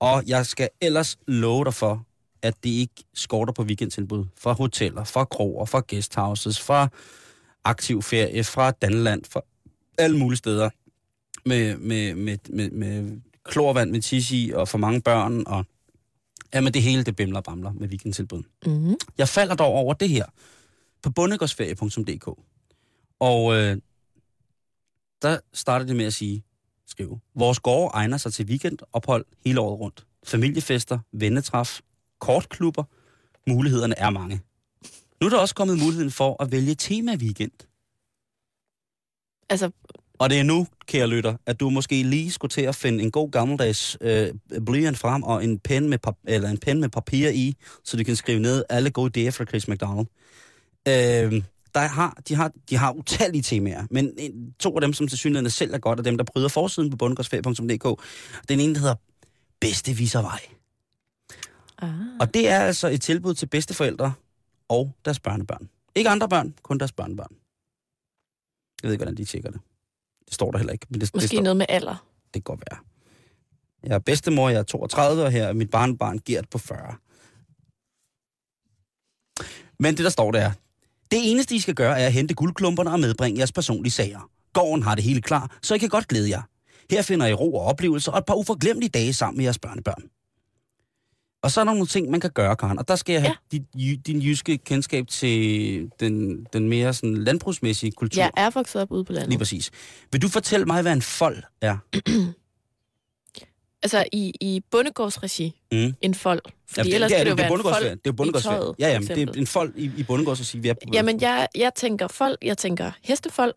Og 0.00 0.22
jeg 0.26 0.46
skal 0.46 0.68
ellers 0.80 1.18
love 1.26 1.64
dig 1.64 1.74
for, 1.74 2.06
at 2.42 2.54
det 2.64 2.70
ikke 2.70 3.04
skorter 3.14 3.52
på 3.52 3.62
weekendtilbud. 3.62 4.24
Fra 4.38 4.52
hoteller, 4.52 5.04
fra 5.04 5.24
kroger, 5.24 5.64
fra 5.64 5.82
guesthouses, 5.88 6.60
fra 6.60 6.88
aktiv 7.64 8.02
ferie, 8.02 8.44
fra 8.44 8.70
Danland, 8.70 9.22
fra 9.30 9.40
alle 9.98 10.18
mulige 10.18 10.38
steder. 10.38 10.70
Med, 11.46 11.76
med, 11.76 12.14
med, 12.14 12.38
med, 12.48 12.70
med 12.70 13.20
klorvand 13.44 13.90
med 13.90 14.02
tisi 14.02 14.52
og 14.54 14.68
for 14.68 14.78
mange 14.78 15.00
børn. 15.00 15.42
Og, 15.46 15.64
ja, 16.54 16.60
men 16.60 16.74
det 16.74 16.82
hele, 16.82 17.04
det 17.04 17.16
bimler 17.16 17.38
og 17.38 17.44
bamler 17.44 17.72
med 17.72 17.88
weekendtilbud. 17.88 18.42
mm-hmm. 18.66 18.94
Jeg 19.18 19.28
falder 19.28 19.54
dog 19.54 19.72
over 19.72 19.94
det 19.94 20.08
her 20.08 20.24
på 21.02 21.10
bundegårdsferie.dk. 21.10 22.28
Og 23.20 23.54
øh, 23.54 23.76
der 25.22 25.38
starter 25.52 25.86
det 25.86 25.96
med 25.96 26.04
at 26.04 26.14
sige, 26.14 26.44
skrive, 26.86 27.20
vores 27.34 27.60
gårde 27.60 27.90
egner 27.94 28.16
sig 28.16 28.32
til 28.32 28.46
weekendophold 28.46 29.24
hele 29.46 29.60
året 29.60 29.80
rundt. 29.80 30.06
Familiefester, 30.24 30.98
vennetræf, 31.12 31.80
kortklubber. 32.18 32.84
Mulighederne 33.46 33.98
er 33.98 34.10
mange. 34.10 34.40
Nu 35.20 35.26
er 35.26 35.30
der 35.30 35.38
også 35.38 35.54
kommet 35.54 35.78
muligheden 35.78 36.10
for 36.10 36.42
at 36.42 36.52
vælge 36.52 36.74
tema 36.74 37.14
weekend. 37.14 37.52
altså, 39.48 39.70
Og 40.20 40.30
det 40.30 40.38
er 40.38 40.42
nu, 40.42 40.66
kære 40.86 41.06
lytter, 41.06 41.36
at 41.46 41.60
du 41.60 41.70
måske 41.70 42.02
lige 42.02 42.30
skulle 42.30 42.50
til 42.50 42.60
at 42.60 42.74
finde 42.74 43.02
en 43.02 43.10
god 43.10 43.30
gammeldags 43.30 43.96
øh, 44.00 44.34
blyant 44.66 44.98
frem 44.98 45.22
og 45.22 45.44
en 45.44 45.58
pen, 45.58 45.88
med 45.88 45.98
pap- 46.06 46.24
eller 46.28 46.48
en 46.48 46.58
pen 46.58 46.80
med 46.80 46.88
papir 46.88 47.28
i, 47.28 47.54
så 47.84 47.96
du 47.96 48.04
kan 48.04 48.16
skrive 48.16 48.40
ned 48.40 48.64
alle 48.68 48.90
gode 48.90 49.26
idéer 49.26 49.30
fra 49.30 49.44
Chris 49.44 49.68
McDonald. 49.68 50.06
Øh, 50.88 51.42
der 51.74 51.80
har, 51.80 52.18
de, 52.28 52.34
har, 52.34 52.52
de 52.70 52.76
har 52.76 52.92
utallige 52.92 53.42
temaer, 53.42 53.86
men 53.90 54.12
en, 54.18 54.54
to 54.58 54.74
af 54.74 54.80
dem, 54.80 54.92
som 54.92 55.08
til 55.08 55.18
synligheden 55.18 55.50
selv 55.50 55.74
er 55.74 55.78
godt, 55.78 55.98
er 55.98 56.02
dem, 56.02 56.16
der 56.16 56.24
bryder 56.24 56.48
forsiden 56.48 56.90
på 56.90 56.96
bundgårdsferie.dk. 56.96 58.02
Den 58.48 58.60
ene, 58.60 58.74
der 58.74 58.80
hedder 58.80 58.94
Bedste 59.60 59.92
Viservej. 59.92 60.40
ah. 61.78 61.90
Og 62.20 62.34
det 62.34 62.48
er 62.48 62.58
altså 62.58 62.88
et 62.88 63.00
tilbud 63.00 63.34
til 63.34 63.46
bedsteforældre 63.46 64.12
og 64.68 64.92
deres 65.04 65.20
børnebørn. 65.20 65.68
Ikke 65.94 66.10
andre 66.10 66.28
børn, 66.28 66.54
kun 66.62 66.78
deres 66.78 66.92
børnebørn. 66.92 67.32
Jeg 68.82 68.88
ved 68.88 68.92
ikke, 68.92 69.04
hvordan 69.04 69.16
de 69.16 69.24
tjekker 69.24 69.50
det. 69.50 69.60
Det 70.30 70.34
står 70.34 70.50
der 70.50 70.58
heller 70.58 70.72
ikke. 70.72 70.86
Men 70.90 71.00
det, 71.00 71.08
det, 71.08 71.14
måske 71.14 71.28
står, 71.28 71.42
noget 71.42 71.56
med 71.56 71.66
alder. 71.68 72.06
det 72.24 72.32
kan 72.32 72.42
godt 72.42 72.62
være. 72.70 72.78
Jeg 73.84 73.94
er 73.94 73.98
bedstemor, 73.98 74.48
jeg 74.48 74.58
er 74.58 74.62
32, 74.62 75.24
og 75.24 75.30
her 75.30 75.44
er 75.46 75.52
mit 75.52 75.70
barnbarn 75.70 76.18
Gert 76.24 76.48
på 76.48 76.58
40. 76.58 76.94
Men 79.78 79.96
det, 79.96 80.04
der 80.04 80.10
står 80.10 80.30
der, 80.30 80.52
det 81.10 81.30
eneste, 81.30 81.54
I 81.54 81.58
skal 81.58 81.74
gøre, 81.74 82.00
er 82.00 82.06
at 82.06 82.12
hente 82.12 82.34
guldklumperne 82.34 82.90
og 82.90 83.00
medbringe 83.00 83.38
jeres 83.38 83.52
personlige 83.52 83.92
sager. 83.92 84.30
Gården 84.52 84.82
har 84.82 84.94
det 84.94 85.04
hele 85.04 85.22
klar, 85.22 85.58
så 85.62 85.74
I 85.74 85.78
kan 85.78 85.88
godt 85.88 86.08
glæde 86.08 86.30
jer. 86.30 86.42
Her 86.90 87.02
finder 87.02 87.26
I 87.26 87.32
ro 87.32 87.54
og 87.54 87.64
oplevelser 87.64 88.12
og 88.12 88.18
et 88.18 88.26
par 88.26 88.34
uforglemmelige 88.34 88.90
dage 88.90 89.12
sammen 89.12 89.36
med 89.36 89.44
jeres 89.44 89.58
børnebørn. 89.58 90.02
Og 91.42 91.50
så 91.50 91.60
er 91.60 91.64
der 91.64 91.72
nogle 91.72 91.86
ting, 91.86 92.10
man 92.10 92.20
kan 92.20 92.30
gøre, 92.30 92.56
Karen. 92.56 92.78
Og 92.78 92.88
der 92.88 92.96
skal 92.96 93.12
jeg 93.12 93.22
have 93.22 93.34
ja. 93.52 93.58
dit, 93.78 94.06
din 94.06 94.20
jyske 94.20 94.58
kendskab 94.58 95.06
til 95.08 95.90
den, 96.00 96.44
den 96.52 96.68
mere 96.68 96.94
sådan 96.94 97.24
landbrugsmæssige 97.24 97.92
kultur. 97.92 98.22
Jeg 98.22 98.30
er 98.36 98.50
vokset 98.50 98.82
op 98.82 98.90
ude 98.92 99.04
på 99.04 99.12
Lige 99.12 99.20
landet. 99.20 99.38
præcis. 99.38 99.70
Vil 100.12 100.22
du 100.22 100.28
fortælle 100.28 100.66
mig, 100.66 100.82
hvad 100.82 100.92
en 100.92 101.02
fold 101.02 101.42
er? 101.60 101.76
Altså 103.82 104.04
i, 104.12 104.32
i 104.40 104.62
bondegårdsregi, 104.70 105.60
Mm. 105.72 105.94
en 106.00 106.14
fold. 106.14 106.40
Fordi 106.70 106.88
Ja, 106.88 106.94
ellers 106.94 107.10
det, 107.10 107.14
er, 107.14 107.24
kan 107.24 107.26
det 107.26 107.30
jo 107.30 107.34
være 107.36 107.46
en 107.46 107.50
bondegårdsferie. 107.50 107.90
fold 108.16 108.32
Det 108.32 108.36
er 108.36 108.40
tøjet, 108.40 108.74
Ja, 108.78 108.88
jamen, 108.88 109.08
det 109.08 109.28
er 109.28 109.32
en 109.40 109.46
fold 109.46 109.72
i, 109.76 109.90
i 109.96 110.02
bondegårds 110.02 110.40
at 110.40 110.46
sige, 110.46 110.62
vi 110.62 110.68
er 110.68 110.74
på. 110.74 110.80
Jamen, 110.92 111.20
jeg, 111.20 111.48
jeg 111.54 111.72
tænker 111.76 112.08
fold, 112.08 112.36
jeg 112.42 112.58
tænker 112.58 112.90
hestefold. 113.02 113.54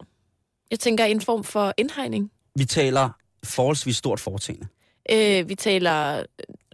Jeg 0.71 0.79
tænker 0.79 1.05
en 1.05 1.21
form 1.21 1.43
for 1.43 1.73
indhegning. 1.77 2.31
Vi 2.55 2.65
taler 2.65 3.09
forholdsvis 3.45 3.97
stort 3.97 4.19
foretagende. 4.19 4.67
Øh, 5.11 5.49
vi 5.49 5.55
taler 5.55 6.23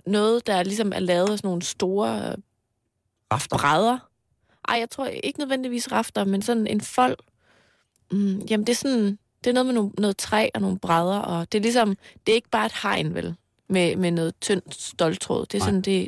noget, 0.10 0.48
der 0.48 0.64
ligesom 0.64 0.92
er 0.96 1.00
lavet 1.00 1.30
af 1.30 1.38
sådan 1.38 1.48
nogle 1.48 1.62
store 1.62 2.36
After. 3.32 3.58
brædder. 3.58 3.98
Ej, 4.70 4.76
jeg 4.80 4.90
tror 4.90 5.06
ikke 5.08 5.40
nødvendigvis 5.40 5.92
rafter, 5.92 6.26
men 6.26 6.42
sådan 6.42 6.68
en 6.68 6.82
fold. 6.82 7.18
Mm, 8.12 8.40
jamen, 8.50 8.68
det 8.68 8.74
er 8.74 8.76
sådan... 8.78 9.18
Det 9.44 9.50
er 9.50 9.54
noget 9.54 9.66
med 9.66 9.74
nogle, 9.74 9.92
noget 9.98 10.18
træ 10.18 10.50
og 10.56 10.62
nogle 10.62 10.80
brædder, 10.80 11.18
og 11.20 11.52
det 11.52 11.58
er 11.58 11.62
ligesom... 11.62 11.90
Det 12.26 12.32
er 12.32 12.36
ikke 12.36 12.50
bare 12.50 12.66
et 12.66 12.74
hegn, 12.84 13.14
vel? 13.16 13.36
Med, 13.70 13.96
med 13.96 14.12
noget 14.12 14.34
tyndt 14.42 14.82
stoltråd. 14.82 15.46
Det 15.46 15.54
er 15.54 15.58
Nej. 15.60 15.68
sådan, 15.68 15.82
det, 15.82 16.08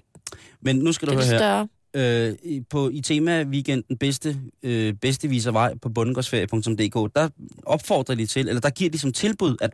Men 0.61 0.75
nu 0.75 0.91
skal 0.91 1.07
det 1.07 1.15
du 1.15 1.21
er 1.21 1.25
høre 1.39 1.67
her. 1.93 2.29
øh, 2.29 2.35
i- 2.43 2.61
på, 2.61 2.89
i 2.89 3.01
tema-weekenden 3.01 3.97
bedste, 3.97 4.37
øh, 4.63 4.93
bedste 4.93 5.27
viser 5.27 5.51
vej 5.51 5.75
på 5.77 5.89
bundegårdsferie.dk, 5.89 7.15
der 7.15 7.29
opfordrer 7.65 8.15
de 8.15 8.25
til, 8.25 8.47
eller 8.47 8.61
der 8.61 8.69
giver 8.69 8.89
de 8.89 8.97
som 8.99 9.13
tilbud, 9.13 9.55
at 9.61 9.71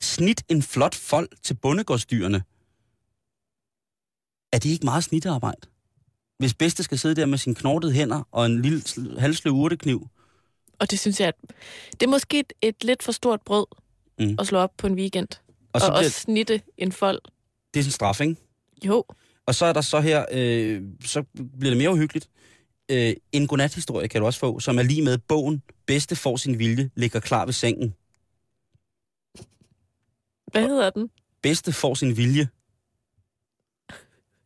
snit 0.00 0.42
en 0.48 0.62
flot 0.62 0.94
fold 0.94 1.28
til 1.42 1.54
bundegårdsdyrene. 1.54 2.42
Er 4.52 4.58
det 4.58 4.70
ikke 4.70 4.84
meget 4.84 5.04
snittearbejde? 5.04 5.60
Hvis 6.38 6.54
bedste 6.54 6.82
skal 6.82 6.98
sidde 6.98 7.14
der 7.14 7.26
med 7.26 7.38
sine 7.38 7.54
knortede 7.54 7.92
hænder 7.92 8.22
og 8.30 8.46
en 8.46 8.62
lille 8.62 8.78
sl- 8.88 9.20
halvsløv 9.20 9.52
urtekniv. 9.52 10.08
Og 10.78 10.90
det 10.90 10.98
synes 10.98 11.20
jeg, 11.20 11.28
at 11.28 11.34
det 11.92 12.02
er 12.02 12.10
måske 12.10 12.38
et, 12.40 12.52
et 12.62 12.84
lidt 12.84 13.02
for 13.02 13.12
stort 13.12 13.40
brød 13.42 13.66
Mm. 14.20 14.36
at 14.38 14.46
slå 14.46 14.58
op 14.58 14.72
på 14.78 14.86
en 14.86 14.94
weekend. 14.94 15.28
Og 15.32 15.70
Og, 15.72 15.80
så 15.80 15.86
og 15.86 15.92
bliver, 15.92 15.98
også 15.98 16.20
snitte 16.20 16.62
en 16.78 16.92
fold. 16.92 17.20
det 17.74 17.80
er 17.80 17.84
sådan 17.84 17.88
en 17.88 17.92
straf, 17.92 18.20
ikke? 18.20 18.36
Jo, 18.84 19.04
Og 19.46 19.54
så 19.54 19.66
er 19.66 19.72
der 19.72 19.80
så 19.80 20.00
her, 20.00 20.24
øh, 20.32 20.82
så 21.04 21.22
bliver 21.58 21.70
det 21.70 21.76
mere 21.76 21.92
uhyggeligt. 21.92 22.28
Øh, 22.90 23.14
en 23.32 23.46
godnathistorie 23.46 24.08
kan 24.08 24.20
du 24.20 24.26
også 24.26 24.38
få, 24.40 24.60
som 24.60 24.78
er 24.78 24.82
lige 24.82 25.02
med 25.02 25.18
bogen 25.18 25.62
Bedste 25.86 26.16
får 26.16 26.36
sin 26.36 26.58
vilje, 26.58 26.90
ligger 26.94 27.20
klar 27.20 27.44
ved 27.44 27.52
sengen. 27.52 27.94
hvad 30.52 30.62
hedder 30.68 30.90
den? 30.90 31.10
bedste 31.42 31.72
får 31.72 31.94
sin 31.94 32.16
vilje. 32.16 32.48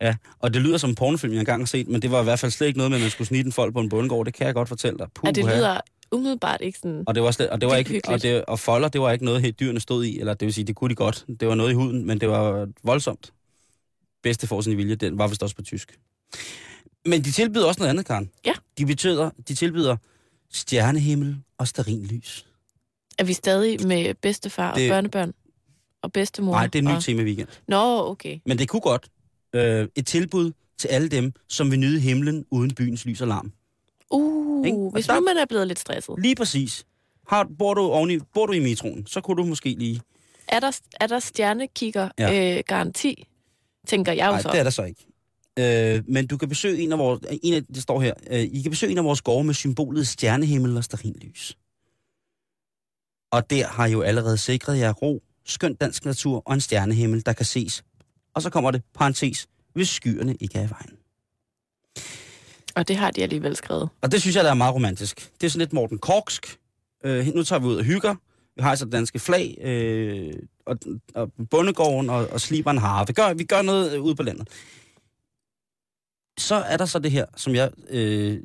Ja, 0.01 0.15
og 0.39 0.53
det 0.53 0.61
lyder 0.61 0.77
som 0.77 0.89
en 0.89 0.95
pornofilm, 0.95 1.33
jeg 1.33 1.39
engang 1.39 1.61
har 1.61 1.65
set, 1.65 1.87
men 1.87 2.01
det 2.01 2.11
var 2.11 2.21
i 2.21 2.23
hvert 2.23 2.39
fald 2.39 2.51
slet 2.51 2.67
ikke 2.67 2.77
noget 2.77 2.91
med, 2.91 2.97
at 2.97 3.01
man 3.01 3.11
skulle 3.11 3.27
snitte 3.27 3.47
en 3.47 3.51
folk 3.51 3.73
på 3.73 3.79
en 3.79 3.89
bundegård. 3.89 4.25
Det 4.25 4.33
kan 4.33 4.45
jeg 4.45 4.53
godt 4.53 4.67
fortælle 4.69 4.97
dig. 4.99 5.07
Puh, 5.15 5.29
At 5.29 5.35
det 5.35 5.45
lyder 5.45 5.79
umiddelbart 6.11 6.61
ikke 6.61 6.79
sådan... 6.79 7.03
og 7.07 7.15
det 7.15 7.23
var, 7.23 7.31
slet, 7.31 7.49
og 7.49 7.61
det 7.61 7.69
var 7.69 7.75
ikke, 7.75 8.01
og, 8.07 8.21
det, 8.21 8.45
og 8.45 8.59
folder, 8.59 8.89
det 8.89 9.01
var 9.01 9.11
ikke 9.11 9.25
noget, 9.25 9.41
helt 9.41 9.59
dyrene 9.59 9.79
stod 9.79 10.05
i, 10.05 10.19
eller 10.19 10.33
det 10.33 10.45
vil 10.45 10.53
sige, 10.53 10.65
det 10.65 10.75
kunne 10.75 10.89
de 10.89 10.95
godt. 10.95 11.25
Det 11.39 11.47
var 11.47 11.55
noget 11.55 11.71
i 11.71 11.73
huden, 11.73 12.05
men 12.07 12.21
det 12.21 12.29
var 12.29 12.67
voldsomt. 12.83 13.33
Bedste 14.23 14.47
får 14.47 14.61
sin 14.61 14.77
vilje, 14.77 14.95
den 14.95 15.17
var 15.17 15.27
vist 15.27 15.43
også 15.43 15.55
på 15.55 15.61
tysk. 15.61 15.99
Men 17.05 17.23
de 17.23 17.31
tilbyder 17.31 17.65
også 17.65 17.79
noget 17.79 17.89
andet, 17.89 18.05
Karen. 18.05 18.29
Ja. 18.45 18.53
De, 18.77 18.85
betyder, 18.85 19.29
de 19.47 19.55
tilbyder 19.55 19.97
stjernehimmel 20.51 21.37
og 21.57 21.67
lys. 21.87 22.45
Er 23.17 23.23
vi 23.23 23.33
stadig 23.33 23.87
med 23.87 24.13
bedstefar 24.13 24.73
Det- 24.73 24.91
og 24.91 24.95
børnebørn? 24.95 25.33
Og 26.01 26.11
bedstemor? 26.11 26.51
Nej, 26.51 26.67
det 26.67 26.75
er 26.75 26.83
en 26.83 26.87
ny 26.89 26.95
og... 26.95 27.03
tema 27.03 27.23
weekend. 27.23 27.47
Nå, 27.67 28.09
okay. 28.09 28.39
Men 28.45 28.57
det 28.59 28.69
kunne 28.69 28.81
godt. 28.81 29.07
Øh, 29.53 29.87
et 29.95 30.05
tilbud 30.07 30.51
til 30.77 30.87
alle 30.87 31.09
dem, 31.09 31.33
som 31.47 31.71
vil 31.71 31.79
nyde 31.79 31.99
himlen 31.99 32.45
uden 32.51 32.75
byens 32.75 33.05
lys 33.05 33.21
og 33.21 33.27
larm. 33.27 33.51
Uh, 34.11 34.65
Ikke? 34.67 34.77
Og 34.77 34.91
hvis 34.91 35.05
der- 35.05 35.15
nu 35.15 35.21
man 35.21 35.37
er 35.37 35.45
blevet 35.45 35.67
lidt 35.67 35.79
stresset. 35.79 36.15
Lige 36.19 36.35
præcis. 36.35 36.85
Har, 37.27 37.47
bor, 37.57 37.73
du 37.73 37.81
oveni, 37.81 38.19
bor 38.33 38.45
du 38.45 38.53
i 38.53 38.59
metroen, 38.59 39.07
så 39.07 39.21
kunne 39.21 39.37
du 39.43 39.45
måske 39.47 39.69
lige... 39.69 40.01
Er 40.47 40.59
der, 40.59 40.79
er 40.99 41.07
der 41.07 41.19
stjernekikker 41.19 42.09
Ja. 42.19 42.57
øh, 42.57 42.63
garanti? 42.67 43.27
Tænker 43.87 44.11
jeg 44.11 44.25
jo 44.27 44.31
Nej, 44.31 44.41
så. 44.41 44.49
det 44.51 44.59
er 44.59 44.63
der 44.63 44.69
så 44.69 44.83
ikke. 44.83 45.05
Øh, 45.59 46.03
men 46.07 46.27
du 46.27 46.37
kan 46.37 46.49
besøge 46.49 46.79
en 46.81 46.91
af 46.91 46.97
vores... 46.99 47.19
En 47.43 47.53
af, 47.53 47.63
det 47.65 47.83
står 47.83 48.01
her. 48.01 48.13
Øh, 48.31 48.39
I 48.39 48.61
kan 48.61 48.71
besøge 48.71 48.91
en 48.91 48.97
af 48.97 49.03
vores 49.03 49.21
gårde 49.21 49.43
med 49.43 49.53
symbolet 49.53 50.07
stjernehimmel 50.07 50.77
og 50.77 50.83
stearinlys. 50.83 51.57
Og 53.31 53.49
der 53.49 53.67
har 53.67 53.85
I 53.85 53.91
jo 53.91 54.01
allerede 54.01 54.37
sikret 54.37 54.77
jer 54.79 54.91
ro, 54.93 55.23
skøn 55.45 55.75
dansk 55.75 56.05
natur 56.05 56.43
og 56.45 56.53
en 56.53 56.61
stjernehimmel, 56.61 57.25
der 57.25 57.33
kan 57.33 57.45
ses. 57.45 57.83
Og 58.33 58.41
så 58.41 58.49
kommer 58.49 58.71
det, 58.71 58.81
parentes, 58.93 59.47
hvis 59.73 59.89
skyerne 59.89 60.35
ikke 60.35 60.59
er 60.59 60.67
i 60.67 60.69
vejen. 60.69 60.97
Og 62.75 62.87
det 62.87 62.95
har 62.95 63.11
de 63.11 63.23
alligevel 63.23 63.55
skrevet. 63.55 63.89
Og 64.01 64.11
det 64.11 64.21
synes 64.21 64.35
jeg, 64.35 64.43
der 64.43 64.49
er 64.49 64.53
meget 64.53 64.75
romantisk. 64.75 65.31
Det 65.41 65.47
er 65.47 65.51
sådan 65.51 65.59
lidt 65.59 65.73
Morten 65.73 65.99
Korksk. 65.99 66.59
Øh, 67.03 67.27
nu 67.27 67.43
tager 67.43 67.59
vi 67.59 67.65
ud 67.65 67.75
og 67.75 67.83
hygger. 67.83 68.15
Vi 68.55 68.61
har 68.61 68.69
altså 68.69 68.85
det 68.85 68.91
danske 68.91 69.19
flag, 69.19 69.57
øh, 69.61 70.33
og, 70.65 70.77
og 71.15 71.31
bundegården 71.49 72.09
og, 72.09 72.27
og 72.27 72.41
sliber 72.41 72.71
en 72.71 72.77
har. 72.77 73.05
Vi 73.05 73.13
gør, 73.13 73.33
vi 73.33 73.43
gør 73.43 73.61
noget 73.61 73.93
øh, 73.93 74.01
ude 74.01 74.15
på 74.15 74.23
landet. 74.23 74.47
Så 76.37 76.55
er 76.55 76.77
der 76.77 76.85
så 76.85 76.99
det 76.99 77.11
her, 77.11 77.25
som 77.35 77.55
jeg 77.55 77.71
øh, 77.89 78.39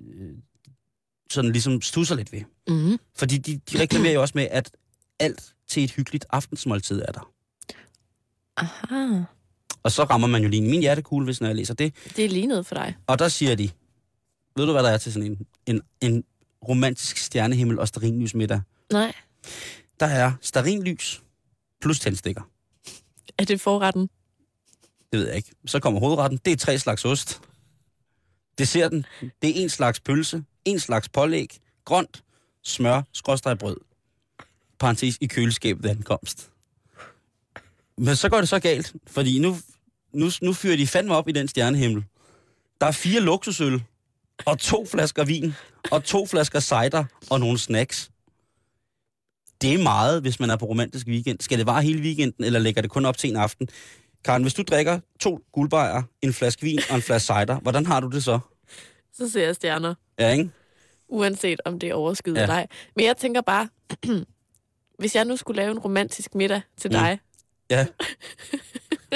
sådan 1.30 1.53
ligesom 1.53 1.82
stusser 1.82 2.14
lidt 2.14 2.32
ved. 2.32 2.43
Mm-hmm. 2.68 2.99
Fordi 3.14 3.39
de, 3.39 3.61
de 3.72 3.80
reklamerer 3.80 4.12
jo 4.12 4.20
også 4.20 4.32
med, 4.34 4.49
at 4.51 4.70
alt 5.20 5.55
til 5.68 5.84
et 5.84 5.91
hyggeligt 5.91 6.26
aftensmåltid 6.30 7.03
er 7.09 7.12
der. 7.12 7.32
Aha. 8.57 9.22
Og 9.87 9.93
så 9.93 10.05
rammer 10.05 10.26
man 10.28 10.43
jo 10.43 10.49
lige 10.49 10.62
min 10.62 10.80
hjertekugle, 10.80 11.24
hvis 11.24 11.41
når 11.41 11.49
jeg 11.49 11.57
læser 11.57 11.74
det. 11.74 11.95
Det 12.16 12.24
er 12.24 12.28
lige 12.28 12.47
noget 12.47 12.66
for 12.66 12.74
dig. 12.74 12.97
Og 13.07 13.18
der 13.18 13.28
siger 13.28 13.55
de, 13.55 13.70
ved 14.57 14.66
du 14.66 14.72
hvad 14.72 14.82
der 14.82 14.91
er 14.91 14.99
til 14.99 15.12
sådan 15.12 15.30
en, 15.30 15.47
en, 15.66 15.82
en 16.01 16.24
romantisk 16.68 17.16
stjernehimmel 17.16 17.78
og 17.78 17.89
stearinlys 17.89 18.34
middag? 18.34 18.61
Nej. 18.93 19.12
Der 20.01 20.07
er 20.07 20.32
stearinlys 20.41 21.22
plus 21.80 22.01
tændstikker. 22.01 22.43
Er 23.39 23.45
det 23.45 23.61
forretten? 23.61 24.11
Det 25.12 25.20
ved 25.20 25.26
jeg 25.26 25.37
ikke. 25.37 25.51
Så 25.66 25.80
kommer 25.80 26.01
hovedretten. 26.01 26.41
Det 26.45 26.53
er 26.53 26.57
tre 26.57 26.78
slags 26.78 27.05
ost. 27.05 27.41
Desserten, 28.59 29.07
det 29.43 29.51
er 29.51 29.62
en 29.62 29.68
slags 29.68 30.01
pølse, 30.01 30.45
en 30.64 30.80
slags 30.80 31.09
pålæg, 31.09 31.59
grønt, 31.84 32.24
smør, 32.62 33.03
skråstrej 33.12 33.55
brød. 33.55 33.76
Parenthes 34.78 35.18
i 35.20 35.26
køleskabet 35.26 35.82
ved 35.82 35.91
ankomst. 35.91 36.51
Men 37.99 38.16
så 38.16 38.28
går 38.28 38.39
det 38.39 38.49
så 38.49 38.59
galt, 38.59 38.95
fordi 39.07 39.39
nu, 39.39 39.57
nu, 40.17 40.31
nu 40.43 40.53
fyrer 40.53 40.77
de 40.77 40.87
fandme 40.87 41.14
op 41.14 41.29
i 41.29 41.33
den 41.33 41.49
stjernehimmel. 41.49 42.05
Der 42.81 42.87
er 42.87 42.91
fire 42.91 43.21
luksusøl, 43.21 43.83
og 44.47 44.59
to 44.59 44.87
flasker 44.87 45.25
vin, 45.25 45.55
og 45.91 46.05
to 46.05 46.27
flasker 46.27 46.61
cider, 46.61 47.05
og 47.31 47.41
nogle 47.41 47.59
snacks. 47.59 48.11
Det 49.62 49.75
er 49.75 49.83
meget, 49.83 50.23
hvis 50.23 50.41
man 50.41 50.51
er 50.51 50.57
på 50.57 50.67
romantisk 50.67 51.07
weekend. 51.07 51.41
Skal 51.41 51.59
det 51.59 51.67
vare 51.67 51.83
hele 51.83 52.01
weekenden, 52.03 52.45
eller 52.45 52.59
lægger 52.61 52.83
det 52.83 52.91
kun 52.91 53.05
op 53.05 53.17
til 53.19 53.31
en 53.31 53.37
aften? 53.37 53.69
Karen, 54.25 54.43
hvis 54.43 54.55
du 54.55 54.62
drikker 54.62 55.01
to 55.21 55.41
guldbejer, 55.53 56.03
en 56.23 56.33
flaske 56.33 56.62
vin 56.62 56.79
og 56.91 56.97
en 56.97 57.03
flaske 57.03 57.27
cider, 57.27 57.61
hvordan 57.61 57.87
har 57.87 58.01
du 58.01 58.09
det 58.09 58.25
så? 58.25 58.39
Så 59.12 59.31
ser 59.31 59.45
jeg 59.45 59.55
stjerner. 59.55 59.95
Ja, 60.19 60.31
ikke? 60.33 60.51
Uanset 61.09 61.61
om 61.64 61.79
det 61.79 61.89
er 61.89 61.95
overskyet 61.95 62.35
Ja. 62.37 62.43
eller 62.43 62.55
ej. 62.55 62.67
Men 62.97 63.05
jeg 63.05 63.17
tænker 63.17 63.41
bare, 63.41 63.69
hvis 64.99 65.14
jeg 65.14 65.25
nu 65.25 65.37
skulle 65.37 65.57
lave 65.62 65.71
en 65.71 65.79
romantisk 65.79 66.35
middag 66.35 66.61
til 66.77 66.89
Mm. 66.89 66.93
dig, 66.93 67.19
Ja. 67.71 67.87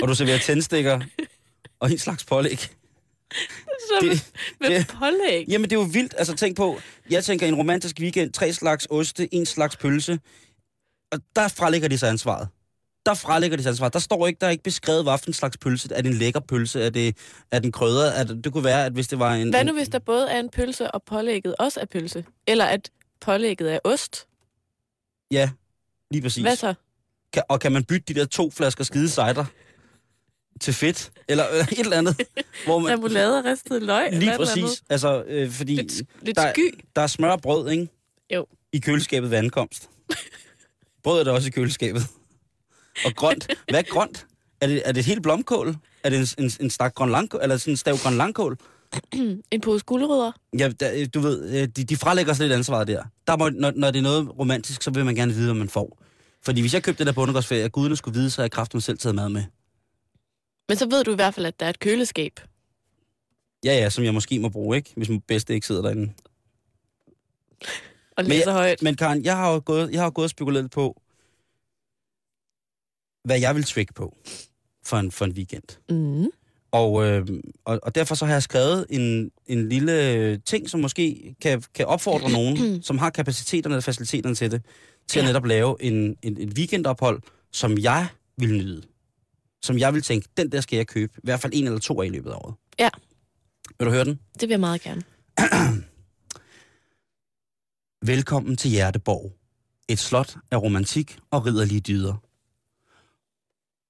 Og 0.02 0.08
du 0.08 0.14
serverer 0.14 0.38
tændstikker 0.38 1.00
og 1.80 1.90
en 1.90 1.98
slags 1.98 2.24
pålæg. 2.24 2.58
så 2.60 2.68
Det- 4.00 4.10
det, 4.10 4.32
med 4.60 4.68
det- 4.70 4.88
pålæg. 4.98 5.48
Jamen, 5.48 5.70
det 5.70 5.76
er 5.76 5.80
jo 5.80 5.86
vildt. 5.92 6.14
Altså, 6.18 6.34
tænk 6.34 6.56
på, 6.56 6.80
jeg 7.10 7.24
tænker 7.24 7.46
en 7.46 7.54
romantisk 7.54 7.96
weekend, 8.00 8.32
tre 8.32 8.52
slags 8.52 8.86
oste, 8.90 9.34
en 9.34 9.46
slags 9.46 9.76
pølse. 9.76 10.20
Og 11.12 11.20
der 11.36 11.48
frelægger 11.48 11.88
de 11.88 11.98
sig 11.98 12.08
ansvaret. 12.08 12.48
Der 13.06 13.14
frelægger 13.14 13.56
de 13.56 13.62
sig 13.62 13.70
ansvaret. 13.70 13.92
Der 13.92 13.98
står 13.98 14.26
ikke, 14.26 14.38
der 14.40 14.46
er 14.46 14.50
ikke 14.50 14.62
beskrevet, 14.62 15.02
hvad 15.04 15.18
for 15.18 15.26
en 15.26 15.32
slags 15.32 15.56
pølse. 15.56 15.88
Er 15.94 16.02
det 16.02 16.10
en 16.10 16.16
lækker 16.16 16.40
pølse? 16.40 16.82
Er 16.82 16.90
det, 16.90 17.16
er 17.50 17.58
den 17.58 17.72
krydret? 17.72 18.18
Er 18.20 18.24
det, 18.24 18.44
det 18.44 18.52
kunne 18.52 18.64
være, 18.64 18.86
at 18.86 18.92
hvis 18.92 19.08
det 19.08 19.18
var 19.18 19.34
en... 19.34 19.50
Hvad 19.50 19.64
nu, 19.64 19.70
en, 19.70 19.76
hvis 19.76 19.88
der 19.88 19.98
både 19.98 20.30
er 20.30 20.40
en 20.40 20.48
pølse, 20.48 20.90
og 20.90 21.02
pålægget 21.02 21.54
også 21.58 21.80
er 21.80 21.84
pølse? 21.84 22.24
Eller 22.46 22.64
at 22.64 22.90
pålægget 23.20 23.74
er 23.74 23.78
ost? 23.84 24.26
Ja, 25.30 25.50
lige 26.10 26.22
præcis. 26.22 26.42
Hvad 26.42 26.56
så? 26.56 26.74
Kan, 27.32 27.42
og 27.48 27.60
kan 27.60 27.72
man 27.72 27.84
bytte 27.84 28.14
de 28.14 28.20
der 28.20 28.26
to 28.26 28.50
flasker 28.50 28.84
skide 28.84 29.08
cider 29.08 29.44
til 30.60 30.74
fedt? 30.74 31.10
Eller 31.28 31.44
øh, 31.52 31.72
et 31.72 31.78
eller 31.78 31.96
andet, 31.96 32.22
hvor 32.64 32.78
man... 32.78 32.92
Remoulade 32.92 33.38
og 33.38 33.44
ristet 33.44 33.82
løg? 33.82 34.06
eller 34.06 34.18
Lige 34.18 34.30
et 34.30 34.34
eller 34.34 34.50
andet? 34.50 34.64
præcis. 34.64 34.82
Altså, 34.90 35.22
øh, 35.26 35.50
fordi 35.50 35.74
Lidt, 35.74 36.02
lidt 36.22 36.36
der, 36.36 36.52
sky? 36.52 36.74
der 36.96 37.02
er 37.02 37.06
smør 37.06 37.30
og 37.30 37.40
brød, 37.42 37.70
ikke? 37.70 37.88
Jo. 38.34 38.46
I 38.72 38.78
køleskabet 38.78 39.30
ved 39.30 39.38
ankomst. 39.38 39.88
Brød 41.02 41.20
er 41.20 41.24
der 41.24 41.32
også 41.32 41.48
i 41.48 41.50
køleskabet. 41.50 42.02
Og 43.04 43.12
grønt. 43.16 43.46
Hvad 43.70 43.78
er 43.78 43.84
grønt? 43.90 44.26
Er 44.60 44.66
det, 44.66 44.82
er 44.84 44.92
det 44.92 45.00
et 45.00 45.06
helt 45.06 45.22
blomkål? 45.22 45.76
Er 46.04 46.10
det 46.10 46.34
en, 46.38 46.44
en, 46.44 46.50
en 46.60 46.70
stak 46.70 46.94
grøn 46.94 47.10
langkål? 47.10 47.40
Eller 47.42 47.56
sådan 47.56 47.72
en 47.72 47.76
stav 47.76 47.96
grøn 47.96 48.14
langkål? 48.16 48.56
En 49.50 49.60
pose 49.60 49.84
gulerødder? 49.84 50.32
Ja, 50.58 50.68
der, 50.68 51.06
du 51.06 51.20
ved, 51.20 51.62
øh, 51.62 51.68
de, 51.68 51.84
de 51.84 51.96
frelægger 51.96 52.32
sig 52.32 52.44
lidt 52.44 52.52
ansvaret 52.56 52.88
der. 52.88 53.02
der 53.26 53.36
må, 53.36 53.48
når, 53.48 53.72
når 53.76 53.90
det 53.90 53.98
er 53.98 54.02
noget 54.02 54.38
romantisk, 54.38 54.82
så 54.82 54.90
vil 54.90 55.04
man 55.04 55.14
gerne 55.14 55.32
vide, 55.32 55.44
hvad 55.44 55.54
man 55.54 55.68
får. 55.68 55.99
Fordi 56.42 56.60
hvis 56.60 56.74
jeg 56.74 56.82
købte 56.82 56.98
den 56.98 57.06
der 57.06 57.12
bundegårdsferie, 57.12 57.64
at 57.64 57.72
gudene 57.72 57.96
skulle 57.96 58.18
vide, 58.18 58.30
så 58.30 58.40
har 58.40 58.44
jeg 58.44 58.50
kraften 58.50 58.80
selv 58.80 58.98
taget 58.98 59.14
mad 59.14 59.28
med. 59.28 59.44
Men 60.68 60.76
så 60.76 60.88
ved 60.88 61.04
du 61.04 61.12
i 61.12 61.14
hvert 61.14 61.34
fald, 61.34 61.46
at 61.46 61.60
der 61.60 61.66
er 61.66 61.70
et 61.70 61.78
køleskab. 61.78 62.40
Ja, 63.64 63.74
ja, 63.74 63.90
som 63.90 64.04
jeg 64.04 64.14
måske 64.14 64.38
må 64.38 64.48
bruge, 64.48 64.76
ikke? 64.76 64.92
Hvis 64.96 65.08
min 65.08 65.20
bedste 65.20 65.54
ikke 65.54 65.66
sidder 65.66 65.82
derinde. 65.82 66.12
Og 68.16 68.24
Men 68.24 68.26
læser 68.26 68.52
højt. 68.52 68.82
Men 68.82 68.96
Karen, 68.96 69.24
jeg 69.24 69.36
har 69.36 69.52
jo 69.52 69.62
gået, 69.64 69.90
jeg 69.92 70.02
har 70.02 70.10
gået 70.10 70.24
og 70.24 70.30
spekuleret 70.30 70.70
på, 70.70 71.02
hvad 73.24 73.40
jeg 73.40 73.54
vil 73.54 73.64
trick 73.64 73.94
på 73.94 74.16
for 74.86 74.96
en, 74.96 75.10
for 75.10 75.24
en 75.24 75.32
weekend. 75.32 75.78
Mm. 75.90 76.30
Og, 76.72 77.06
øh, 77.06 77.26
og, 77.64 77.80
og 77.82 77.94
derfor 77.94 78.14
så 78.14 78.26
har 78.26 78.32
jeg 78.32 78.42
skrevet 78.42 78.86
en, 78.90 79.30
en 79.46 79.68
lille 79.68 80.38
ting, 80.38 80.70
som 80.70 80.80
måske 80.80 81.34
kan, 81.40 81.62
kan 81.74 81.86
opfordre 81.86 82.30
nogen, 82.30 82.82
som 82.82 82.98
har 82.98 83.10
kapaciteterne 83.10 83.76
og 83.76 83.84
faciliteterne 83.84 84.34
til 84.34 84.50
det, 84.50 84.62
til 85.10 85.20
ja. 85.20 85.24
at 85.24 85.28
netop 85.28 85.44
lave 85.44 85.76
en, 85.82 86.16
en, 86.22 86.36
en 86.36 86.52
weekendophold, 86.56 87.22
som 87.52 87.78
jeg 87.78 88.08
vil 88.38 88.52
nyde. 88.52 88.82
Som 89.62 89.78
jeg 89.78 89.94
vil 89.94 90.02
tænke, 90.02 90.28
den 90.36 90.52
der 90.52 90.60
skal 90.60 90.76
jeg 90.76 90.86
købe. 90.86 91.12
I 91.16 91.20
hvert 91.22 91.40
fald 91.40 91.52
en 91.56 91.64
eller 91.64 91.78
to 91.78 92.02
af 92.02 92.06
i 92.06 92.08
løbet 92.08 92.30
af 92.30 92.34
året. 92.34 92.54
Ja. 92.78 92.88
Vil 93.78 93.86
du 93.86 93.92
høre 93.92 94.04
den? 94.04 94.20
Det 94.34 94.42
vil 94.42 94.50
jeg 94.50 94.60
meget 94.60 94.80
gerne. 94.80 95.02
Velkommen 98.12 98.56
til 98.56 98.70
Hjerteborg. 98.70 99.32
Et 99.88 99.98
slot 99.98 100.36
af 100.50 100.62
romantik 100.62 101.18
og 101.30 101.46
ridderlige 101.46 101.80
dyder. 101.80 102.14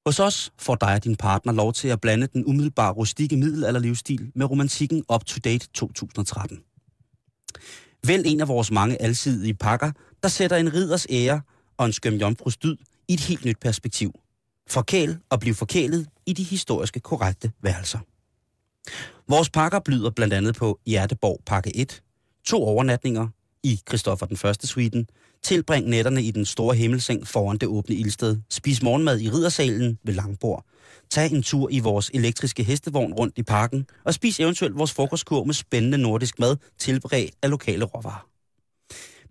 Hos 0.06 0.20
os 0.20 0.52
får 0.58 0.74
dig 0.74 0.94
og 0.94 1.04
din 1.04 1.16
partner 1.16 1.52
lov 1.52 1.72
til 1.72 1.88
at 1.88 2.00
blande 2.00 2.26
den 2.26 2.46
umiddelbare 2.46 2.92
rustikke 2.92 3.36
middelalderlivsstil 3.36 4.32
med 4.34 4.50
romantikken 4.50 5.04
Up 5.14 5.24
to 5.24 5.38
Date 5.44 5.68
2013. 5.74 6.58
Vælg 8.07 8.26
en 8.26 8.40
af 8.40 8.48
vores 8.48 8.70
mange 8.70 9.03
alsidige 9.03 9.55
pakker, 9.55 9.92
der 10.22 10.28
sætter 10.28 10.57
en 10.57 10.74
ridders 10.74 11.07
ære 11.11 11.40
og 11.76 11.86
en 11.86 11.92
skøm 11.92 12.14
jomfrus 12.14 12.57
dyd 12.57 12.76
i 13.09 13.14
et 13.14 13.20
helt 13.20 13.44
nyt 13.44 13.59
perspektiv. 13.61 14.20
Forkæl 14.68 15.18
og 15.30 15.40
bliv 15.40 15.55
forkælet 15.55 16.07
i 16.26 16.32
de 16.32 16.42
historiske 16.42 17.01
korrekte 17.01 17.53
værelser. 17.62 17.98
Vores 19.28 19.51
pakker 19.51 19.78
byder 19.78 20.11
blandt 20.11 20.34
andet 20.34 20.57
på 20.57 20.80
Hjerteborg 20.86 21.40
pakke 21.46 21.76
1, 21.76 22.03
to 22.44 22.64
overnatninger 22.64 23.28
i 23.62 23.80
Christoffer 23.88 24.26
den 24.26 24.36
første 24.36 24.66
suiten, 24.66 25.09
tilbring 25.43 25.88
nætterne 25.88 26.22
i 26.22 26.30
den 26.30 26.45
store 26.45 26.76
himmelseng 26.76 27.26
foran 27.26 27.59
det 27.59 27.68
åbne 27.68 27.95
ildsted, 27.95 28.36
spis 28.51 28.82
morgenmad 28.82 29.20
i 29.20 29.30
riddersalen 29.30 29.99
ved 30.05 30.14
Langbord, 30.14 30.64
tag 31.11 31.32
en 31.32 31.43
tur 31.43 31.68
i 31.70 31.78
vores 31.78 32.11
elektriske 32.14 32.62
hestevogn 32.62 33.12
rundt 33.12 33.38
i 33.38 33.43
parken, 33.43 33.86
og 34.05 34.14
spis 34.14 34.41
eventuelt 34.41 34.78
vores 34.78 34.93
frokostkur 34.93 35.45
med 35.45 35.55
spændende 35.55 35.99
nordisk 35.99 36.38
mad, 36.38 36.57
tilberedt 36.78 37.34
af 37.43 37.51
lokale 37.51 37.84
råvarer. 37.84 38.26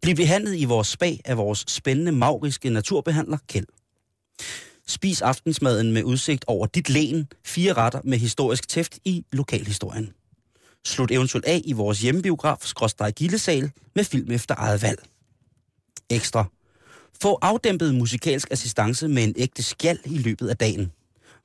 Bliv 0.01 0.16
behandlet 0.16 0.55
i 0.60 0.66
vores 0.66 0.88
spa 0.88 1.12
af 1.26 1.38
vores 1.38 1.66
spændende 1.68 2.12
mauriske 2.12 2.70
naturbehandler 2.70 3.38
Kjeld. 3.47 3.68
Spis 4.88 5.22
aftensmaden 5.22 5.91
med 5.91 6.03
udsigt 6.03 6.45
over 6.47 6.66
dit 6.66 6.89
læn, 6.89 7.28
fire 7.45 7.74
retter 7.74 8.01
med 8.03 8.18
historisk 8.18 8.68
tæft 8.68 8.99
i 9.05 9.26
lokalhistorien. 9.32 10.14
Slut 10.86 11.12
eventuelt 11.12 11.45
af 11.45 11.62
i 11.66 11.74
vores 11.74 12.01
hjemmebiograf, 12.01 12.57
skråstrej 12.62 13.12
gildesal, 13.12 13.72
med 13.95 14.03
film 14.03 14.32
efter 14.32 14.55
eget 14.57 14.82
valg. 14.82 14.99
Ekstra. 16.09 16.45
Få 17.21 17.37
afdæmpet 17.41 17.95
musikalsk 17.95 18.47
assistance 18.51 19.07
med 19.07 19.23
en 19.23 19.33
ægte 19.37 19.63
skjald 19.63 19.99
i 20.05 20.17
løbet 20.17 20.47
af 20.47 20.57
dagen. 20.57 20.91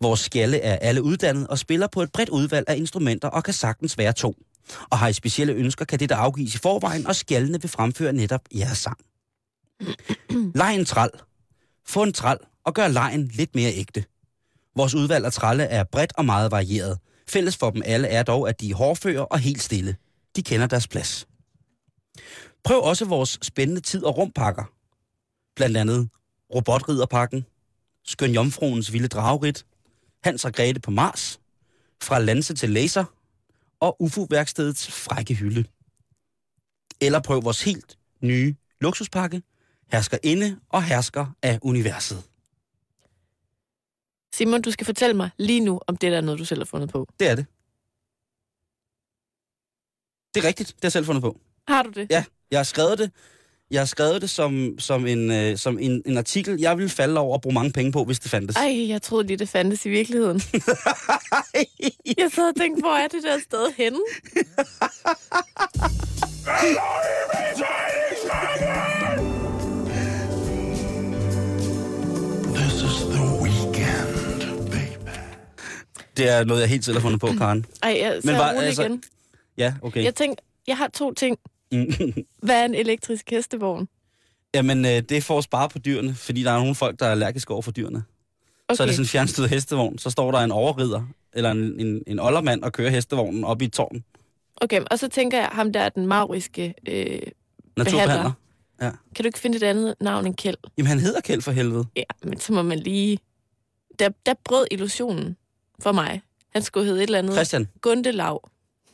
Vores 0.01 0.21
skjalle 0.21 0.61
er 0.61 0.77
alle 0.77 1.03
uddannet 1.03 1.47
og 1.47 1.59
spiller 1.59 1.87
på 1.87 2.03
et 2.03 2.13
bredt 2.13 2.29
udvalg 2.29 2.69
af 2.69 2.77
instrumenter 2.77 3.29
og 3.29 3.45
kan 3.45 3.55
sagtens 3.55 3.99
være 3.99 4.13
to. 4.13 4.35
Og 4.91 4.99
har 4.99 5.09
I 5.09 5.13
specielle 5.13 5.53
ønsker, 5.53 5.85
kan 5.85 5.99
det 5.99 6.09
der 6.09 6.17
afgives 6.17 6.55
i 6.55 6.59
forvejen, 6.59 7.07
og 7.07 7.17
skjallene 7.17 7.61
vil 7.61 7.71
fremføre 7.71 8.13
netop 8.13 8.41
jeres 8.55 8.79
sang. 8.79 8.99
Leg 10.55 10.75
en 10.75 10.85
tral. 10.85 11.11
Få 11.87 12.03
en 12.03 12.13
tral 12.13 12.39
og 12.65 12.75
gør 12.75 12.89
lejen 12.89 13.29
lidt 13.29 13.55
mere 13.55 13.73
ægte. 13.73 14.05
Vores 14.77 14.95
udvalg 14.95 15.25
af 15.25 15.33
tralle 15.33 15.65
er 15.65 15.85
bredt 15.85 16.13
og 16.17 16.25
meget 16.25 16.51
varieret. 16.51 16.99
Fælles 17.29 17.57
for 17.57 17.71
dem 17.71 17.83
alle 17.85 18.09
er 18.09 18.23
dog, 18.23 18.49
at 18.49 18.61
de 18.61 18.71
er 18.71 18.75
hårdfører 18.75 19.23
og 19.23 19.39
helt 19.39 19.63
stille. 19.63 19.97
De 20.37 20.43
kender 20.43 20.67
deres 20.67 20.89
plads. 20.89 21.27
Prøv 22.65 22.83
også 22.83 23.05
vores 23.05 23.39
spændende 23.43 23.81
tid- 23.81 24.05
og 24.05 24.17
rumpakker. 24.19 24.65
Blandt 25.57 25.77
andet 25.77 26.11
Robotridderpakken, 26.55 27.47
Skøn 28.05 28.33
Jomfruens 28.33 28.93
Vilde 28.93 29.09
Dragrit, 29.09 29.67
Hans 30.23 30.45
og 30.45 30.53
Grete 30.53 30.81
på 30.81 30.91
Mars, 30.91 31.41
Fra 32.03 32.19
Lanse 32.19 32.55
til 32.55 32.71
Laser 32.71 33.05
og 33.81 34.03
UFO-værkstedets 34.03 34.91
Frække 34.91 35.35
Hylde. 35.35 35.65
Eller 37.01 37.21
prøv 37.21 37.45
vores 37.45 37.63
helt 37.63 37.99
nye 38.21 38.57
luksuspakke, 38.81 39.43
Hersker 39.93 40.19
inde 40.23 40.61
og 40.69 40.85
hersker 40.85 41.27
af 41.43 41.59
universet. 41.63 42.25
Simon, 44.35 44.63
du 44.63 44.71
skal 44.71 44.85
fortælle 44.85 45.17
mig 45.17 45.31
lige 45.37 45.61
nu, 45.61 45.81
om 45.87 45.97
det 45.97 46.13
der 46.13 46.17
er 46.17 46.21
noget, 46.21 46.39
du 46.39 46.45
selv 46.45 46.61
har 46.61 46.65
fundet 46.65 46.91
på. 46.91 47.09
Det 47.21 47.29
er 47.29 47.35
det. 47.35 47.47
Det 50.35 50.45
er 50.45 50.49
rigtigt, 50.49 50.69
det 50.69 50.83
har 50.83 50.87
jeg 50.87 50.93
selv 50.93 51.07
fundet 51.07 51.23
på. 51.23 51.41
Har 51.69 51.83
du 51.83 51.91
det? 51.91 52.07
Ja, 52.11 52.25
jeg 52.55 52.59
har 52.59 52.65
skrevet 52.65 52.99
det. 52.99 53.11
Jeg 53.71 53.81
har 53.81 53.87
skrevet 53.87 54.23
det 54.23 54.31
som, 54.31 54.75
som, 54.79 55.07
en, 55.07 55.31
øh, 55.33 55.59
som 55.59 55.79
en, 55.81 56.03
en 56.07 56.19
artikel, 56.19 56.61
jeg 56.61 56.77
ville 56.79 56.91
falde 56.91 57.21
over 57.21 57.35
og 57.37 57.43
bruge 57.43 57.55
mange 57.55 57.73
penge 57.73 57.93
på, 57.93 58.05
hvis 58.05 58.19
det 58.19 58.31
fandtes. 58.31 58.57
Ej, 58.57 58.89
jeg 58.89 59.03
troede 59.03 59.27
lige, 59.27 59.37
det 59.37 59.49
fandtes 59.49 59.87
i 59.87 59.89
virkeligheden. 59.89 60.43
jeg 62.19 62.31
sad 62.35 62.49
og 62.49 62.57
tænkte, 62.57 62.81
hvor 62.83 62.95
er 62.97 63.09
det 63.09 63.23
der 63.23 63.39
sted 63.49 63.73
henne? 63.77 63.99
This 72.55 72.75
is 72.83 72.97
the 73.15 73.25
weekend, 73.43 74.71
baby. 74.71 75.11
Det 76.17 76.29
er 76.29 76.45
noget, 76.45 76.61
jeg 76.61 76.69
helt 76.69 76.85
selv 76.85 76.97
har 76.97 77.01
fundet 77.03 77.21
på, 77.21 77.27
Karen. 77.39 77.67
Ej, 77.83 77.97
jeg 78.01 78.17
så 78.23 78.27
Men 78.27 78.37
var- 78.37 78.51
rolig 78.53 78.67
altså- 78.67 78.83
igen. 78.83 79.03
Ja, 79.59 79.75
okay. 79.83 80.05
Jeg 80.05 80.15
tænkte, 80.15 80.43
jeg 80.67 80.77
har 80.77 80.89
to 80.89 81.13
ting. 81.15 81.39
Hvad 82.47 82.61
er 82.61 82.65
en 82.65 82.75
elektrisk 82.75 83.31
hestevogn? 83.31 83.89
Jamen, 84.55 84.85
øh, 84.85 84.91
det 84.91 85.13
er 85.13 85.21
for 85.21 85.39
at 85.39 85.45
spare 85.45 85.69
på 85.69 85.79
dyrene, 85.79 86.15
fordi 86.15 86.43
der 86.43 86.51
er 86.51 86.59
nogle 86.59 86.75
folk, 86.75 87.01
der 87.01 87.07
er 87.07 87.11
allergiske 87.11 87.53
over 87.53 87.63
for 87.63 87.73
dyrene. 87.73 88.05
Okay. 88.69 88.77
Så 88.77 88.83
er 88.83 88.87
det 88.87 88.95
sådan 88.95 89.05
en 89.05 89.09
fjernstydet 89.09 89.51
hestevogn. 89.51 89.99
Så 89.99 90.11
står 90.11 90.31
der 90.31 90.39
en 90.39 90.51
overrider, 90.51 91.03
eller 91.33 91.51
en, 91.51 91.81
en, 91.81 92.03
en 92.07 92.21
oldermand, 92.21 92.63
og 92.63 92.73
kører 92.73 92.91
hestevognen 92.91 93.45
op 93.45 93.63
i 93.63 93.65
et 93.65 93.73
tårn. 93.73 94.05
Okay, 94.57 94.83
og 94.91 94.99
så 94.99 95.09
tænker 95.09 95.39
jeg, 95.39 95.49
ham 95.53 95.73
der 95.73 95.81
er 95.81 95.89
den 95.89 96.07
mauriske... 96.07 96.75
Øh, 96.89 97.19
Naturbehandler. 97.77 98.33
Ja. 98.81 98.91
kan 99.15 99.23
du 99.23 99.27
ikke 99.27 99.39
finde 99.39 99.57
et 99.57 99.63
andet 99.63 99.95
navn 100.01 100.27
end 100.27 100.35
Kjeld? 100.35 100.57
Jamen, 100.79 100.89
han 100.89 100.99
hedder 100.99 101.21
Kjeld 101.21 101.43
for 101.43 101.53
helvede. 101.53 101.85
Ja, 101.97 102.03
men 102.23 102.41
så 102.41 102.53
må 102.53 102.63
man 102.63 102.79
lige... 102.79 103.19
Der, 103.99 104.09
der 104.27 104.35
brød 104.45 104.67
illusionen 104.71 105.37
for 105.81 105.93
mig. 105.93 106.23
Han 106.53 106.63
skulle 106.63 106.87
hedde 106.87 106.99
et 106.99 107.03
eller 107.07 107.19
andet... 107.19 107.35
Christian, 107.35 107.69
Gundelav. 107.81 108.51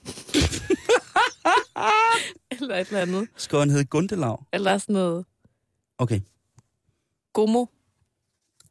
eller 2.63 2.77
et 2.77 2.87
eller 2.87 3.01
andet. 3.01 3.29
skal 3.37 3.59
han 3.59 3.71
hedde 3.71 3.85
Gundelav? 3.85 4.47
Eller 4.53 4.79
sådan 4.79 4.93
noget 4.93 5.25
Okay. 5.99 6.21
gomo. 7.33 7.67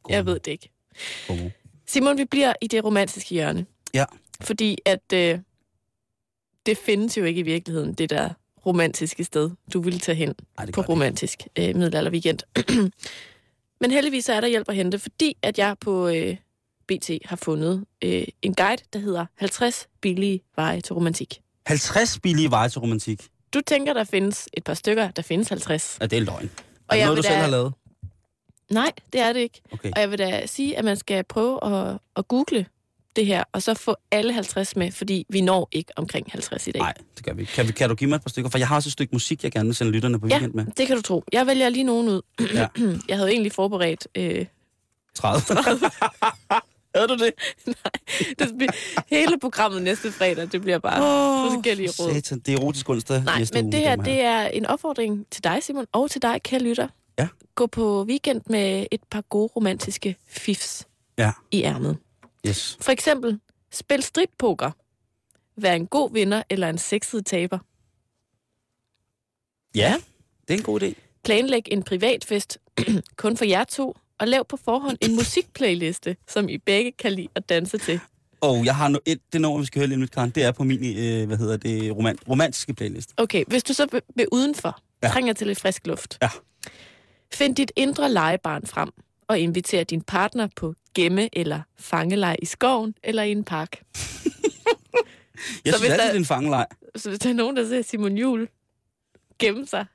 Jeg 0.08 0.26
ved 0.26 0.34
det 0.40 0.50
ikke. 0.50 0.70
Gomo. 1.28 1.50
Simon, 1.86 2.18
vi 2.18 2.24
bliver 2.24 2.52
i 2.62 2.66
det 2.66 2.84
romantiske 2.84 3.34
hjørne. 3.34 3.66
Ja. 3.94 4.04
Fordi 4.40 4.78
at 4.84 5.12
øh, 5.14 5.38
det 6.66 6.78
findes 6.78 7.16
jo 7.16 7.24
ikke 7.24 7.38
i 7.38 7.42
virkeligheden, 7.42 7.94
det 7.94 8.10
der 8.10 8.30
romantiske 8.66 9.24
sted, 9.24 9.50
du 9.72 9.80
ville 9.80 9.98
tage 9.98 10.16
hen 10.16 10.34
Ej, 10.58 10.70
på 10.70 10.80
romantisk 10.80 11.42
øh, 11.58 11.76
middelalder 11.76 12.10
weekend. 12.10 12.38
Men 13.80 13.90
heldigvis 13.90 14.24
så 14.24 14.32
er 14.32 14.40
der 14.40 14.48
hjælp 14.48 14.68
at 14.68 14.74
hente, 14.76 14.98
fordi 14.98 15.36
at 15.42 15.58
jeg 15.58 15.76
på 15.80 16.08
øh, 16.08 16.36
BT 16.88 17.10
har 17.24 17.36
fundet 17.36 17.84
øh, 18.04 18.24
en 18.42 18.54
guide, 18.54 18.82
der 18.92 18.98
hedder 18.98 19.26
50 19.34 19.88
billige 20.00 20.40
veje 20.56 20.80
til 20.80 20.94
romantik. 20.94 21.40
50 21.66 22.18
billige 22.18 22.50
veje 22.50 22.68
til 22.68 22.80
romantik. 22.80 23.28
Du 23.54 23.60
tænker, 23.66 23.92
der 23.92 24.04
findes 24.04 24.48
et 24.52 24.64
par 24.64 24.74
stykker, 24.74 25.10
der 25.10 25.22
findes 25.22 25.48
50. 25.48 25.98
Ja, 26.00 26.06
det 26.06 26.16
er 26.16 26.20
løgn. 26.20 26.50
Og 26.88 26.96
er 26.96 27.00
det 27.00 27.04
noget, 27.04 27.08
du 27.08 27.14
vil 27.14 27.24
selv 27.24 27.34
da- 27.36 27.40
har 27.40 27.48
lavet? 27.50 27.72
Nej, 28.70 28.92
det 29.12 29.20
er 29.20 29.32
det 29.32 29.40
ikke. 29.40 29.60
Okay. 29.72 29.90
Og 29.96 30.00
jeg 30.00 30.10
vil 30.10 30.18
da 30.18 30.46
sige, 30.46 30.78
at 30.78 30.84
man 30.84 30.96
skal 30.96 31.24
prøve 31.24 31.64
at, 31.64 31.98
at 32.16 32.28
google 32.28 32.66
det 33.16 33.26
her, 33.26 33.44
og 33.52 33.62
så 33.62 33.74
få 33.74 33.96
alle 34.10 34.32
50 34.32 34.76
med, 34.76 34.92
fordi 34.92 35.26
vi 35.28 35.40
når 35.40 35.68
ikke 35.72 35.92
omkring 35.96 36.26
50 36.30 36.66
i 36.66 36.70
dag. 36.70 36.80
Nej, 36.80 36.94
det 37.16 37.24
gør 37.24 37.32
vi 37.32 37.40
ikke. 37.42 37.52
Kan, 37.52 37.66
vi, 37.68 37.72
kan 37.72 37.88
du 37.88 37.94
give 37.94 38.10
mig 38.10 38.16
et 38.16 38.22
par 38.22 38.28
stykker? 38.30 38.50
For 38.50 38.58
jeg 38.58 38.68
har 38.68 38.76
også 38.76 38.88
et 38.88 38.92
stykke 38.92 39.10
musik, 39.12 39.44
jeg 39.44 39.52
gerne 39.52 39.66
vil 39.66 39.74
sende 39.74 39.92
lytterne 39.92 40.20
på 40.20 40.26
Ja, 40.26 40.34
weekend 40.34 40.54
med. 40.54 40.66
det 40.76 40.86
kan 40.86 40.96
du 40.96 41.02
tro. 41.02 41.24
Jeg 41.32 41.46
vælger 41.46 41.68
lige 41.68 41.84
nogen 41.84 42.08
ud. 42.08 42.22
Ja. 42.54 42.66
jeg 43.08 43.16
havde 43.16 43.30
egentlig 43.30 43.52
forberedt... 43.52 44.08
Øh, 44.14 44.46
30. 45.14 45.42
Havde 46.94 47.08
du 47.08 47.14
det? 47.14 47.32
det 48.38 48.58
bliver, 48.58 48.72
hele 49.10 49.38
programmet 49.40 49.82
næste 49.82 50.12
fredag, 50.12 50.52
det 50.52 50.60
bliver 50.62 50.78
bare 50.78 51.46
oh, 51.46 51.52
forskellige 51.52 51.88
råd. 51.98 52.14
Satan, 52.14 52.38
det 52.38 52.54
er 52.54 52.58
erotisk 52.58 52.88
onsdag 52.88 53.22
Nej, 53.24 53.38
næste 53.38 53.54
men 53.54 53.64
uge, 53.64 53.72
det 53.72 53.80
her, 53.80 53.96
det 53.96 54.20
er 54.20 54.40
en 54.46 54.66
opfordring 54.66 55.26
til 55.30 55.44
dig, 55.44 55.58
Simon, 55.62 55.86
og 55.92 56.10
til 56.10 56.22
dig, 56.22 56.40
kære 56.42 56.60
lytter. 56.60 56.88
Ja. 57.18 57.28
Gå 57.54 57.66
på 57.66 58.04
weekend 58.04 58.40
med 58.46 58.86
et 58.90 59.00
par 59.10 59.20
gode 59.20 59.46
romantiske 59.56 60.16
fifs 60.28 60.86
Ja. 61.18 61.32
i 61.50 61.62
ærmet. 61.62 61.96
Yes. 62.46 62.78
For 62.80 62.92
eksempel, 62.92 63.40
spil 63.72 64.02
strippoker. 64.02 64.70
Vær 65.56 65.72
en 65.74 65.86
god 65.86 66.12
vinder 66.12 66.42
eller 66.50 66.68
en 66.68 66.78
sexet 66.78 67.26
taber. 67.26 67.58
Ja, 69.74 69.94
det 70.48 70.54
er 70.54 70.58
en 70.58 70.64
god 70.64 70.82
idé. 70.82 70.94
Planlæg 71.24 71.62
en 71.66 71.82
privatfest 71.82 72.58
kun 73.16 73.36
for 73.36 73.44
jer 73.44 73.64
to, 73.64 73.96
og 74.20 74.28
lav 74.28 74.44
på 74.48 74.56
forhånd 74.64 74.96
en 75.00 75.14
musikplayliste, 75.16 76.16
som 76.28 76.48
I 76.48 76.58
begge 76.58 76.92
kan 76.92 77.12
lide 77.12 77.28
at 77.34 77.48
danse 77.48 77.78
til. 77.78 78.00
Og 78.40 78.64
jeg 78.64 78.76
har 78.76 78.88
no, 78.88 78.98
et, 79.06 79.20
det 79.32 79.40
nummer, 79.40 79.60
vi 79.60 79.66
skal 79.66 79.78
høre 79.80 79.86
lige 79.88 80.00
lidt, 80.00 80.10
Karen, 80.10 80.30
det 80.30 80.44
er 80.44 80.52
på 80.52 80.64
min, 80.64 80.84
øh, 80.98 81.26
hvad 81.26 81.36
hedder 81.36 81.56
det, 81.56 81.96
roman, 81.96 82.18
romantiske 82.28 82.74
playlist. 82.74 83.14
Okay, 83.16 83.44
hvis 83.46 83.62
du 83.62 83.72
så 83.74 83.86
vil- 83.92 84.02
vil 84.16 84.26
udenfor, 84.32 84.80
Ja. 85.02 85.08
trænger 85.08 85.32
til 85.32 85.46
lidt 85.46 85.60
frisk 85.60 85.86
luft. 85.86 86.18
Ja. 86.22 86.28
Find 87.32 87.56
dit 87.56 87.72
indre 87.76 88.12
legebarn 88.12 88.66
frem, 88.66 88.88
og 89.28 89.38
inviter 89.38 89.84
din 89.84 90.00
partner 90.02 90.48
på 90.56 90.74
gemme- 90.98 91.28
eller 91.32 91.60
fangeleg 91.78 92.36
i 92.42 92.46
skoven 92.46 92.94
eller 93.04 93.22
i 93.22 93.32
en 93.32 93.44
park. 93.44 93.76
Jeg 95.64 95.72
Så 95.72 95.78
synes 95.78 95.90
altid, 95.90 95.98
der- 95.98 96.06
det 96.06 96.14
er 96.14 96.18
en 96.18 96.24
fangelej. 96.24 96.66
Så 96.96 97.08
hvis 97.08 97.18
der 97.18 97.28
er 97.30 97.34
nogen, 97.34 97.56
der 97.56 97.68
ser 97.68 97.82
Simon 97.82 98.18
Jul 98.18 98.48
gemme 99.38 99.66
sig 99.66 99.86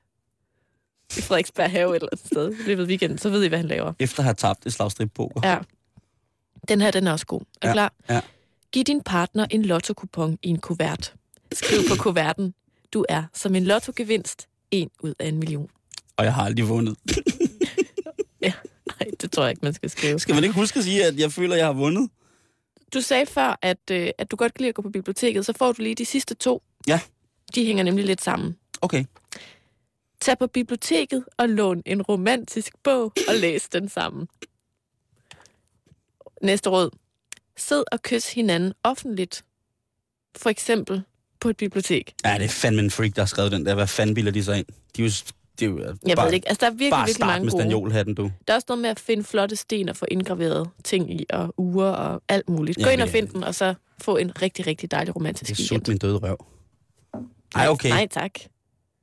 i 1.17 1.21
Frederiksberg 1.21 1.71
Have 1.71 1.95
eller 1.95 2.07
et 2.13 2.19
sted 2.19 2.51
i 2.53 2.63
løbet 2.67 2.83
af 2.83 2.87
weekenden, 2.87 3.17
så 3.17 3.29
ved 3.29 3.43
I, 3.43 3.47
hvad 3.47 3.59
han 3.59 3.67
laver. 3.67 3.93
Efter 3.99 4.19
at 4.19 4.23
have 4.23 4.33
tabt 4.33 4.65
et 4.65 4.73
slagstrip 4.73 5.11
poker. 5.15 5.41
Ja. 5.49 5.57
Den 6.67 6.81
her, 6.81 6.91
den 6.91 7.07
er 7.07 7.11
også 7.11 7.25
god. 7.25 7.41
Er 7.61 7.67
Ja, 7.67 7.73
klar? 7.73 7.93
ja. 8.09 8.21
Giv 8.71 8.83
din 8.83 9.01
partner 9.01 9.45
en 9.51 9.65
lotto-kupon 9.65 10.37
i 10.43 10.47
en 10.49 10.59
kuvert. 10.59 11.13
Skriv 11.53 11.79
på 11.89 11.95
kuverten, 11.95 12.53
du 12.93 13.05
er 13.09 13.23
som 13.33 13.55
en 13.55 13.63
lottogevinst 13.63 14.47
en 14.71 14.89
ud 14.99 15.13
af 15.19 15.27
en 15.27 15.37
million. 15.37 15.69
Og 16.17 16.25
jeg 16.25 16.33
har 16.33 16.43
aldrig 16.43 16.69
vundet. 16.69 16.95
Nej, 18.99 19.09
det 19.21 19.31
tror 19.31 19.43
jeg 19.43 19.49
ikke, 19.49 19.59
man 19.63 19.73
skal 19.73 19.89
skrive. 19.89 20.19
Skal 20.19 20.35
man 20.35 20.43
ikke 20.43 20.55
huske 20.55 20.77
at 20.79 20.83
sige, 20.83 21.05
at 21.05 21.19
jeg 21.19 21.31
føler, 21.31 21.53
at 21.53 21.57
jeg 21.59 21.65
har 21.65 21.73
vundet? 21.73 22.09
Du 22.93 23.01
sagde 23.01 23.25
før, 23.25 23.59
at, 23.61 23.77
øh, 23.91 24.09
at 24.17 24.31
du 24.31 24.35
godt 24.35 24.53
kan 24.53 24.61
lide 24.61 24.69
at 24.69 24.75
gå 24.75 24.81
på 24.81 24.89
biblioteket, 24.89 25.45
så 25.45 25.53
får 25.57 25.71
du 25.71 25.81
lige 25.81 25.95
de 25.95 26.05
sidste 26.05 26.35
to. 26.35 26.63
Ja. 26.87 26.99
De 27.55 27.65
hænger 27.65 27.83
nemlig 27.83 28.05
lidt 28.05 28.21
sammen. 28.23 28.57
Okay. 28.81 29.05
Tag 30.25 30.39
på 30.39 30.47
biblioteket 30.47 31.23
og 31.37 31.49
lån 31.49 31.81
en 31.85 32.01
romantisk 32.01 32.73
bog 32.83 33.13
og 33.27 33.35
læs 33.35 33.69
den 33.69 33.89
sammen. 33.89 34.27
Næste 36.41 36.69
råd. 36.69 36.89
Sid 37.57 37.83
og 37.91 38.01
kys 38.01 38.33
hinanden 38.33 38.73
offentligt. 38.83 39.45
For 40.37 40.49
eksempel 40.49 41.01
på 41.39 41.49
et 41.49 41.57
bibliotek. 41.57 42.13
Ja, 42.25 42.33
det 42.33 42.43
er 42.45 42.49
fandme 42.49 42.81
en 42.81 42.91
freak, 42.91 43.15
der 43.15 43.21
har 43.21 43.25
skrevet 43.25 43.51
den 43.51 43.65
der. 43.65 43.75
Hvad 43.75 43.87
fanden 43.87 44.15
bilder 44.15 44.31
de 44.31 44.43
sig 44.43 44.57
ind? 44.57 44.65
De 44.97 45.01
er 45.01 45.05
jo, 45.05 45.11
det 45.59 45.65
er 45.65 45.69
jo 45.69 45.97
Jeg 46.07 46.15
bare, 46.15 46.25
ved 46.25 46.33
ikke. 46.33 46.49
Altså, 46.49 46.65
der 46.65 46.71
er 46.71 46.71
virkelig, 46.71 46.89
bare 46.91 47.05
virkelig 47.07 47.27
mange 47.27 47.43
med 47.43 47.51
stanjolhatten, 47.51 48.15
du. 48.15 48.31
Der 48.47 48.53
er 48.53 48.55
også 48.55 48.65
noget 48.69 48.81
med 48.81 48.89
at 48.89 48.99
finde 48.99 49.23
flotte 49.23 49.55
sten 49.55 49.89
og 49.89 49.95
få 49.95 50.05
indgraveret 50.11 50.69
ting 50.83 51.21
i, 51.21 51.25
og 51.29 51.53
uger 51.57 51.87
og 51.87 52.21
alt 52.29 52.49
muligt. 52.49 52.77
Gå 52.77 52.81
Jamen, 52.81 52.93
ind 52.93 53.01
og 53.01 53.07
ja. 53.07 53.13
find 53.13 53.27
den, 53.27 53.43
og 53.43 53.55
så 53.55 53.73
få 54.01 54.17
en 54.17 54.41
rigtig, 54.41 54.67
rigtig 54.67 54.91
dejlig 54.91 55.15
romantisk 55.15 55.49
Det 55.49 55.59
er 55.59 55.73
weekend. 55.73 55.87
min 55.87 55.97
døde 55.97 56.17
røv. 56.17 56.45
Ej, 57.55 57.67
okay. 57.67 57.89
Nej, 57.89 58.07
tak. 58.11 58.31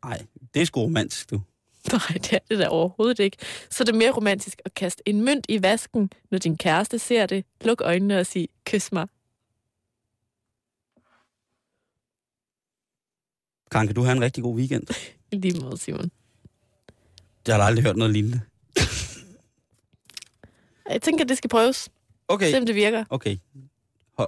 Nej, 0.05 0.27
det 0.55 0.63
er 0.63 0.67
sgu 0.67 0.81
romantisk, 0.81 1.31
du. 1.31 1.41
Nej, 1.93 2.01
det 2.13 2.33
er 2.33 2.39
det 2.51 2.59
da 2.59 2.69
overhovedet 2.69 3.19
ikke. 3.19 3.37
Så 3.71 3.83
er 3.83 3.85
det 3.85 3.95
mere 3.95 4.11
romantisk 4.11 4.63
at 4.65 4.75
kaste 4.75 5.03
en 5.07 5.25
mønt 5.25 5.47
i 5.49 5.63
vasken, 5.63 6.11
når 6.31 6.39
din 6.39 6.57
kæreste 6.59 6.99
ser 6.99 7.27
det. 7.27 7.45
Luk 7.61 7.81
øjnene 7.81 8.19
og 8.19 8.27
sig, 8.27 8.49
kys 8.65 8.93
mig. 8.93 9.09
Karen, 13.71 13.87
kan 13.87 13.95
du 13.95 14.03
have 14.03 14.17
en 14.17 14.23
rigtig 14.23 14.43
god 14.43 14.57
weekend? 14.57 14.87
I 15.33 15.37
lige 15.37 15.61
måde, 15.61 15.79
Simon. 15.79 16.11
Jeg 17.47 17.57
har 17.57 17.63
aldrig 17.63 17.85
hørt 17.85 17.97
noget 17.97 18.13
lignende. 18.13 18.41
Jeg 20.91 21.03
tænker, 21.03 21.25
det 21.25 21.37
skal 21.39 21.51
prøves. 21.51 21.89
Okay, 22.29 22.51
Se, 22.51 22.59
om 22.59 22.67
det 22.67 22.75
virker. 22.75 23.05
okay. 23.11 23.37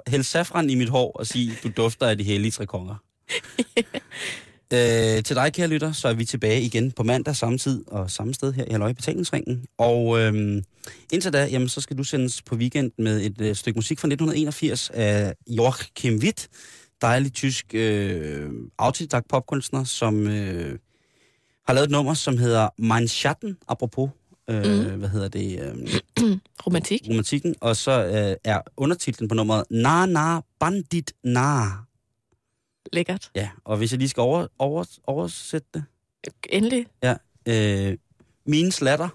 Hæld 0.06 0.22
safran 0.22 0.70
i 0.70 0.74
mit 0.74 0.88
hår 0.88 1.12
og 1.12 1.26
sig, 1.26 1.50
du 1.62 1.70
dufter 1.76 2.06
af 2.08 2.18
de 2.18 2.24
hellige 2.24 2.50
tre 2.52 2.66
konger. 2.66 2.96
øh, 4.74 5.22
til 5.22 5.36
dig, 5.36 5.52
kære 5.52 5.66
lytter, 5.68 5.92
så 5.92 6.08
er 6.08 6.14
vi 6.14 6.24
tilbage 6.24 6.60
igen 6.62 6.92
på 6.92 7.02
mandag 7.02 7.36
samme 7.36 7.58
tid 7.58 7.84
og 7.86 8.10
samme 8.10 8.34
sted 8.34 8.52
her 8.52 8.64
i 8.64 8.70
Halløj 8.70 8.92
Betalingsringen. 8.92 9.64
Og 9.78 10.20
øhm, 10.20 10.62
indtil 11.12 11.32
da, 11.32 11.44
jamen, 11.50 11.68
så 11.68 11.80
skal 11.80 11.98
du 11.98 12.04
sendes 12.04 12.42
på 12.42 12.54
weekend 12.56 12.92
med 12.98 13.20
et 13.26 13.40
øh, 13.40 13.54
stykke 13.56 13.78
musik 13.78 13.98
fra 14.00 14.06
1981 14.08 14.90
af 14.94 15.34
Joachim 15.48 16.18
Witt, 16.18 16.48
dejlig 17.02 17.32
tysk 17.32 17.66
øh, 17.74 18.50
autodidakt 18.78 19.28
popkunstner, 19.28 19.84
som 19.84 20.26
øh, 20.26 20.78
har 21.66 21.74
lavet 21.74 21.84
et 21.86 21.90
nummer, 21.90 22.14
som 22.14 22.38
hedder 22.38 22.68
Mein 22.78 23.08
Schatten, 23.08 23.56
apropos, 23.68 24.10
øh, 24.50 24.64
Mhm. 24.64 24.98
hvad 24.98 25.08
hedder 25.08 25.28
det, 25.28 25.60
øh, 25.60 26.00
Romantik. 26.66 27.00
romantikken, 27.08 27.54
og 27.60 27.76
så 27.76 28.04
øh, 28.06 28.36
er 28.44 28.60
undertitlen 28.76 29.28
på 29.28 29.34
nummeret 29.34 29.64
Na 29.70 30.06
Na 30.06 30.40
Bandit 30.60 31.12
Na. 31.24 31.83
Lækkert. 32.92 33.30
Ja, 33.34 33.50
og 33.64 33.76
hvis 33.76 33.92
jeg 33.92 33.98
lige 33.98 34.08
skal 34.08 34.20
over, 34.20 34.46
over, 34.58 34.84
oversætte 35.04 35.68
det. 35.74 35.84
Endelig. 36.48 36.86
Øh, 37.48 37.98
mine 38.46 38.72
slatter. 38.72 39.08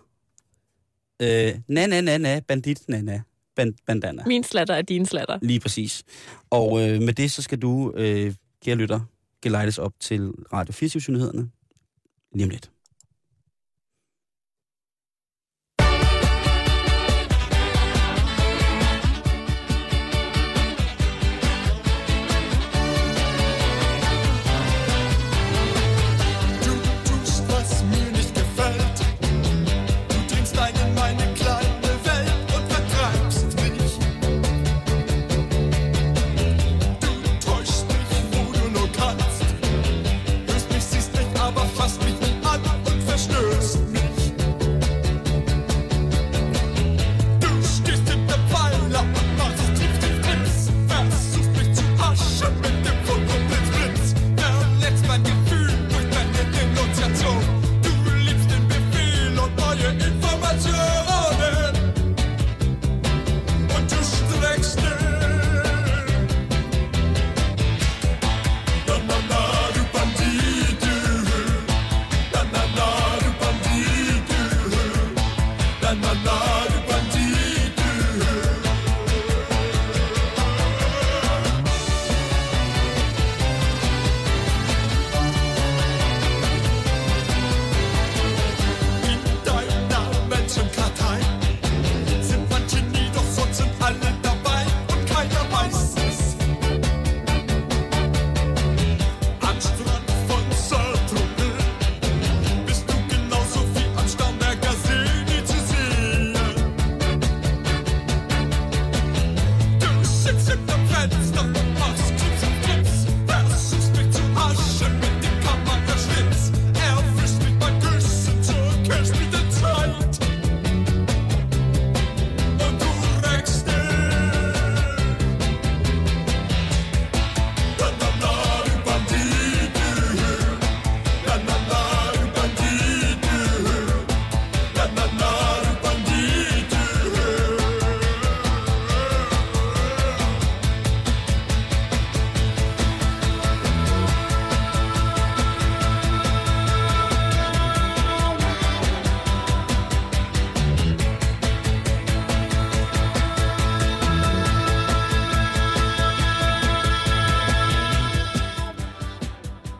Øh, 1.22 1.59
na 1.67 1.88
na 1.88 2.01
na 2.01 2.17
na, 2.17 2.39
bandit 2.39 2.82
na 2.89 3.01
na. 3.01 3.22
Band, 3.55 3.74
bandana. 3.86 4.24
Min 4.26 4.43
slatter 4.43 4.74
er 4.74 4.82
din 4.82 5.05
slatter. 5.05 5.39
Lige 5.41 5.59
præcis. 5.59 6.03
Og 6.49 6.82
øh, 6.82 7.01
med 7.01 7.13
det, 7.13 7.32
så 7.32 7.41
skal 7.41 7.59
du, 7.59 7.93
øh, 7.95 8.34
kære 8.65 8.76
lytter, 8.76 8.99
gelejtes 9.41 9.78
op 9.78 9.93
til 9.99 10.30
Radio 10.53 10.74
24-nyhederne 10.74 11.49
lige 12.34 12.43
om 12.43 12.49
lidt. 12.49 12.72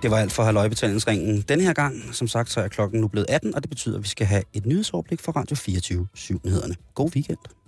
Det 0.10 0.16
var 0.16 0.22
alt 0.22 0.32
for 0.32 0.44
halvøjbetalingsringen 0.44 1.42
denne 1.42 1.64
her 1.64 1.74
gang. 1.74 2.04
Som 2.12 2.28
sagt, 2.28 2.52
så 2.52 2.62
er 2.62 2.68
klokken 2.68 3.02
nu 3.02 3.08
blevet 3.08 3.26
18, 3.30 3.56
og 3.56 3.62
det 3.62 3.70
betyder, 3.70 3.98
at 3.98 4.04
vi 4.04 4.08
skal 4.08 4.28
have 4.28 4.44
et 4.54 4.66
nyhedsoverblik 4.66 5.22
fra 5.22 5.32
Radio 5.32 5.56
24 5.56 6.08
7 6.14 6.42
nyhederne. 6.46 6.76
God 6.94 7.12
weekend. 7.16 7.59